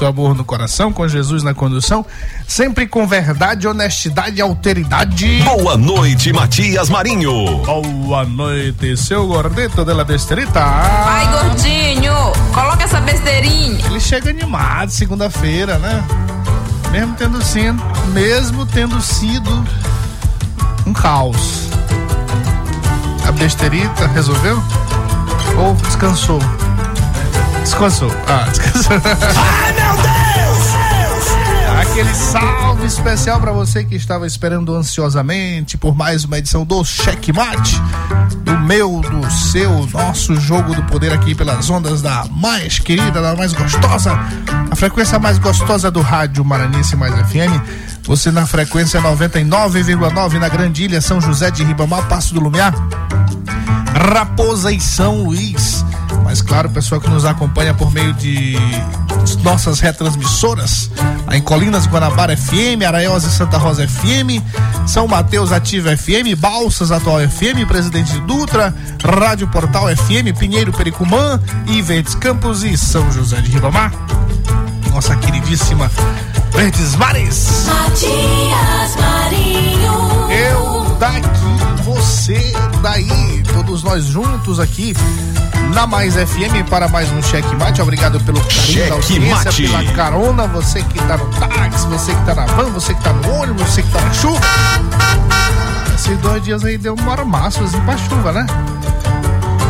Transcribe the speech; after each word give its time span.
Muito 0.00 0.06
amor 0.06 0.34
no 0.34 0.44
coração, 0.44 0.92
com 0.92 1.06
Jesus 1.06 1.42
na 1.42 1.52
condução, 1.52 2.06
sempre 2.48 2.86
com 2.86 3.06
verdade, 3.06 3.68
honestidade 3.68 4.38
e 4.38 4.40
alteridade. 4.40 5.42
Boa 5.42 5.76
noite, 5.76 6.32
Matias 6.32 6.88
Marinho. 6.88 7.58
Boa 7.58 8.24
noite, 8.24 8.96
seu 8.96 9.26
gordito 9.26 9.84
de 9.84 9.92
la 9.92 10.02
besterita. 10.02 10.62
Ai, 10.62 11.26
gordinho, 11.30 12.14
coloca 12.54 12.84
essa 12.84 13.00
besteirinha. 13.00 13.84
Ele 13.84 14.00
chega 14.00 14.30
animado 14.30 14.90
segunda-feira, 14.90 15.78
né? 15.78 16.02
Mesmo 16.90 17.14
tendo 17.16 17.44
sido, 17.44 17.82
mesmo 18.12 18.64
tendo 18.64 19.00
sido 19.02 19.66
um 20.86 20.94
caos. 20.94 21.68
A 23.28 23.32
besterita 23.32 24.06
resolveu? 24.06 24.62
Ou 25.58 25.74
descansou? 25.74 26.40
Descansou. 27.62 28.10
Ah, 28.26 28.46
descansou. 28.50 29.79
Aquele 31.90 32.14
salve 32.14 32.86
especial 32.86 33.40
para 33.40 33.50
você 33.50 33.82
que 33.82 33.96
estava 33.96 34.24
esperando 34.24 34.72
ansiosamente 34.76 35.76
por 35.76 35.92
mais 35.92 36.24
uma 36.24 36.38
edição 36.38 36.64
do 36.64 36.84
Cheque 36.84 37.32
Mate. 37.32 37.82
Do 38.44 38.56
meu, 38.60 39.00
do 39.00 39.28
seu, 39.28 39.88
nosso 39.88 40.36
jogo 40.36 40.72
do 40.72 40.84
poder 40.84 41.12
aqui 41.12 41.34
pelas 41.34 41.68
ondas 41.68 42.00
da 42.00 42.26
mais 42.30 42.78
querida, 42.78 43.20
da 43.20 43.34
mais 43.34 43.52
gostosa, 43.52 44.12
a 44.70 44.76
frequência 44.76 45.18
mais 45.18 45.36
gostosa 45.38 45.90
do 45.90 46.00
rádio 46.00 46.44
Maranhense 46.44 46.94
Mais 46.94 47.12
FM. 47.28 47.60
Você 48.04 48.30
na 48.30 48.46
frequência 48.46 49.02
99,9 49.02 50.38
na 50.38 50.48
Grande 50.48 50.84
Ilha, 50.84 51.00
São 51.00 51.20
José 51.20 51.50
de 51.50 51.64
Ribamar, 51.64 52.06
Passo 52.06 52.32
do 52.32 52.40
Lumiar, 52.40 52.72
Raposa 54.14 54.70
e 54.70 54.80
São 54.80 55.24
Luís. 55.24 55.84
Mas 56.22 56.40
claro, 56.40 56.70
pessoal 56.70 57.00
que 57.00 57.10
nos 57.10 57.24
acompanha 57.24 57.74
por 57.74 57.90
meio 57.90 58.14
de 58.14 58.56
nossas 59.42 59.80
retransmissoras, 59.80 60.90
em 61.32 61.40
Colinas 61.40 61.86
Guanabara 61.86 62.36
FM, 62.36 62.82
Araiós 62.86 63.24
e 63.24 63.30
Santa 63.30 63.58
Rosa 63.58 63.86
FM, 63.86 64.42
São 64.86 65.06
Mateus 65.06 65.52
Ativa 65.52 65.96
FM, 65.96 66.36
Balsas 66.36 66.90
Atual 66.90 67.20
FM, 67.20 67.66
Presidente 67.66 68.18
Dutra, 68.20 68.74
Rádio 69.02 69.48
Portal 69.48 69.88
FM, 69.96 70.36
Pinheiro 70.38 70.72
Pericumã, 70.72 71.40
Verdes 71.82 72.14
Campos 72.14 72.62
e 72.62 72.76
São 72.76 73.10
José 73.10 73.40
de 73.40 73.50
Ribamar. 73.50 73.92
Nossa 74.92 75.16
queridíssima 75.16 75.90
Verdes 76.52 76.94
Mares. 76.96 77.66
Matias 77.66 78.96
Marinho. 78.96 80.30
Eu 80.30 80.96
daqui, 80.98 81.82
você 81.84 82.52
daí, 82.80 83.42
todos 83.52 83.82
nós 83.82 84.04
juntos 84.04 84.58
aqui 84.58 84.94
na 85.74 85.86
Mais 85.86 86.14
FM 86.14 86.68
para 86.68 86.88
mais 86.88 87.10
um 87.12 87.22
Cheque 87.22 87.54
Mate. 87.56 87.80
Obrigado 87.82 88.18
pelo 88.20 88.40
carinho 88.40 88.88
da 88.88 88.94
audiência, 88.94 89.52
pela 89.52 89.92
carona. 89.92 90.46
Você 90.48 90.82
que 90.82 90.98
tá 91.00 91.16
no 91.16 91.26
táxi, 91.26 91.86
você 91.86 92.14
que 92.14 92.24
tá 92.24 92.34
na 92.34 92.46
van, 92.46 92.70
você 92.70 92.94
que 92.94 93.02
tá 93.02 93.12
no 93.12 93.30
ônibus, 93.32 93.62
você 93.68 93.82
que 93.82 93.90
tá 93.90 94.00
na 94.00 94.12
chuva. 94.12 94.40
Esses 95.94 96.18
dois 96.18 96.42
dias 96.42 96.64
aí 96.64 96.78
deu 96.78 96.94
uma 96.94 97.24
massa 97.24 97.62
assim 97.62 97.80
pra 97.80 97.96
chuva, 97.96 98.32
né? 98.32 98.46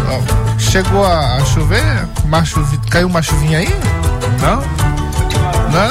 Ó, 0.09 0.59
chegou 0.59 1.05
a 1.05 1.45
chover? 1.45 2.09
Uma 2.25 2.45
chuvi... 2.45 2.79
Caiu 2.91 3.09
uma 3.09 3.21
chuvinha 3.21 3.59
aí? 3.59 3.69
Não? 4.41 4.90
Não? 5.71 5.91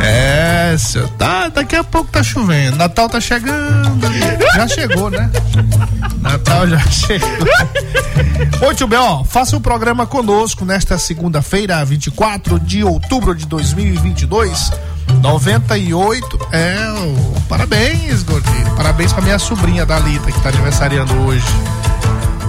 é, 0.02 0.76
tá, 1.18 1.48
daqui 1.48 1.76
a 1.76 1.84
pouco 1.84 2.10
tá 2.10 2.22
chovendo. 2.22 2.76
Natal 2.76 3.08
tá 3.08 3.20
chegando. 3.20 4.06
Já 4.54 4.68
chegou, 4.68 5.10
né? 5.10 5.30
Natal 6.20 6.66
já 6.66 6.80
chegou. 6.80 7.28
Oi, 8.66 8.74
tio 8.74 8.86
Bel, 8.86 9.24
faça 9.28 9.56
um 9.56 9.60
programa 9.60 10.06
conosco 10.06 10.64
nesta 10.64 10.98
segunda-feira, 10.98 11.84
24 11.84 12.58
de 12.60 12.82
outubro 12.82 13.34
de 13.34 13.46
2022. 13.46 14.70
98. 15.20 16.48
É, 16.52 16.76
oh, 16.92 17.40
parabéns, 17.48 18.22
gordinho. 18.22 18.76
Parabéns 18.76 19.12
pra 19.12 19.22
minha 19.22 19.38
sobrinha 19.38 19.84
Dalita, 19.86 20.30
que 20.30 20.40
tá 20.40 20.50
aniversariando 20.50 21.14
hoje. 21.22 21.46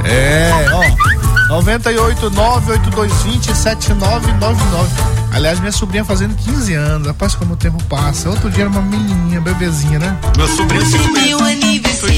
É, 0.06 0.52
ó. 0.74 1.10
98 1.56 2.30
98220 2.30 3.56
7999. 3.56 4.90
Aliás, 5.32 5.60
minha 5.60 5.72
sobrinha 5.72 6.04
fazendo 6.06 6.36
15 6.36 6.74
anos. 6.74 7.08
Rapaz, 7.08 7.36
como 7.36 7.54
o 7.54 7.58
tempo 7.58 7.82
passa. 7.86 8.30
Outro 8.30 8.50
dia 8.50 8.62
era 8.64 8.70
uma 8.70 8.82
menininha, 8.82 9.42
bebezinha, 9.42 10.00
né? 10.00 10.18
Meu 10.38 10.48
sobrinho 10.48 10.82
Hoje 10.82 10.96
é 10.96 11.00
meu 11.00 11.40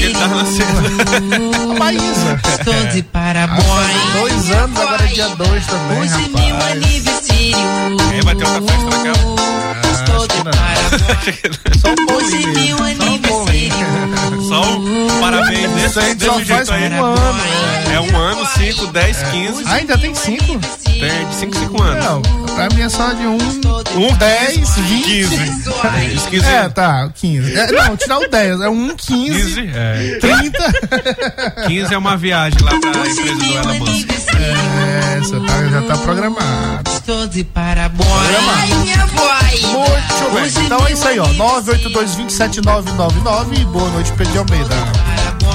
ele 0.04 0.14
tava 0.14 0.34
nascendo. 0.36 1.72
A 1.72 1.78
Maísa. 1.78 2.40
Estou 2.58 2.74
de 2.92 3.00
Ah, 3.00 3.04
parabéns. 3.12 3.64
dois 4.14 4.50
anos, 4.50 4.78
agora 4.80 5.04
é 5.04 5.06
dia 5.06 5.28
2 5.28 5.66
também, 5.66 6.00
Hoje 6.00 6.12
é 6.12 6.16
rapaz. 6.16 6.46
meu 6.46 6.66
aniversário. 6.66 7.96
Aí 8.10 8.20
vai 8.22 8.34
ter 8.34 8.44
outra 8.44 8.62
festa 8.62 8.90
daqui 8.90 9.08
a 9.08 9.22
pouco 9.22 9.42
estou 10.04 10.26
de 10.28 10.42
parabéns. 10.42 12.14
Hoje 12.14 12.46
meu 12.46 12.78
aniversário. 12.78 14.42
Só 14.48 14.62
um 14.76 15.20
parabéns 15.20 15.70
desse, 15.72 16.14
desse 16.14 16.44
jeito 16.44 16.72
aí. 16.72 16.88
Né? 16.88 17.00
Um 17.00 17.04
ano. 17.04 17.40
É 17.92 18.00
um 18.00 18.16
ano, 18.16 18.46
5, 18.46 18.86
10, 18.86 19.22
15. 19.22 19.64
Ah, 19.66 19.74
ainda 19.74 19.98
tem 19.98 20.14
cinco 20.14 20.60
até 21.02 21.24
de 21.24 21.34
5 21.34 21.58
5 21.58 21.82
anos. 21.82 22.04
Não, 22.04 22.22
pra 22.54 22.68
mim 22.70 22.82
é 22.82 22.88
só 22.88 23.12
de 23.12 23.26
1, 23.26 23.38
10, 24.18 24.76
20. 24.76 25.02
15. 25.02 26.28
15. 26.30 26.46
É, 26.46 26.68
tá, 26.68 27.10
15. 27.14 27.58
É, 27.58 27.72
não, 27.72 27.96
tirar 27.96 28.18
o 28.18 28.28
10, 28.28 28.60
é 28.60 28.68
1, 28.68 28.96
15. 28.96 29.32
15 29.32 29.70
é. 29.74 30.18
30. 30.20 30.72
15 31.66 31.94
é 31.94 31.98
uma 31.98 32.16
viagem 32.16 32.58
lá 32.62 32.78
pra 32.78 32.88
empresa 32.90 33.34
do 33.34 33.56
Ela 33.56 33.74
Manso. 33.74 34.06
É, 34.38 35.18
essa 35.18 35.40
tá, 35.40 35.68
já 35.70 35.82
tá 35.82 35.96
programado. 35.98 36.90
Estou 36.90 37.26
de 37.26 37.42
parabéns. 37.44 38.08
Muito 39.72 40.34
bem. 40.34 40.64
Então 40.64 40.86
é 40.86 40.92
isso 40.92 41.08
aí, 41.08 41.18
ó. 41.18 41.26
982 41.26 42.14
27999 42.14 43.60
e 43.60 43.64
boa 43.64 43.90
noite, 43.90 44.12
Pedro 44.12 44.38
Almeida. 44.38 45.01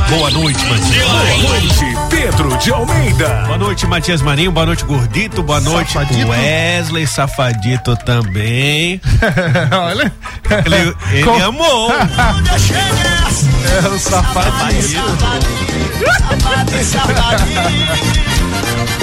Boa 0.09 0.29
noite, 0.31 0.65
Matias. 0.65 1.05
Boa 1.07 1.37
noite, 1.37 1.97
Pedro 2.09 2.57
de 2.57 2.71
Almeida. 2.71 3.27
Boa 3.45 3.57
noite, 3.57 3.85
Matias 3.87 4.21
Marinho. 4.21 4.51
Boa 4.51 4.65
noite, 4.65 4.83
Gordito. 4.85 5.43
Boa 5.43 5.59
noite, 5.59 5.91
Safadito. 5.93 6.29
Wesley 6.29 7.05
Safadito 7.07 7.95
também. 7.97 9.01
Olha. 9.71 10.11
Ele, 10.65 10.95
ele 11.11 11.23
Com- 11.23 11.43
amou. 11.43 11.91
É 13.67 13.87
o 13.89 13.99
safadinho. 13.99 15.03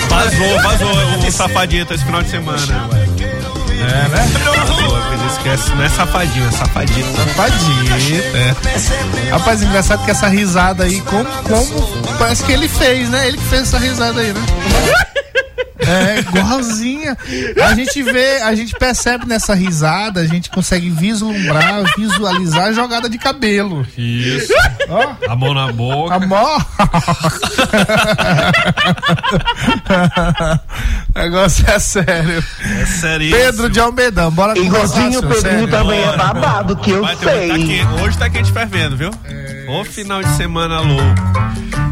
Vazou, 0.09 0.62
vazou 0.62 1.19
o 1.29 1.31
Safadito 1.31 1.95
esse 1.95 2.05
final 2.05 2.23
de 2.23 2.31
semana. 2.31 2.89
É, 3.84 4.08
né? 4.08 4.25
Esquece, 5.31 5.75
não 5.75 5.84
é 5.84 5.88
safadinho, 5.88 6.48
é 6.48 6.50
safadito. 6.52 7.16
Safadinho. 7.16 8.22
É. 8.34 9.31
Rapaz, 9.31 9.62
engraçado 9.62 10.04
que 10.04 10.10
essa 10.10 10.28
risada 10.28 10.84
aí, 10.84 11.00
como, 11.02 11.25
como 11.25 12.19
parece 12.19 12.44
que 12.44 12.52
ele 12.52 12.69
fez, 12.69 13.08
né? 13.10 13.26
Ele 13.26 13.36
que 13.36 13.44
fez 13.44 13.62
essa 13.62 13.78
risada 13.78 14.20
aí, 14.20 14.32
né? 14.32 14.40
É, 16.36 16.40
igualzinha. 16.40 17.16
A 17.64 17.75
gente 17.75 18.02
vê, 18.02 18.40
a 18.42 18.54
gente 18.54 18.75
percebe 18.78 19.26
nessa 19.26 19.54
risada, 19.54 20.20
a 20.20 20.26
gente 20.26 20.50
consegue 20.50 20.90
vislumbrar, 20.90 21.82
visualizar 21.96 22.66
a 22.66 22.72
jogada 22.72 23.08
de 23.08 23.19
cabelo. 23.19 23.86
Isso. 23.96 24.52
Ó, 24.88 25.14
A 25.31 25.36
mão 25.36 25.54
na 25.54 25.70
boca. 25.72 26.14
amor. 26.14 26.64
Negócio 31.14 31.64
é 31.69 31.78
sério. 31.78 32.44
É 32.81 32.86
sério. 32.86 33.31
Pedro 33.31 33.70
de 33.70 33.81
Almedão, 33.81 34.31
bora 34.31 34.58
Igualzinho 34.58 35.20
o 35.20 35.26
Pedrinho 35.26 35.69
também 35.69 36.00
é 36.00 36.04
Bora, 36.06 36.16
babado, 36.19 36.76
que 36.76 36.90
eu 36.90 37.02
Vai 37.02 37.16
tá 37.16 37.31
sei. 37.31 37.48
quente, 37.50 37.86
hoje 38.02 38.19
tá 38.19 38.31
quente 38.31 38.52
fervendo, 38.52 38.96
viu? 38.96 39.10
O 39.69 39.84
final 39.84 40.22
de 40.22 40.28
semana 40.36 40.81
louco. 40.81 41.04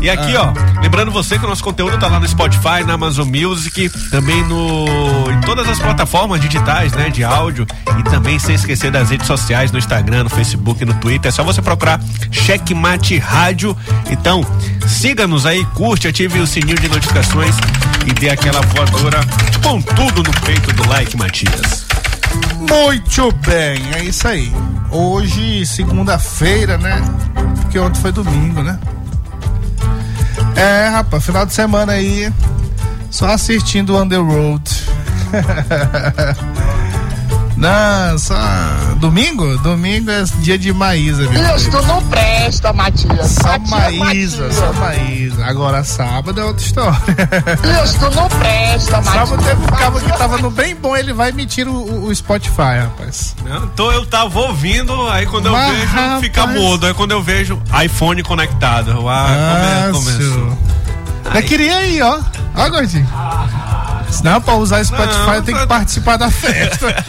E 0.02 0.10
aqui, 0.10 0.34
ó, 0.34 0.52
lembrando 0.82 1.12
você 1.12 1.38
que 1.38 1.44
o 1.44 1.48
nosso 1.48 1.62
conteúdo 1.62 1.96
tá 1.96 2.08
lá 2.08 2.18
no 2.18 2.26
Spotify, 2.26 2.82
na 2.84 2.94
Amazon 2.94 3.28
Music, 3.28 3.88
também 4.10 4.42
no 4.48 4.84
em 5.30 5.40
todas 5.42 5.68
as 5.68 5.78
plataformas 5.78 6.40
digitais, 6.40 6.92
né, 6.92 7.08
de 7.08 7.22
áudio 7.22 7.64
e 8.00 8.02
também 8.10 8.36
sem 8.36 8.56
esquecer 8.56 8.90
das 8.90 9.10
redes 9.10 9.28
sociais, 9.28 9.70
no 9.70 9.78
Instagram, 9.78 10.24
no 10.24 10.30
Facebook, 10.30 10.84
no 10.84 10.92
Twitter. 10.94 11.28
É 11.28 11.30
só 11.30 11.44
você 11.44 11.62
procurar 11.62 12.00
Checkmate 12.32 13.16
Rádio. 13.16 13.76
Então, 14.10 14.44
siga-nos 14.88 15.46
aí, 15.46 15.64
curte, 15.66 16.08
ative 16.08 16.40
o 16.40 16.48
sininho 16.48 16.80
de 16.80 16.88
notificações 16.88 17.54
e 18.04 18.12
dê 18.12 18.30
aquela 18.30 18.60
voadora 18.60 19.20
com 19.62 19.80
tudo 19.80 20.24
no 20.24 20.40
peito 20.40 20.72
do 20.74 20.88
like, 20.88 21.16
Matias. 21.16 21.86
Muito 22.58 23.30
bem, 23.46 23.80
é 23.94 24.02
isso 24.02 24.26
aí. 24.26 24.52
Hoje, 24.90 25.64
segunda-feira, 25.64 26.76
né? 26.76 27.00
Porque 27.60 27.78
ontem 27.78 28.00
foi 28.00 28.10
domingo, 28.10 28.64
né? 28.64 28.76
É, 30.56 30.88
rapaz, 30.88 31.24
final 31.24 31.46
de 31.46 31.52
semana 31.52 31.92
aí, 31.92 32.32
só 33.10 33.26
assistindo 33.28 33.96
Road. 34.16 34.62
Não, 37.56 38.18
só. 38.18 38.34
Domingo? 38.96 39.56
Domingo 39.58 40.10
é 40.10 40.24
dia 40.40 40.58
de 40.58 40.72
Maísa, 40.72 41.26
viu? 41.28 41.56
Isso 41.56 41.70
não 41.86 42.02
presta, 42.02 42.72
Matias. 42.72 43.30
Só 43.40 43.58
Matias, 43.58 43.70
Maísa, 43.98 44.42
Matias. 44.42 44.54
só 44.56 44.72
Maísa. 44.72 45.44
Agora 45.46 45.84
sábado 45.84 46.40
é 46.40 46.44
outra 46.44 46.64
história. 46.64 46.98
Isso 47.84 48.10
não 48.10 48.28
presta, 48.28 49.00
Matias. 49.02 49.28
Sábado 49.28 49.42
teve 49.44 49.62
um 49.62 49.66
cabo 49.66 50.00
que 50.00 50.12
tava 50.18 50.38
no 50.38 50.50
bem 50.50 50.74
bom, 50.74 50.96
ele 50.96 51.12
vai 51.12 51.30
me 51.32 51.46
tira 51.46 51.70
o, 51.70 52.06
o 52.06 52.14
Spotify, 52.14 52.80
rapaz. 52.82 53.36
Não, 53.44 53.68
tô, 53.68 53.92
eu 53.92 54.06
tava 54.06 54.38
ouvindo, 54.40 55.08
aí 55.08 55.26
quando 55.26 55.46
eu 55.46 55.52
Mas, 55.52 55.72
vejo, 55.76 56.20
fica 56.20 56.40
rapaz. 56.42 56.60
mudo. 56.60 56.86
Aí 56.86 56.94
quando 56.94 57.12
eu 57.12 57.22
vejo 57.22 57.60
iPhone 57.84 58.22
conectado. 58.22 59.08
Ah, 59.08 59.88
come- 59.92 60.04
começou. 60.04 60.58
Eu 61.34 61.42
queria 61.44 61.84
ir, 61.86 62.02
ó. 62.02 62.18
Ó, 62.54 62.68
gordinho. 62.68 63.08
Não, 64.20 64.40
pra 64.40 64.54
usar 64.56 64.84
Spotify 64.84 65.26
Não, 65.26 65.34
eu 65.34 65.42
tenho 65.42 65.58
que 65.58 65.66
participar 65.66 66.16
da 66.16 66.30
festa. 66.30 67.04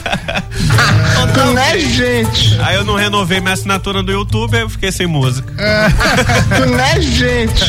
Não 1.36 1.58
é 1.58 1.80
gente. 1.80 2.60
Aí 2.62 2.76
eu 2.76 2.84
não 2.84 2.96
renovei 2.96 3.40
minha 3.40 3.54
assinatura 3.54 4.04
do 4.04 4.12
YouTube, 4.12 4.56
aí 4.56 4.62
eu 4.62 4.70
fiquei 4.70 4.92
sem 4.92 5.08
música. 5.08 5.52
Não 6.68 6.80
é 6.80 7.02
gente. 7.02 7.64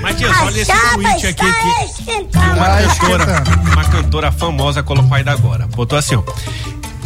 Matias, 0.00 0.36
olha 0.42 0.60
esse 0.60 0.72
tweet 0.92 1.26
aqui 1.26 1.44
que 1.44 1.94
uma 2.54 2.66
cantora, 2.66 3.44
uma 3.72 3.84
cantora 3.84 4.32
famosa 4.32 4.82
colocou 4.82 5.14
ainda 5.16 5.32
agora. 5.32 5.66
Botou 5.68 5.98
assim, 5.98 6.16
ó. 6.16 6.22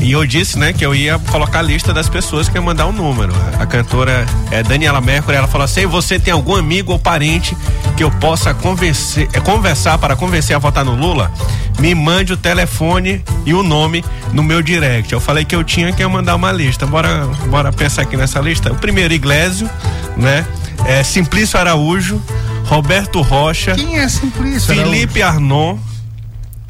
E 0.00 0.12
eu 0.12 0.24
disse, 0.24 0.58
né, 0.58 0.72
que 0.72 0.84
eu 0.86 0.94
ia 0.94 1.18
colocar 1.18 1.58
a 1.58 1.62
lista 1.62 1.92
das 1.92 2.08
pessoas 2.08 2.48
que 2.48 2.56
ia 2.56 2.62
mandar 2.62 2.86
um 2.86 2.92
número. 2.92 3.32
A 3.58 3.66
cantora 3.66 4.24
é 4.50 4.62
Daniela 4.62 5.00
Mercury, 5.00 5.36
ela 5.36 5.48
falou 5.48 5.64
assim: 5.64 5.86
você 5.86 6.18
tem 6.18 6.32
algum 6.32 6.54
amigo 6.54 6.92
ou 6.92 6.98
parente 6.98 7.56
que 7.96 8.04
eu 8.04 8.10
possa 8.12 8.54
convencer, 8.54 9.28
eh, 9.32 9.40
conversar 9.40 9.98
para 9.98 10.14
convencer 10.14 10.54
a 10.54 10.58
votar 10.58 10.84
no 10.84 10.94
Lula? 10.94 11.32
Me 11.80 11.94
mande 11.94 12.32
o 12.32 12.36
telefone 12.36 13.24
e 13.44 13.52
o 13.52 13.62
nome 13.62 14.04
no 14.32 14.42
meu 14.42 14.62
direct. 14.62 15.12
Eu 15.12 15.20
falei 15.20 15.44
que 15.44 15.54
eu 15.54 15.64
tinha 15.64 15.92
que 15.92 16.02
ia 16.02 16.08
mandar 16.08 16.36
uma 16.36 16.52
lista. 16.52 16.86
Bora, 16.86 17.26
bora 17.48 17.72
pensar 17.72 18.02
aqui 18.02 18.16
nessa 18.16 18.40
lista. 18.40 18.72
O 18.72 18.76
primeiro, 18.76 19.12
Iglesio, 19.14 19.68
né? 20.16 20.46
É, 20.84 21.02
Simplício 21.02 21.58
Araújo, 21.58 22.22
Roberto 22.66 23.20
Rocha. 23.20 23.74
Quem 23.74 23.98
é 23.98 24.08
Simplício? 24.08 24.74
Felipe 24.74 25.22
Arnon. 25.22 25.78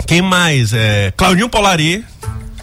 Quem 0.06 0.22
mais? 0.22 0.72
É, 0.72 1.12
Claudinho 1.16 1.48
Polari. 1.48 2.04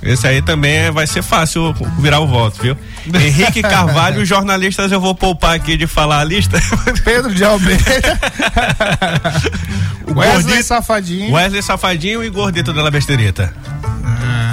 Esse 0.05 0.27
aí 0.27 0.41
também 0.41 0.73
é- 0.75 0.91
vai 0.91 1.07
ser 1.07 1.23
fácil 1.23 1.73
virar 1.99 2.19
o 2.19 2.27
voto, 2.27 2.61
viu? 2.61 2.77
Henrique 3.13 3.61
Carvalho, 3.61 4.21
os 4.21 4.27
jornalistas 4.29 4.91
eu 4.91 5.01
vou 5.01 5.15
poupar 5.15 5.55
aqui 5.55 5.75
de 5.75 5.87
falar 5.87 6.19
a 6.19 6.23
lista. 6.23 6.61
Pedro 7.03 7.33
de 7.33 7.43
Almeida. 7.43 7.83
Wesley 10.15 10.43
Gordito- 10.43 10.63
Safadinho. 10.63 11.33
Wesley 11.33 11.61
Safadinho 11.63 12.23
e 12.23 12.29
Gordito 12.29 12.71
da 12.71 12.89
Besterita. 12.91 13.51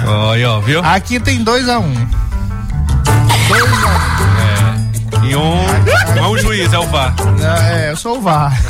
Olha, 0.05 0.51
ó, 0.51 0.59
viu? 0.59 0.83
Aqui 0.83 1.19
tem 1.19 1.43
2 1.43 1.69
a 1.69 1.79
1 1.79 1.83
um. 1.85 1.93
2 3.47 3.63
a 3.63 3.65
1 5.23 5.29
E 5.29 5.35
um, 5.35 5.63
não 6.15 6.25
é 6.25 6.27
um 6.27 6.37
juiz, 6.37 6.73
é 6.73 6.79
o 6.79 6.87
VAR. 6.87 7.13
um. 7.21 7.45
É, 7.45 7.91
eu 7.91 7.95
sou 7.95 8.17
o 8.17 8.21
VAR. 8.21 8.51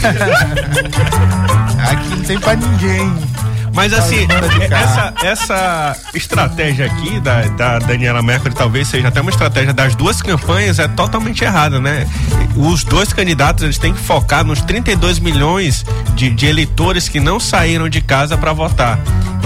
Aqui 1.89 2.09
não 2.09 2.19
tem 2.23 2.39
pra 2.39 2.55
ninguém. 2.55 3.32
Mas 3.73 3.91
assim, 3.91 4.27
de 4.27 4.67
carro. 4.67 4.71
essa, 4.71 5.13
essa 5.23 5.97
estratégia 6.13 6.85
aqui 6.85 7.19
da, 7.19 7.41
da 7.47 7.79
Daniela 7.79 8.21
Mercury 8.21 8.53
talvez 8.53 8.87
seja 8.87 9.07
até 9.07 9.19
uma 9.19 9.31
estratégia 9.31 9.73
das 9.73 9.95
duas 9.95 10.21
campanhas 10.21 10.79
é 10.79 10.87
totalmente 10.87 11.43
errada, 11.43 11.79
né? 11.79 12.07
Os 12.55 12.83
dois 12.83 13.11
candidatos 13.11 13.63
eles 13.63 13.77
têm 13.77 13.93
que 13.93 13.99
focar 13.99 14.43
nos 14.43 14.61
32 14.61 15.19
milhões 15.19 15.85
de, 16.13 16.29
de 16.29 16.45
eleitores 16.45 17.09
que 17.09 17.19
não 17.19 17.39
saíram 17.39 17.89
de 17.89 17.99
casa 17.99 18.37
para 18.37 18.53
votar. 18.53 18.99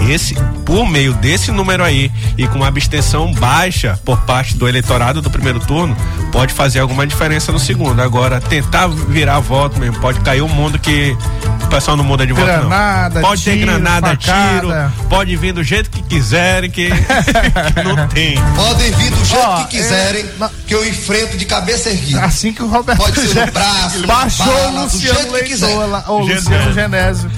Esse, 0.08 0.34
por 0.64 0.86
meio 0.86 1.12
desse 1.14 1.50
número 1.50 1.82
aí 1.82 2.12
e 2.36 2.46
com 2.46 2.56
uma 2.56 2.68
abstenção 2.68 3.32
baixa 3.32 3.98
por 4.04 4.20
parte 4.20 4.56
do 4.56 4.68
eleitorado 4.68 5.20
do 5.20 5.28
primeiro 5.28 5.58
turno, 5.58 5.96
pode 6.30 6.52
fazer 6.54 6.78
alguma 6.78 7.06
diferença 7.06 7.50
no 7.50 7.58
segundo. 7.58 8.00
Agora, 8.00 8.40
tentar 8.40 8.86
virar 8.86 9.40
voto 9.40 9.80
mesmo, 9.80 9.98
pode 9.98 10.20
cair 10.20 10.42
um 10.42 10.48
mundo 10.48 10.78
que 10.78 11.16
o 11.64 11.66
pessoal 11.66 11.96
não 11.96 12.04
muda 12.04 12.26
de 12.26 12.32
voto, 12.32 12.46
não. 12.46 12.60
Granada, 12.60 13.20
Pode 13.20 13.44
ter 13.44 13.54
tiro, 13.54 13.66
granada, 13.66 14.06
facada. 14.06 14.17
Tiro, 14.18 14.68
pode 15.08 15.36
vir 15.36 15.52
do 15.52 15.62
jeito 15.62 15.90
que 15.90 16.02
quiserem, 16.02 16.70
que, 16.70 16.88
que 17.74 17.82
não 17.84 18.08
tem. 18.08 18.34
Podem 18.54 18.90
vir 18.92 19.10
do 19.10 19.24
jeito 19.24 19.42
Ó, 19.44 19.64
que 19.64 19.76
quiserem, 19.78 20.24
é, 20.24 20.48
que 20.66 20.74
eu 20.74 20.86
enfrento 20.86 21.36
de 21.36 21.44
cabeça 21.44 21.90
erguida. 21.90 22.22
Assim 22.24 22.52
que 22.52 22.62
o 22.62 22.68
Roberto 22.68 22.98
Pode 22.98 23.14
ser 23.14 23.22
no 23.28 23.32
Jefferson 23.34 23.52
braço, 23.52 24.06
baixou 24.06 24.46
bala, 24.46 24.68
o 24.68 24.72
do 24.72 24.82
Luciano 24.94 25.18
jeito 25.20 25.32
que 25.34 25.44
quiser. 25.44 25.66
Leitor 25.66 25.86
lá, 25.88 26.04
ou 26.08 26.22
Genésio. 26.26 26.50
Luciano 26.50 26.72
Genésio. 26.72 27.30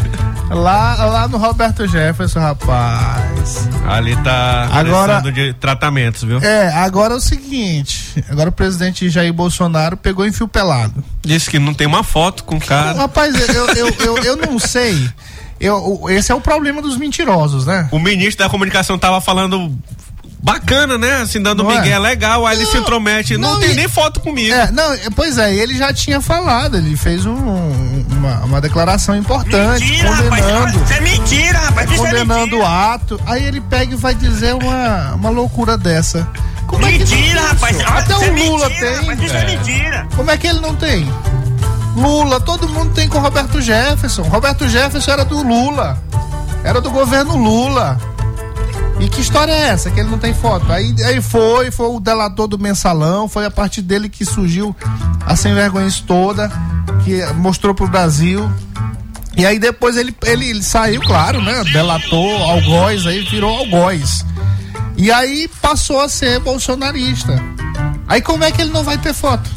Lá, 0.51 1.05
lá 1.05 1.29
no 1.29 1.39
Roberto 1.39 1.87
Jefferson, 1.87 2.41
rapaz. 2.41 3.69
Ali 3.89 4.17
tá 4.17 4.69
Agora- 4.73 5.21
precisando 5.21 5.33
de 5.33 5.55
tratamentos, 5.55 6.25
viu? 6.25 6.39
É, 6.41 6.73
agora 6.75 7.15
é 7.15 7.17
o 7.17 7.21
seguinte. 7.21 8.25
Agora 8.29 8.49
o 8.49 8.53
presidente 8.53 9.09
Jair 9.09 9.33
Bolsonaro 9.33 9.97
pegou 9.97 10.27
em 10.27 10.33
fio 10.33 10.49
pelado. 10.49 11.05
Disse 11.23 11.49
que 11.49 11.59
não 11.61 11.73
tem 11.73 11.87
uma 11.87 12.03
foto 12.03 12.43
com 12.43 12.57
o 12.57 12.61
cara. 12.61 12.99
Rapaz, 12.99 13.33
eu, 13.49 13.67
eu, 13.69 13.95
eu, 14.01 14.19
eu 14.25 14.37
não 14.37 14.59
sei. 14.59 15.09
Eu, 15.61 15.77
o- 16.03 16.09
esse 16.11 16.33
é 16.33 16.35
o 16.35 16.41
problema 16.41 16.81
dos 16.81 16.97
mentirosos, 16.97 17.67
né? 17.67 17.89
O 17.93 17.99
ministro 17.99 18.43
da 18.45 18.51
comunicação 18.51 18.99
tava 18.99 19.21
falando 19.21 19.77
bacana, 20.43 20.97
né? 20.97 21.17
Assim, 21.17 21.41
dando 21.43 21.63
Não 21.63 21.71
é? 21.71 21.81
migué 21.83 21.99
legal, 21.99 22.47
aí 22.47 22.57
ele 22.57 22.65
se 22.67 22.75
Não, 22.75 22.81
intromete. 22.81 23.37
Não, 23.37 23.53
não, 23.53 23.61
tem 23.61 23.73
e- 23.73 23.75
nem 23.75 23.87
foto 23.89 24.21
comigo. 24.21 24.55
É, 24.55 24.71
não, 24.71 24.95
é, 24.95 25.01
pois 25.15 25.37
é, 25.37 25.55
ele 25.55 25.77
já 25.77 25.93
tinha 25.93 26.19
falado, 26.21 26.79
ele 26.79 26.97
fez 26.97 27.27
um- 27.27 27.35
uma, 28.11 28.39
uma 28.45 28.61
declaração 28.61 29.15
importante, 29.17 30.03
condenando. 30.03 30.83
Isso 30.83 30.93
é 30.95 31.01
mentira, 31.01 31.59
rapaz. 31.59 31.91
Isso 31.91 32.07
é 32.07 32.11
condenando 32.11 32.57
mentira. 32.57 32.63
o 32.63 32.67
ato, 32.67 33.21
aí 33.27 33.45
ele 33.45 33.61
pega 33.61 33.93
e 33.93 33.97
vai 33.97 34.15
dizer 34.15 34.55
uma, 34.55 35.13
uma 35.15 35.29
loucura 35.29 35.77
dessa. 35.77 36.27
Como 36.67 36.87
é 36.87 36.93
que 36.93 36.99
não 37.01 37.07
tem 37.07 37.17
Mentira, 37.19 37.41
rapaz. 37.43 37.77
isso? 37.77 37.87
Até 37.89 38.01
isso 38.15 38.25
é 38.25 38.31
o 38.31 38.35
Lula 38.51 38.69
mentira, 38.69 38.87
tem. 38.89 38.97
Rapaz, 39.01 39.23
isso 39.23 39.35
é. 39.37 39.45
mentira. 39.45 40.09
Como 40.17 40.31
é 40.31 40.37
que 40.39 40.47
ele 40.47 40.61
não 40.61 40.75
tem? 40.75 41.07
Lula, 41.97 42.41
todo 42.41 42.69
mundo 42.69 42.93
tem 42.95 43.09
com 43.09 43.19
Roberto 43.19 43.61
Jefferson. 43.61 44.23
Roberto 44.23 44.69
Jefferson 44.69 45.11
era 45.11 45.25
do 45.25 45.43
Lula. 45.43 46.03
Era 46.63 46.81
do 46.81 46.91
governo 46.91 47.37
Lula. 47.37 47.99
E 49.01 49.09
que 49.09 49.21
história 49.21 49.53
é 49.53 49.69
essa? 49.69 49.91
Que 49.91 50.01
ele 50.01 50.11
não 50.11 50.19
tem 50.19 50.35
foto. 50.35 50.71
Aí, 50.71 50.95
aí 51.05 51.23
foi, 51.23 51.71
foi 51.71 51.89
o 51.89 51.99
delator 51.99 52.47
do 52.47 52.59
mensalão, 52.59 53.29
foi 53.29 53.47
a 53.47 53.51
partir 53.51 53.81
dele 53.81 54.11
que 54.11 54.27
surgiu 54.27 54.77
a 55.25 55.35
sem 55.35 55.55
vergonha 55.55 55.89
toda, 56.07 56.51
que 57.03 57.25
mostrou 57.35 57.75
pro 57.75 57.89
Brasil. 57.89 58.51
E 59.37 59.47
aí 59.47 59.59
depois 59.59 59.97
ele, 59.97 60.15
ele, 60.25 60.51
ele 60.51 60.63
saiu, 60.63 61.01
claro, 61.01 61.41
né? 61.41 61.65
Delatou 61.73 62.43
algoz, 62.43 63.07
aí 63.07 63.25
virou 63.25 63.57
algoz. 63.57 64.25
E 64.99 65.11
aí 65.11 65.49
passou 65.63 66.01
a 66.01 66.09
ser 66.09 66.39
bolsonarista. 66.41 67.41
Aí 68.07 68.21
como 68.21 68.45
é 68.45 68.53
que 68.53 68.61
ele 68.61 68.71
não 68.71 68.85
vai 68.85 68.99
ter 68.99 69.15
foto? 69.15 69.49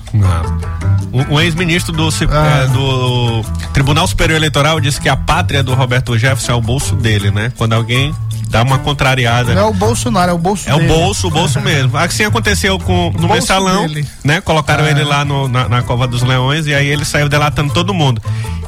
O, 1.14 1.36
o 1.36 1.40
ex-ministro 1.42 1.92
do, 1.94 2.10
Ah. 2.32 2.64
eh, 2.64 2.68
do 2.70 3.44
Tribunal 3.72 4.08
Superior 4.08 4.36
Eleitoral 4.38 4.80
disse 4.80 5.00
que 5.00 5.08
a 5.08 5.16
pátria 5.16 5.62
do 5.64 5.74
Roberto 5.76 6.18
Jefferson 6.18 6.52
é 6.54 6.56
o 6.56 6.62
bolso 6.62 6.96
dele, 6.96 7.30
né? 7.30 7.54
Quando 7.56 7.74
alguém 7.74 8.14
dá 8.50 8.64
uma 8.64 8.80
contrariada. 8.80 9.54
Não 9.54 9.62
é 9.62 9.66
o 9.66 9.74
Bolsonaro, 9.74 10.32
é 10.32 10.34
o 10.34 10.38
bolso 10.38 10.70
É 10.70 10.74
o 10.74 10.78
dele. 10.78 10.88
bolso, 10.90 11.28
o 11.28 11.32
bolso 11.32 11.62
mesmo. 11.62 11.96
Assim 11.98 12.24
aconteceu 12.24 12.78
com 12.80 13.12
no 13.18 13.28
mensalão, 13.28 13.88
dele. 13.88 14.08
né? 14.24 14.42
Colocaram 14.42 14.86
Ah. 14.86 14.90
ele 14.90 15.04
lá 15.04 15.24
no- 15.24 15.48
na, 15.48 15.70
na 15.70 15.82
cova 15.84 16.08
dos 16.08 16.24
leões 16.24 16.66
e 16.68 16.74
aí 16.74 16.88
ele 16.88 17.06
saiu 17.06 17.30
delatando 17.30 17.72
todo 17.74 17.94
mundo. 17.94 18.22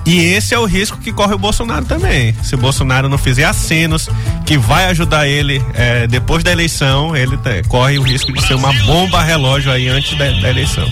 E 0.06 0.20
esse 0.20 0.54
é 0.54 0.60
o 0.60 0.66
risco 0.66 1.00
que 1.00 1.12
corre 1.12 1.34
o 1.34 1.38
Bolsonaro 1.40 1.84
também. 1.86 2.36
Se 2.44 2.54
o 2.54 2.58
Bolsonaro 2.60 3.10
não 3.10 3.18
fizer 3.18 3.46
acenos 3.46 4.08
que 4.46 4.56
vai 4.56 4.86
ajudar 4.86 5.28
ele 5.28 5.64
eh, 5.74 6.06
depois 6.06 6.44
da 6.44 6.52
eleição, 6.52 7.16
ele 7.16 7.38
tá- 7.38 7.50
corre 7.68 7.98
o 7.98 8.04
risco 8.04 8.32
de 8.32 8.40
ser 8.46 8.54
uma 8.54 8.72
bomba 8.86 9.24
relógio 9.24 9.72
aí 9.72 9.88
antes 9.88 10.16
da, 10.16 10.25
da 10.25 10.50
eleição. 10.50 10.88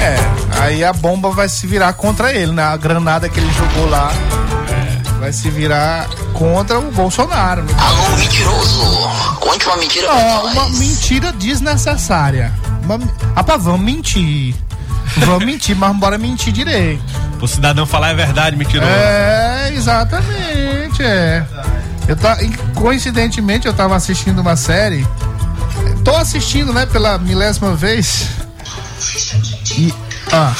É, 0.00 0.16
aí 0.60 0.84
a 0.84 0.92
bomba 0.92 1.30
vai 1.30 1.48
se 1.48 1.66
virar 1.66 1.92
contra 1.94 2.32
ele, 2.32 2.52
né? 2.52 2.62
A 2.62 2.76
granada 2.76 3.28
que 3.28 3.38
ele 3.38 3.52
jogou 3.52 3.88
lá 3.88 4.12
vai 5.20 5.32
se 5.32 5.50
virar 5.50 6.08
contra 6.32 6.78
o 6.78 6.90
Bolsonaro. 6.90 7.62
Né? 7.62 7.72
Alô, 7.78 8.16
mentiroso! 8.16 9.08
Conte 9.38 9.66
uma 9.66 9.76
mentira 9.76 10.06
nós. 10.08 10.52
uma 10.52 10.68
mentira 10.70 11.32
desnecessária. 11.32 12.52
Uma... 12.82 12.98
Rapaz, 13.36 13.62
vamos 13.62 13.82
mentir. 13.82 14.54
Vamos 15.18 15.44
mentir, 15.44 15.76
mas 15.76 15.94
bora 15.96 16.16
mentir 16.16 16.52
direito. 16.52 17.02
O 17.40 17.46
cidadão 17.46 17.84
falar 17.84 18.10
é 18.10 18.14
verdade, 18.14 18.56
mentiroso. 18.56 18.90
É, 18.90 19.70
exatamente, 19.74 21.02
é. 21.02 21.44
Eu 22.08 22.16
tá, 22.16 22.42
e, 22.42 22.48
coincidentemente, 22.74 23.66
eu 23.66 23.74
tava 23.74 23.96
assistindo 23.96 24.40
uma 24.40 24.56
série. 24.56 25.06
Tô 26.04 26.16
assistindo, 26.16 26.72
né, 26.72 26.86
pela 26.86 27.18
milésima 27.18 27.74
vez. 27.74 28.28
E. 29.76 29.94
Ah, 30.32 30.54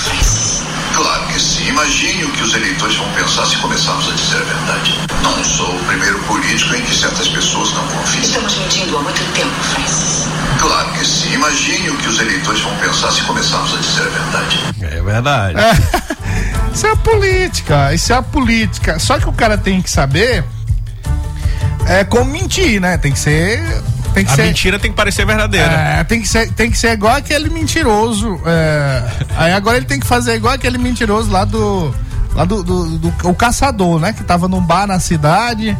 Claro 0.94 1.26
que 1.28 1.40
sim. 1.40 1.68
Imagine 1.68 2.24
o 2.24 2.32
que 2.32 2.42
os 2.42 2.54
eleitores 2.54 2.96
vão 2.96 3.08
pensar 3.12 3.46
se 3.46 3.56
começarmos 3.58 4.08
a 4.08 4.12
dizer 4.12 4.36
a 4.36 4.44
verdade. 4.44 4.98
Não 5.22 5.44
sou 5.44 5.74
o 5.74 5.84
primeiro 5.84 6.18
político 6.24 6.74
em 6.74 6.82
que 6.82 6.94
certas 6.94 7.28
pessoas 7.28 7.72
não 7.72 7.86
confiam. 7.86 8.22
Estamos 8.22 8.56
mentindo 8.58 8.98
há 8.98 9.02
muito 9.02 9.22
tempo, 9.32 9.50
Francis. 9.62 10.28
Claro 10.60 10.92
que 10.92 11.04
sim. 11.06 11.32
Imagine 11.34 11.90
o 11.90 11.96
que 11.96 12.08
os 12.08 12.20
eleitores 12.20 12.60
vão 12.60 12.76
pensar 12.78 13.12
se 13.12 13.22
começarmos 13.22 13.72
a 13.72 13.76
dizer 13.78 14.02
a 14.02 14.10
verdade. 14.10 14.58
É 14.82 15.02
verdade. 15.02 15.58
isso 16.74 16.86
é 16.86 16.90
a 16.90 16.96
política, 16.96 17.94
isso 17.94 18.12
é 18.12 18.16
a 18.16 18.22
política. 18.22 18.98
Só 18.98 19.18
que 19.18 19.28
o 19.28 19.32
cara 19.32 19.56
tem 19.56 19.80
que 19.80 19.90
saber 19.90 20.44
é 21.86 22.04
como 22.04 22.30
mentir, 22.30 22.80
né? 22.80 22.98
Tem 22.98 23.12
que 23.12 23.18
ser. 23.18 23.60
Tem 24.14 24.24
que 24.24 24.32
A 24.32 24.34
ser. 24.34 24.42
mentira 24.46 24.78
tem 24.78 24.90
que 24.90 24.96
parecer 24.96 25.24
verdadeira. 25.24 25.66
É, 25.72 26.04
tem 26.04 26.20
que 26.20 26.28
ser, 26.28 26.50
tem 26.52 26.70
que 26.70 26.76
ser 26.78 26.92
igual 26.92 27.14
aquele 27.14 27.48
mentiroso. 27.48 28.40
é, 28.44 29.02
aí 29.36 29.52
agora 29.52 29.76
ele 29.76 29.86
tem 29.86 30.00
que 30.00 30.06
fazer 30.06 30.34
igual 30.34 30.54
aquele 30.54 30.78
mentiroso 30.78 31.30
lá 31.30 31.44
do. 31.44 31.94
Lá 32.34 32.44
do, 32.44 32.62
do, 32.62 32.98
do- 32.98 33.28
o 33.28 33.34
caçador, 33.34 33.98
né? 34.00 34.12
Que 34.12 34.22
tava 34.22 34.46
num 34.48 34.60
bar 34.60 34.86
na 34.86 35.00
cidade. 35.00 35.76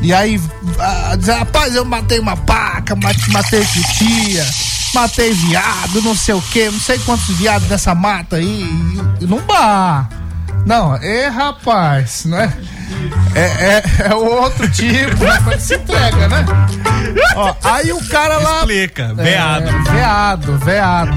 E 0.00 0.12
aí, 0.14 0.40
ah, 0.78 1.16
dizer, 1.16 1.32
rapaz, 1.32 1.74
eu 1.74 1.84
matei 1.84 2.20
uma 2.20 2.36
paca, 2.36 2.94
mate- 2.94 3.30
matei 3.32 3.64
titia, 3.64 4.46
matei 4.94 5.32
viado, 5.32 6.00
não 6.02 6.14
sei 6.14 6.34
o 6.36 6.40
que, 6.40 6.70
não 6.70 6.78
sei 6.78 7.00
quantos 7.00 7.26
viados 7.36 7.66
dessa 7.66 7.96
mata 7.96 8.36
aí, 8.36 8.62
e- 9.20 9.24
e 9.24 9.26
num 9.26 9.40
bar. 9.40 10.08
Não, 10.64 10.94
é 10.96 11.26
rapaz, 11.26 12.24
né? 12.26 12.52
É, 13.34 13.40
é, 13.40 13.82
é 14.10 14.14
outro 14.14 14.68
tipo, 14.70 15.22
né? 15.24 15.58
Se 15.58 15.74
entrega, 15.76 16.28
né? 16.28 16.44
Ó, 17.36 17.54
aí 17.64 17.92
o 17.92 18.04
cara 18.08 18.38
lá. 18.38 18.58
Explica, 18.60 19.14
veado. 19.14 19.68
É, 19.68 19.92
veado, 19.92 20.58
veado. 20.58 21.10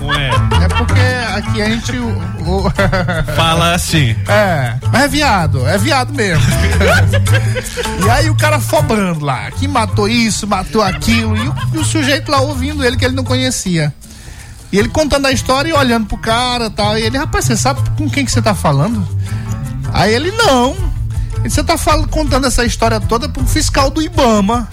Não 0.00 0.12
é? 0.14 0.30
É 0.64 0.68
porque 0.68 1.00
aqui 1.36 1.62
a 1.62 1.70
gente. 1.70 1.92
o- 1.96 2.18
o- 2.66 2.72
Fala 3.36 3.74
assim. 3.74 4.16
é, 4.28 4.74
mas 4.92 5.02
é 5.04 5.08
viado, 5.08 5.66
é 5.68 5.78
viado 5.78 6.12
mesmo. 6.14 6.44
e 8.04 8.10
aí 8.10 8.30
o 8.30 8.34
cara 8.36 8.58
fobrando 8.60 9.24
lá, 9.24 9.50
que 9.52 9.68
matou 9.68 10.08
isso, 10.08 10.46
matou 10.46 10.82
aquilo, 10.82 11.36
e 11.36 11.48
o, 11.48 11.54
e 11.74 11.78
o 11.78 11.84
sujeito 11.84 12.30
lá 12.30 12.40
ouvindo 12.40 12.84
ele 12.84 12.96
que 12.96 13.04
ele 13.04 13.14
não 13.14 13.24
conhecia. 13.24 13.92
E 14.72 14.78
ele 14.78 14.88
contando 14.88 15.26
a 15.26 15.32
história 15.32 15.70
e 15.70 15.72
olhando 15.72 16.06
pro 16.06 16.18
cara 16.18 16.66
e 16.66 16.70
tal. 16.70 16.98
E 16.98 17.02
ele, 17.02 17.16
rapaz, 17.16 17.44
você 17.46 17.56
sabe 17.56 17.80
com 17.96 18.08
quem 18.10 18.24
que 18.24 18.30
você 18.30 18.42
tá 18.42 18.54
falando? 18.54 19.06
Aí 19.94 20.14
ele, 20.14 20.30
não. 20.32 20.76
Você 21.48 21.62
tá 21.64 21.76
falando, 21.78 22.08
contando 22.08 22.46
essa 22.46 22.64
história 22.64 23.00
toda 23.00 23.28
pro 23.28 23.44
fiscal 23.46 23.90
do 23.90 24.02
Ibama. 24.02 24.68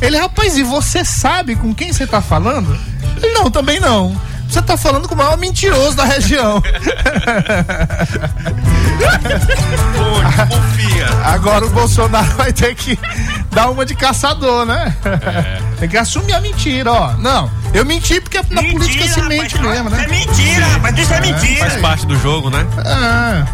Ele, 0.00 0.16
rapaz, 0.18 0.56
e 0.56 0.62
você 0.62 1.04
sabe 1.04 1.54
com 1.56 1.74
quem 1.74 1.92
você 1.92 2.06
tá 2.06 2.20
falando? 2.20 2.76
Ele, 3.22 3.32
não, 3.34 3.50
também 3.50 3.78
não. 3.80 4.14
Você 4.48 4.60
tá 4.62 4.76
falando 4.76 5.08
com 5.08 5.14
o 5.14 5.18
maior 5.18 5.36
mentiroso 5.38 5.96
da 5.96 6.04
região. 6.04 6.60
Pô, 9.96 10.54
confia. 10.54 11.06
Agora 11.24 11.64
o 11.66 11.70
Bolsonaro 11.70 12.30
vai 12.36 12.52
ter 12.52 12.74
que 12.74 12.98
dar 13.50 13.70
uma 13.70 13.84
de 13.86 13.94
caçador, 13.94 14.64
né? 14.66 14.94
Tem 15.78 15.88
que 15.88 15.96
assumir 15.96 16.34
a 16.34 16.40
mentira, 16.40 16.92
ó. 16.92 17.12
Não, 17.14 17.50
eu 17.72 17.84
menti 17.84 18.20
porque 18.20 18.38
na 18.50 18.62
Mentira, 18.62 18.72
política 18.78 19.04
se 19.08 19.20
rapaz, 19.20 19.28
mente 19.40 19.54
isso 19.54 19.62
mesmo, 19.62 19.88
É 19.88 19.90
né? 19.92 20.06
mentira, 20.08 20.66
rapaz. 20.66 20.98
Isso 20.98 21.14
é 21.14 21.20
mentira. 21.20 21.70
Faz 21.70 21.80
parte 21.80 22.06
do 22.06 22.18
jogo, 22.18 22.50
né? 22.50 22.66
Ah, 22.84 23.44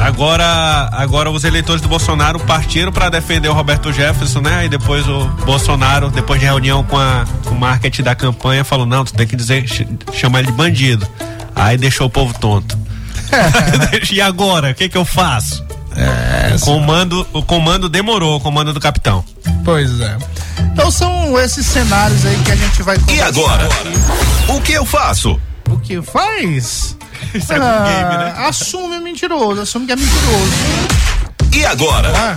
Agora, 0.00 0.88
agora 0.92 1.30
os 1.30 1.42
eleitores 1.44 1.80
do 1.82 1.88
Bolsonaro 1.88 2.38
partiram 2.40 2.92
para 2.92 3.08
defender 3.08 3.48
o 3.48 3.52
Roberto 3.52 3.92
Jefferson, 3.92 4.40
né? 4.40 4.66
E 4.66 4.68
depois 4.68 5.06
o 5.08 5.24
Bolsonaro, 5.44 6.10
depois 6.10 6.38
de 6.38 6.46
reunião 6.46 6.84
com, 6.84 6.98
a, 6.98 7.24
com 7.44 7.54
o 7.54 7.58
marketing 7.58 8.02
da 8.02 8.14
campanha, 8.14 8.62
falou: 8.64 8.86
não, 8.86 9.04
tu 9.04 9.12
tem 9.14 9.26
que 9.26 9.34
dizer, 9.34 9.66
ch- 9.66 9.86
chamar 10.12 10.40
ele 10.40 10.48
de 10.48 10.52
bandido. 10.52 11.06
Aí 11.54 11.76
deixou 11.76 12.06
o 12.06 12.10
povo 12.10 12.32
tonto. 12.38 12.78
e 14.12 14.20
agora? 14.20 14.70
O 14.70 14.74
que 14.74 14.88
que 14.88 14.96
eu 14.98 15.04
faço? 15.04 15.64
o, 16.54 16.60
comando, 16.60 17.26
o 17.32 17.42
comando 17.42 17.88
demorou, 17.88 18.36
o 18.36 18.40
comando 18.40 18.72
do 18.72 18.78
capitão. 18.80 19.24
pois 19.64 19.98
é. 20.00 20.16
Então 20.72 20.90
são 20.90 21.38
esses 21.40 21.64
cenários 21.66 22.24
aí 22.26 22.36
que 22.44 22.52
a 22.52 22.56
gente 22.56 22.82
vai 22.82 22.98
E 23.08 23.20
agora? 23.22 23.64
aqui. 23.66 24.52
O 24.52 24.60
que 24.60 24.72
eu 24.72 24.84
faço? 24.84 25.40
O 25.70 25.78
que 25.78 26.00
faz? 26.02 26.96
Isso 27.38 27.52
é 27.52 27.58
um 27.58 27.62
Ah, 27.62 27.84
game, 27.84 28.16
né? 28.18 28.34
Assume 28.48 28.96
é 28.96 29.00
mentiroso, 29.00 29.60
assume 29.62 29.86
que 29.86 29.92
é 29.92 29.96
mentiroso. 29.96 30.52
E 31.52 31.64
agora? 31.64 32.12
Ah, 32.14 32.36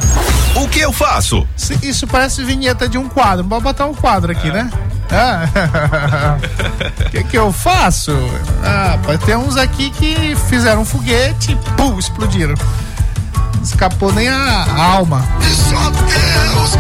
O 0.59 0.67
que 0.67 0.79
eu 0.79 0.93
faço? 0.93 1.45
se- 1.57 1.77
isso 1.83 2.07
parece 2.07 2.43
vinheta 2.43 2.87
de 2.87 2.97
um 2.97 3.09
quadro. 3.09 3.43
Pode 3.43 3.63
botar 3.63 3.85
um 3.85 3.93
quadro 3.93 4.31
aqui, 4.31 4.49
né? 4.51 4.69
O 7.07 7.09
que, 7.11 7.23
que 7.25 7.37
eu 7.37 7.51
faço? 7.51 8.11
Ah, 8.63 8.97
pode 9.03 9.23
ter 9.25 9.35
uns 9.35 9.57
aqui 9.57 9.89
que 9.89 10.35
fizeram 10.47 10.81
um 10.81 10.85
foguete 10.85 11.51
e 11.51 11.55
pum, 11.75 11.97
explodiram. 11.99 12.53
Não 13.55 13.63
escapou 13.63 14.13
nem 14.13 14.29
a, 14.29 14.65
alma. 14.77 15.25
E 15.41 15.53
só 15.55 15.89
Deus 15.89 16.71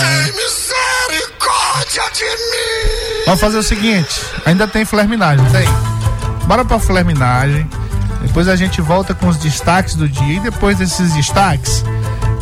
tem 0.00 0.32
misericórdia 0.32 2.02
de 2.14 2.24
mim. 2.24 3.24
Vamos 3.26 3.40
fazer 3.40 3.58
o 3.58 3.62
seguinte: 3.62 4.20
ainda 4.46 4.66
tem 4.66 4.84
flerminagem, 4.84 5.44
tem? 5.50 5.68
Bora 6.52 6.66
pra 6.66 6.78
flerminagem. 6.78 7.66
Depois 8.20 8.46
a 8.46 8.54
gente 8.54 8.82
volta 8.82 9.14
com 9.14 9.26
os 9.26 9.38
destaques 9.38 9.94
do 9.94 10.06
dia. 10.06 10.36
E 10.36 10.40
depois 10.40 10.76
desses 10.76 11.14
destaques, 11.14 11.82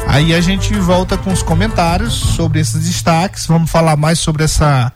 aí 0.09 0.35
a 0.35 0.41
gente 0.41 0.75
volta 0.81 1.17
com 1.17 1.33
os 1.33 1.45
comentários 1.45 2.13
sobre 2.13 2.59
esses 2.59 2.87
destaques. 2.87 3.47
Vamos 3.47 3.71
falar 3.71 3.97
mais 3.97 4.19
sobre 4.19 4.43
essa 4.43 4.93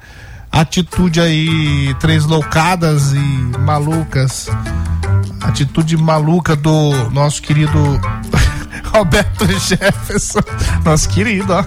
atitude 0.51 1.21
aí, 1.21 1.95
três 2.01 2.25
loucadas 2.25 3.13
e 3.13 3.59
malucas. 3.61 4.49
Atitude 5.41 5.97
maluca 5.97 6.57
do 6.57 7.09
nosso 7.11 7.41
querido 7.41 7.79
Roberto 8.93 9.47
Jefferson. 9.47 10.41
Nosso 10.85 11.09
querido, 11.09 11.53
ó. 11.53 11.65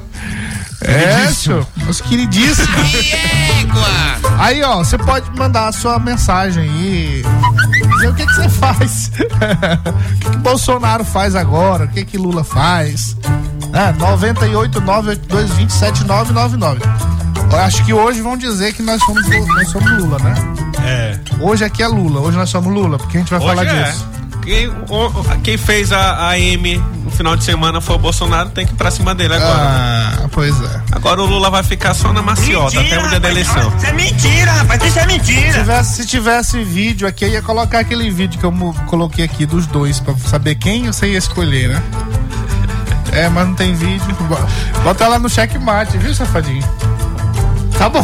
É, 0.82 1.28
senhor. 1.34 1.66
Nosso 1.86 2.04
queridíssimo. 2.04 2.68
Aí, 4.38 4.62
ó, 4.64 4.78
você 4.78 4.98
pode 4.98 5.30
mandar 5.32 5.68
a 5.68 5.72
sua 5.72 5.98
mensagem 5.98 6.70
aí. 6.70 7.24
Dizer 7.96 8.10
o 8.10 8.14
que 8.14 8.26
que 8.26 8.34
você 8.36 8.50
faz. 8.50 9.12
o 9.18 10.20
que 10.20 10.30
que 10.30 10.38
Bolsonaro 10.38 11.04
faz 11.04 11.34
agora? 11.36 11.86
O 11.86 11.88
que 11.88 12.06
que 12.06 12.18
Lula 12.20 12.44
faz? 12.44 13.18
É, 13.74 13.92
98 13.94 14.80
982 14.80 15.52
27 15.54 16.04
999. 16.04 16.82
Eu 17.52 17.60
acho 17.60 17.84
que 17.84 17.94
hoje 17.94 18.22
vão 18.22 18.38
dizer 18.38 18.74
que 18.74 18.84
nós 18.84 19.02
somos, 19.04 19.28
nós 19.28 19.70
somos 19.70 19.92
Lula, 19.98 20.20
né? 20.20 20.36
É. 20.86 21.20
Hoje 21.40 21.64
aqui 21.64 21.82
é 21.82 21.88
Lula, 21.88 22.20
hoje 22.20 22.38
nós 22.38 22.50
somos 22.50 22.72
Lula, 22.72 22.98
porque 22.98 23.18
a 23.18 23.20
gente 23.20 23.30
vai 23.32 23.40
Hoje 23.40 23.48
falar 23.48 23.66
é. 23.66 23.84
disso. 23.84 24.08
Quem, 24.48 24.68
o- 24.70 25.40
quem 25.44 25.58
fez 25.58 25.92
a, 25.92 26.30
a 26.30 26.40
M 26.40 26.82
no 27.04 27.12
final 27.12 27.36
de 27.36 27.44
semana 27.44 27.82
foi 27.82 27.98
o 27.98 28.00
Bolsonaro, 28.00 28.50
tem 28.50 28.66
que 28.66 28.72
ir 28.72 28.76
pra 28.78 28.90
cima 28.90 29.14
dele 29.14 29.34
agora. 29.34 29.60
Ah, 30.24 30.30
pois 30.32 30.56
é. 30.64 30.82
Agora 30.94 31.22
o 31.22 31.26
Lula 31.26 31.50
vai 31.50 31.64
ficar 31.64 31.94
só 31.94 32.14
na 32.14 32.22
maciota 32.22 32.80
até 32.80 32.98
o 32.98 33.10
dia 33.10 33.20
da 33.20 33.30
eleição. 33.30 33.74
Isso 33.76 33.86
é 33.86 33.92
mentira, 33.92 34.52
rapaz. 34.54 34.82
Isso 34.86 35.00
é 35.00 35.02
Se 35.02 35.08
mentira. 35.08 35.54
tivesse, 35.60 35.96
se 35.98 36.06
tivesse 36.08 36.64
vídeo 36.64 37.06
aqui, 37.06 37.26
eu 37.26 37.30
ia 37.30 37.42
colocar 37.42 37.80
aquele 37.80 38.10
vídeo 38.10 38.40
que 38.40 38.46
eu 38.46 38.54
coloquei 38.86 39.26
aqui 39.26 39.46
dos 39.46 39.68
dois, 39.68 40.00
pra 40.00 40.16
saber 40.16 40.56
quem 40.56 40.86
você 40.88 41.08
ia 41.12 41.18
escolher, 41.18 41.68
né? 41.68 41.84
É, 43.12 43.28
mas 43.28 43.48
não 43.48 43.54
tem 43.56 43.74
vídeo. 43.76 44.16
Bo- 44.30 44.40
Bota 44.84 45.08
lá 45.10 45.20
no 45.20 45.28
checkmate, 45.30 45.98
viu, 45.98 46.16
safadinho? 46.16 46.64
Tá 47.78 47.90
bom. 47.90 48.02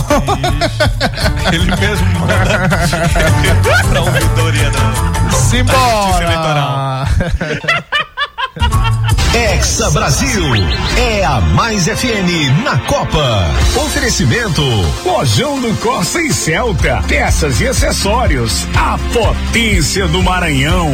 Ele 1.52 1.66
mesmo 1.76 2.20
manda 2.20 2.70
pra 3.90 4.02
ouvidoria 4.02 4.70
da 4.70 5.32
Simbora! 5.32 7.08
Exa 9.34 9.90
Brasil 9.90 10.44
é 10.96 11.26
a 11.26 11.42
Mais 11.42 11.86
FM 11.86 12.64
na 12.64 12.78
Copa. 12.80 13.48
Oferecimento 13.84 14.62
Lojão 15.04 15.60
do 15.60 15.74
Corsa 15.82 16.22
e 16.22 16.32
Celta, 16.32 17.02
peças 17.08 17.60
e 17.60 17.68
acessórios, 17.68 18.68
a 18.76 19.00
potência 19.12 20.08
do 20.08 20.22
Maranhão. 20.22 20.92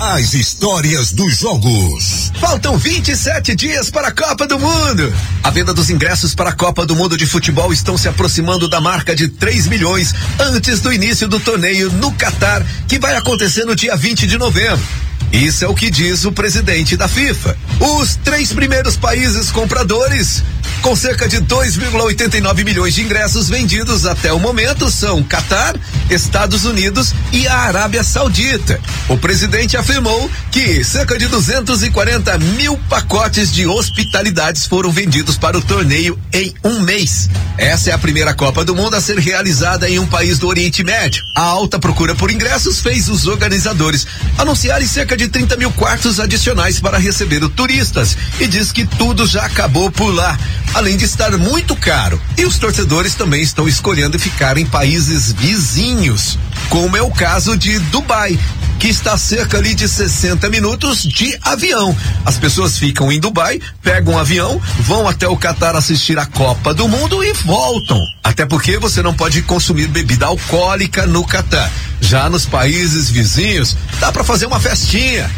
As 0.00 0.34
histórias 0.34 1.12
dos 1.12 1.38
jogos. 1.38 2.32
Faltam 2.40 2.76
27 2.76 3.54
dias 3.54 3.90
para 3.90 4.08
a 4.08 4.12
Copa 4.12 4.44
do 4.44 4.58
Mundo. 4.58 5.14
A 5.42 5.50
venda 5.50 5.72
dos 5.72 5.88
ingressos 5.88 6.34
para 6.34 6.50
a 6.50 6.52
Copa 6.52 6.84
do 6.84 6.96
Mundo 6.96 7.16
de 7.16 7.24
Futebol 7.26 7.72
estão 7.72 7.96
se 7.96 8.08
aproximando 8.08 8.68
da 8.68 8.80
marca 8.80 9.14
de 9.14 9.28
3 9.28 9.68
milhões 9.68 10.12
antes 10.40 10.80
do 10.80 10.92
início 10.92 11.28
do 11.28 11.38
torneio 11.38 11.92
no 11.92 12.10
Catar, 12.12 12.66
que 12.88 12.98
vai 12.98 13.14
acontecer 13.14 13.64
no 13.64 13.76
dia 13.76 13.94
20 13.94 14.26
de 14.26 14.36
novembro. 14.36 14.84
Isso 15.32 15.64
é 15.64 15.68
o 15.68 15.74
que 15.74 15.90
diz 15.90 16.24
o 16.24 16.32
presidente 16.32 16.96
da 16.96 17.08
FIFA. 17.08 17.56
Os 17.80 18.16
três 18.16 18.52
primeiros 18.52 18.96
países 18.96 19.50
compradores, 19.50 20.42
com 20.84 20.94
cerca 20.94 21.26
de 21.26 21.38
2,89 21.38 22.62
milhões 22.62 22.92
de 22.92 23.00
ingressos 23.00 23.48
vendidos 23.48 24.04
até 24.04 24.30
o 24.34 24.38
momento, 24.38 24.90
são 24.90 25.22
Catar, 25.22 25.74
Estados 26.10 26.66
Unidos 26.66 27.14
e 27.32 27.48
a 27.48 27.56
Arábia 27.56 28.04
Saudita. 28.04 28.78
O 29.08 29.16
presidente 29.16 29.78
afirmou 29.78 30.30
que 30.50 30.84
cerca 30.84 31.16
de 31.16 31.26
240 31.26 32.36
mil 32.38 32.76
pacotes 32.86 33.50
de 33.50 33.66
hospitalidades 33.66 34.66
foram 34.66 34.92
vendidos 34.92 35.38
para 35.38 35.56
o 35.56 35.62
torneio 35.62 36.18
em 36.30 36.52
um 36.62 36.80
mês. 36.80 37.30
Essa 37.56 37.88
é 37.88 37.92
a 37.94 37.98
primeira 37.98 38.34
Copa 38.34 38.62
do 38.62 38.76
Mundo 38.76 38.94
a 38.94 39.00
ser 39.00 39.18
realizada 39.18 39.88
em 39.88 39.98
um 39.98 40.06
país 40.06 40.38
do 40.38 40.48
Oriente 40.48 40.84
Médio. 40.84 41.24
A 41.34 41.40
alta 41.40 41.78
procura 41.78 42.14
por 42.14 42.30
ingressos 42.30 42.80
fez 42.80 43.08
os 43.08 43.26
organizadores 43.26 44.06
anunciarem 44.36 44.86
cerca 44.86 45.16
de 45.16 45.28
30 45.28 45.56
mil 45.56 45.70
quartos 45.72 46.20
adicionais 46.20 46.78
para 46.78 46.98
receber 46.98 47.42
os 47.42 47.54
turistas 47.54 48.18
e 48.38 48.46
diz 48.46 48.70
que 48.70 48.84
tudo 48.84 49.26
já 49.26 49.46
acabou 49.46 49.90
por 49.90 50.12
lá, 50.12 50.38
além 50.74 50.96
de 50.96 51.04
estar 51.04 51.36
muito 51.38 51.76
caro. 51.76 52.20
E 52.36 52.44
os 52.44 52.58
torcedores 52.58 53.14
também 53.14 53.40
estão 53.42 53.68
escolhendo 53.68 54.18
ficar 54.18 54.58
em 54.58 54.66
países 54.66 55.32
vizinhos, 55.32 56.38
como 56.68 56.96
é 56.96 57.02
o 57.02 57.10
caso 57.10 57.56
de 57.56 57.78
Dubai, 57.78 58.38
que 58.78 58.88
está 58.88 59.16
cerca 59.16 59.58
ali 59.58 59.74
de 59.74 59.88
60 59.88 60.48
minutos 60.50 61.02
de 61.02 61.38
avião. 61.42 61.96
As 62.24 62.36
pessoas 62.36 62.76
ficam 62.76 63.10
em 63.10 63.20
Dubai, 63.20 63.60
pegam 63.82 64.14
um 64.14 64.18
avião, 64.18 64.60
vão 64.80 65.08
até 65.08 65.28
o 65.28 65.36
Catar 65.36 65.76
assistir 65.76 66.18
a 66.18 66.26
Copa 66.26 66.74
do 66.74 66.88
Mundo 66.88 67.22
e 67.22 67.32
voltam. 67.32 68.00
Até 68.22 68.44
porque 68.44 68.78
você 68.78 69.02
não 69.02 69.14
pode 69.14 69.42
consumir 69.42 69.86
bebida 69.86 70.26
alcoólica 70.26 71.06
no 71.06 71.24
Catar. 71.24 71.70
Já 72.00 72.28
nos 72.28 72.44
países 72.44 73.08
vizinhos, 73.08 73.76
dá 74.00 74.10
para 74.10 74.24
fazer 74.24 74.46
uma 74.46 74.60
festinha. 74.60 75.30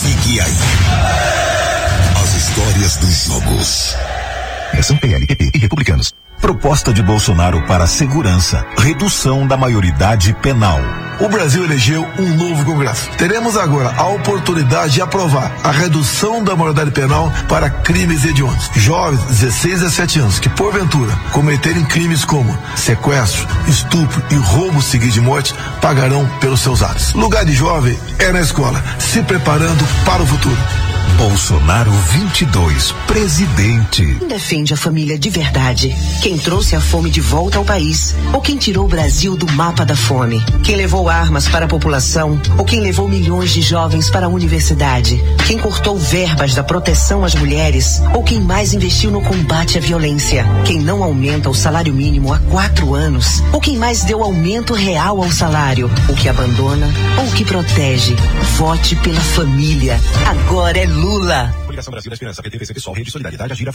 Fique 0.00 0.40
aí. 0.40 1.39
As 2.80 2.86
histórias 2.86 2.96
dos 2.96 3.24
jogos. 3.24 3.96
São 4.82 4.96
PLPP 4.96 5.50
e 5.54 5.58
republicanos. 5.58 6.14
Proposta 6.40 6.94
de 6.94 7.02
Bolsonaro 7.02 7.66
para 7.66 7.86
segurança, 7.86 8.64
redução 8.78 9.46
da 9.46 9.54
maioridade 9.54 10.32
penal. 10.40 10.80
O 11.20 11.28
Brasil 11.28 11.62
elegeu 11.62 12.02
um 12.18 12.34
novo 12.34 12.64
Congresso. 12.64 13.10
Teremos 13.18 13.58
agora 13.58 13.92
a 13.98 14.06
oportunidade 14.06 14.94
de 14.94 15.02
aprovar 15.02 15.54
a 15.62 15.70
redução 15.70 16.42
da 16.42 16.56
maioridade 16.56 16.90
penal 16.92 17.30
para 17.46 17.68
crimes 17.68 18.24
hediondos. 18.24 18.70
Jovens, 18.74 19.22
16 19.26 19.74
a 19.74 19.84
17 19.84 20.20
anos, 20.20 20.38
que 20.38 20.48
porventura 20.48 21.14
cometerem 21.32 21.84
crimes 21.84 22.24
como 22.24 22.56
sequestro, 22.76 23.46
estupro 23.68 24.22
e 24.30 24.36
roubo 24.36 24.80
seguido 24.80 25.12
de 25.12 25.20
morte, 25.20 25.54
pagarão 25.82 26.26
pelos 26.40 26.60
seus 26.60 26.82
atos. 26.82 27.12
Lugar 27.12 27.44
de 27.44 27.52
jovem 27.52 27.98
é 28.18 28.32
na 28.32 28.40
escola, 28.40 28.82
se 28.98 29.22
preparando 29.22 29.86
para 30.06 30.22
o 30.22 30.26
futuro. 30.26 30.89
Bolsonaro 31.16 31.90
22, 31.90 32.92
presidente. 33.06 34.04
Defende 34.26 34.72
a 34.72 34.76
família 34.76 35.18
de 35.18 35.28
verdade? 35.28 35.94
Quem 36.22 36.38
trouxe 36.38 36.74
a 36.74 36.80
fome 36.80 37.10
de 37.10 37.20
volta 37.20 37.58
ao 37.58 37.64
país? 37.64 38.14
Ou 38.32 38.40
quem 38.40 38.56
tirou 38.56 38.86
o 38.86 38.88
Brasil 38.88 39.36
do 39.36 39.50
mapa 39.52 39.84
da 39.84 39.94
fome? 39.94 40.42
Quem 40.64 40.76
levou 40.76 41.08
armas 41.08 41.48
para 41.48 41.66
a 41.66 41.68
população? 41.68 42.40
Ou 42.56 42.64
quem 42.64 42.80
levou 42.80 43.08
milhões 43.08 43.50
de 43.52 43.60
jovens 43.60 44.08
para 44.08 44.26
a 44.26 44.28
universidade? 44.28 45.22
Quem 45.46 45.58
cortou 45.58 45.98
verbas 45.98 46.54
da 46.54 46.62
proteção 46.62 47.24
às 47.24 47.34
mulheres? 47.34 48.00
Ou 48.14 48.22
quem 48.22 48.40
mais 48.40 48.72
investiu 48.72 49.10
no 49.10 49.20
combate 49.20 49.78
à 49.78 49.80
violência? 49.80 50.46
Quem 50.64 50.80
não 50.80 51.02
aumenta 51.02 51.50
o 51.50 51.54
salário 51.54 51.92
mínimo 51.92 52.32
há 52.32 52.38
quatro 52.50 52.94
anos? 52.94 53.42
Ou 53.52 53.60
quem 53.60 53.76
mais 53.76 54.04
deu 54.04 54.22
aumento 54.22 54.72
real 54.72 55.22
ao 55.22 55.30
salário? 55.30 55.90
O 56.08 56.14
que 56.14 56.28
abandona 56.28 56.88
ou 57.18 57.26
o 57.26 57.32
que 57.32 57.44
protege? 57.44 58.16
Vote 58.56 58.96
pela 58.96 59.20
família. 59.20 60.00
Agora 60.26 60.78
é 60.78 60.86
Lula. 61.00 61.54
Coligação 61.64 61.90
Brasil 61.90 62.10
da 62.10 62.14
Esperança, 62.14 62.42
PT, 62.42 62.58
PC, 62.58 62.74
Pessoal, 62.74 62.94
Rede 62.94 63.10
Solidariedade, 63.10 63.52
Agir 63.52 63.70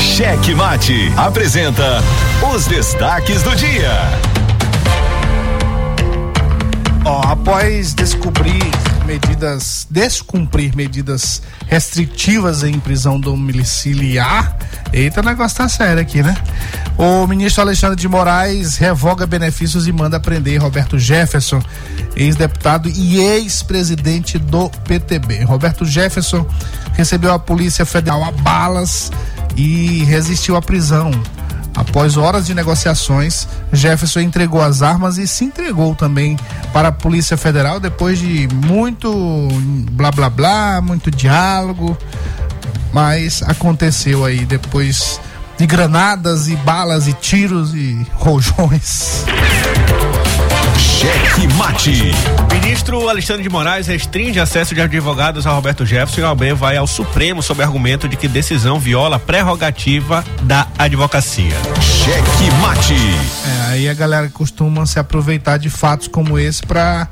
Cheque 0.00 0.52
Mate 0.52 1.12
apresenta 1.16 2.02
os 2.52 2.66
destaques 2.66 3.42
do 3.42 3.54
dia. 3.54 3.92
Ó, 7.04 7.22
após 7.24 7.94
descobrir 7.94 8.62
medidas, 9.04 9.86
descumprir 9.90 10.74
medidas 10.76 11.42
restritivas 11.66 12.62
em 12.62 12.78
prisão 12.78 13.18
domiciliar, 13.18 14.56
eita, 14.92 15.20
o 15.20 15.24
negócio 15.24 15.58
tá 15.58 15.68
sério 15.68 16.00
aqui, 16.00 16.22
né? 16.22 16.36
O 16.96 17.26
ministro 17.26 17.62
Alexandre 17.62 17.96
de 17.96 18.08
Moraes 18.08 18.76
revoga 18.76 19.26
benefícios 19.26 19.86
e 19.86 19.92
manda 19.92 20.20
prender 20.20 20.60
Roberto 20.60 20.98
Jefferson, 20.98 21.62
ex-deputado 22.14 22.88
e 22.88 23.20
ex-presidente 23.20 24.38
do 24.38 24.68
PTB. 24.68 25.44
Roberto 25.44 25.84
Jefferson 25.84 26.46
recebeu 26.92 27.32
a 27.32 27.38
Polícia 27.38 27.84
Federal 27.84 28.22
a 28.24 28.30
balas 28.30 29.10
e 29.56 30.04
resistiu 30.04 30.56
à 30.56 30.62
prisão. 30.62 31.10
Após 31.74 32.16
horas 32.16 32.46
de 32.46 32.54
negociações, 32.54 33.48
Jefferson 33.72 34.20
entregou 34.20 34.60
as 34.60 34.82
armas 34.82 35.16
e 35.16 35.26
se 35.26 35.44
entregou 35.44 35.94
também 35.94 36.38
para 36.72 36.88
a 36.88 36.92
Polícia 36.92 37.36
Federal 37.36 37.80
depois 37.80 38.18
de 38.18 38.46
muito 38.66 39.48
blá 39.92 40.10
blá 40.10 40.28
blá, 40.28 40.80
muito 40.82 41.10
diálogo. 41.10 41.96
Mas 42.92 43.42
aconteceu 43.42 44.24
aí 44.24 44.44
depois 44.44 45.18
de 45.56 45.66
granadas 45.66 46.48
e 46.48 46.56
balas 46.56 47.06
e 47.06 47.12
tiros 47.14 47.74
e 47.74 48.06
rojões. 48.14 49.24
Cheque 51.02 51.48
Mate. 51.54 52.12
Ministro 52.52 53.08
Alexandre 53.08 53.42
de 53.42 53.48
Moraes 53.48 53.88
restringe 53.88 54.38
acesso 54.38 54.72
de 54.72 54.80
advogados 54.80 55.48
a 55.48 55.50
Roberto 55.50 55.84
Jefferson 55.84 56.20
e 56.20 56.24
Albê 56.24 56.54
vai 56.54 56.76
ao 56.76 56.86
Supremo 56.86 57.42
sob 57.42 57.60
argumento 57.60 58.08
de 58.08 58.16
que 58.16 58.28
decisão 58.28 58.78
viola 58.78 59.16
a 59.16 59.18
prerrogativa 59.18 60.24
da 60.44 60.68
advocacia. 60.78 61.56
Cheque 61.80 62.50
Mate. 62.60 62.94
É, 62.94 63.72
aí 63.72 63.88
a 63.88 63.94
galera 63.94 64.28
costuma 64.28 64.86
se 64.86 65.00
aproveitar 65.00 65.56
de 65.56 65.68
fatos 65.68 66.06
como 66.06 66.38
esse 66.38 66.62
para 66.62 67.08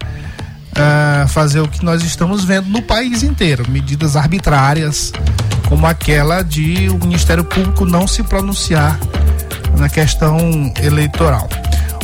fazer 1.26 1.58
o 1.58 1.66
que 1.66 1.84
nós 1.84 2.04
estamos 2.04 2.44
vendo 2.44 2.68
no 2.68 2.82
país 2.82 3.24
inteiro, 3.24 3.68
medidas 3.68 4.14
arbitrárias, 4.14 5.12
como 5.68 5.84
aquela 5.84 6.42
de 6.42 6.88
o 6.90 6.94
Ministério 6.94 7.42
Público 7.42 7.84
não 7.84 8.06
se 8.06 8.22
pronunciar 8.22 9.00
na 9.76 9.88
questão 9.88 10.38
eleitoral. 10.80 11.48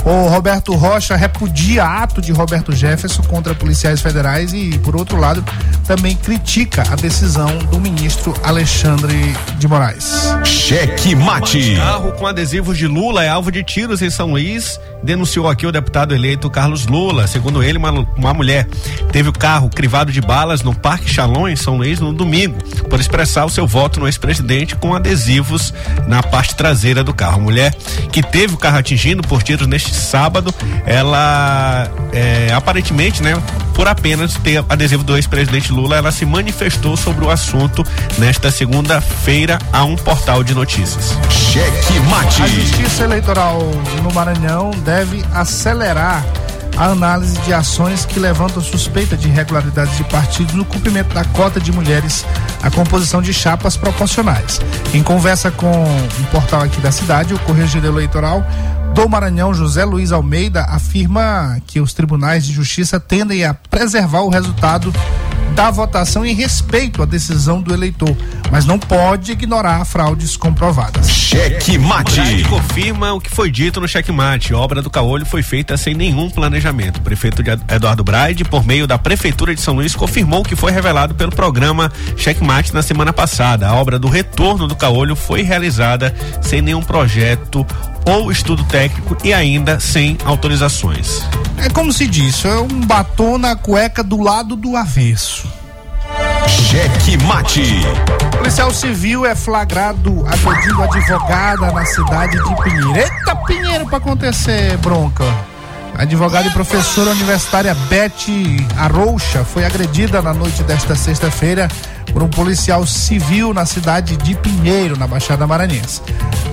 O 0.06 0.28
Roberto 0.28 0.72
Rocha 0.72 1.16
repudia 1.16 1.82
ato 1.82 2.22
de 2.22 2.30
Roberto 2.30 2.70
Jefferson 2.70 3.24
contra 3.24 3.56
policiais 3.56 4.00
federais 4.00 4.52
e, 4.52 4.78
por 4.78 4.94
outro 4.94 5.18
lado, 5.18 5.44
também 5.84 6.14
critica 6.14 6.84
a 6.92 6.94
decisão 6.94 7.58
do 7.72 7.80
ministro 7.80 8.32
Alexandre 8.44 9.36
de 9.58 9.66
Moraes. 9.66 10.32
Cheque 10.44 11.12
Mate. 11.16 11.74
Carro 11.74 12.12
com 12.12 12.24
adesivos 12.24 12.78
de 12.78 12.86
Lula 12.86 13.24
é 13.24 13.28
alvo 13.28 13.50
de 13.50 13.64
tiros 13.64 14.00
em 14.00 14.08
São 14.08 14.30
Luís. 14.30 14.78
Denunciou 15.06 15.48
aqui 15.48 15.66
o 15.66 15.72
deputado 15.72 16.14
eleito 16.14 16.50
Carlos 16.50 16.86
Lula. 16.86 17.26
Segundo 17.26 17.62
ele, 17.62 17.78
uma, 17.78 17.90
uma 17.90 18.34
mulher 18.34 18.68
teve 19.12 19.28
o 19.28 19.32
carro 19.32 19.70
crivado 19.70 20.12
de 20.12 20.20
balas 20.20 20.62
no 20.62 20.74
Parque 20.74 21.08
Chalon, 21.08 21.48
em 21.48 21.56
São 21.56 21.76
Luís, 21.76 22.00
no 22.00 22.12
domingo, 22.12 22.58
por 22.90 23.00
expressar 23.00 23.44
o 23.44 23.48
seu 23.48 23.66
voto 23.66 24.00
no 24.00 24.06
ex-presidente 24.06 24.74
com 24.76 24.94
adesivos 24.94 25.72
na 26.06 26.22
parte 26.22 26.54
traseira 26.54 27.02
do 27.04 27.14
carro. 27.14 27.36
A 27.36 27.44
mulher 27.44 27.74
que 28.10 28.22
teve 28.22 28.54
o 28.54 28.58
carro 28.58 28.78
atingindo 28.78 29.22
por 29.22 29.42
tiros 29.42 29.66
neste 29.66 29.94
sábado, 29.94 30.52
ela 30.84 31.88
é, 32.12 32.52
aparentemente, 32.52 33.22
né, 33.22 33.40
por 33.74 33.86
apenas 33.86 34.34
ter 34.34 34.64
adesivo 34.68 35.04
do 35.04 35.16
ex-presidente 35.16 35.72
Lula, 35.72 35.96
ela 35.96 36.10
se 36.10 36.26
manifestou 36.26 36.96
sobre 36.96 37.24
o 37.24 37.30
assunto 37.30 37.84
nesta 38.18 38.50
segunda-feira 38.50 39.58
a 39.72 39.84
um 39.84 39.96
portal 39.96 40.42
de 40.42 40.54
notícias. 40.54 41.16
Cheque 41.30 42.00
mate. 42.08 42.42
A 42.42 42.46
Justiça 42.46 43.04
Eleitoral 43.04 43.60
no 44.02 44.12
Maranhão 44.12 44.70
deve 44.84 44.95
acelerar 45.32 46.24
a 46.76 46.90
análise 46.90 47.38
de 47.40 47.52
ações 47.52 48.04
que 48.04 48.20
levantam 48.20 48.62
suspeita 48.62 49.16
de 49.16 49.28
irregularidades 49.28 49.96
de 49.96 50.04
partidos 50.04 50.54
no 50.54 50.64
cumprimento 50.64 51.14
da 51.14 51.24
cota 51.24 51.58
de 51.58 51.72
mulheres 51.72 52.26
à 52.62 52.70
composição 52.70 53.22
de 53.22 53.32
chapas 53.32 53.76
proporcionais. 53.76 54.60
Em 54.92 55.02
conversa 55.02 55.50
com 55.50 55.84
um 55.84 56.24
portal 56.30 56.62
aqui 56.62 56.80
da 56.80 56.92
cidade, 56.92 57.32
o 57.32 57.38
corregedor 57.40 57.90
eleitoral 57.90 58.44
do 58.94 59.08
Maranhão, 59.08 59.52
José 59.52 59.84
Luiz 59.84 60.12
Almeida, 60.12 60.62
afirma 60.62 61.58
que 61.66 61.80
os 61.80 61.92
tribunais 61.92 62.46
de 62.46 62.52
justiça 62.52 63.00
tendem 63.00 63.44
a 63.44 63.52
preservar 63.52 64.20
o 64.20 64.28
resultado 64.28 64.92
da 65.56 65.70
votação 65.70 66.24
em 66.24 66.34
respeito 66.34 67.02
à 67.02 67.06
decisão 67.06 67.62
do 67.62 67.72
eleitor, 67.72 68.14
mas 68.52 68.66
não 68.66 68.78
pode 68.78 69.32
ignorar 69.32 69.82
fraudes 69.86 70.36
comprovadas. 70.36 71.08
Cheque 71.08 71.78
mate. 71.78 72.44
Confirma 72.44 73.14
o 73.14 73.20
que 73.20 73.30
foi 73.30 73.50
dito 73.50 73.80
no 73.80 73.88
checkmate. 73.88 74.52
A 74.52 74.58
obra 74.58 74.82
do 74.82 74.90
Caolho 74.90 75.24
foi 75.24 75.42
feita 75.42 75.74
sem 75.78 75.94
nenhum 75.94 76.28
planejamento. 76.28 76.98
O 76.98 77.00
prefeito 77.00 77.42
de 77.42 77.50
Eduardo 77.74 78.04
Braide, 78.04 78.44
por 78.44 78.66
meio 78.66 78.86
da 78.86 78.98
Prefeitura 78.98 79.54
de 79.54 79.60
São 79.62 79.74
Luís, 79.74 79.96
confirmou 79.96 80.42
que 80.42 80.54
foi 80.54 80.70
revelado 80.70 81.14
pelo 81.14 81.32
programa 81.32 81.90
Checkmate 82.18 82.74
na 82.74 82.82
semana 82.82 83.10
passada. 83.10 83.66
A 83.66 83.74
obra 83.76 83.98
do 83.98 84.08
retorno 84.08 84.68
do 84.68 84.76
Caolho 84.76 85.16
foi 85.16 85.40
realizada 85.40 86.14
sem 86.42 86.60
nenhum 86.60 86.82
projeto 86.82 87.66
ou 88.06 88.30
estudo 88.30 88.64
técnico 88.64 89.16
e 89.24 89.34
ainda 89.34 89.80
sem 89.80 90.16
autorizações. 90.24 91.22
É 91.58 91.68
como 91.68 91.92
se 91.92 92.06
diz, 92.06 92.44
é 92.44 92.56
um 92.56 92.80
batom 92.86 93.36
na 93.36 93.56
cueca 93.56 94.02
do 94.02 94.20
lado 94.22 94.54
do 94.54 94.76
avesso. 94.76 95.48
Cheque 96.46 97.16
mate. 97.24 97.82
Policial 98.38 98.72
civil 98.72 99.26
é 99.26 99.34
flagrado 99.34 100.24
agredindo 100.26 100.82
advogada 100.82 101.72
na 101.72 101.84
cidade 101.84 102.36
de 102.36 102.62
Pinheiro. 102.62 102.96
Eita, 102.96 103.36
Pinheiro 103.46 103.86
pra 103.86 103.98
acontecer 103.98 104.76
bronca. 104.78 105.24
Advogada 105.98 106.46
e 106.46 106.50
professora 106.50 107.10
universitária 107.10 107.74
Beth 107.88 108.26
Arouxa 108.76 109.44
foi 109.44 109.64
agredida 109.64 110.20
na 110.20 110.34
noite 110.34 110.62
desta 110.62 110.94
sexta-feira 110.94 111.68
por 112.12 112.22
um 112.22 112.28
policial 112.28 112.86
civil 112.86 113.54
na 113.54 113.64
cidade 113.64 114.14
de 114.18 114.34
Pinheiro, 114.34 114.98
na 114.98 115.06
Baixada 115.06 115.46
Maranhense. 115.46 116.02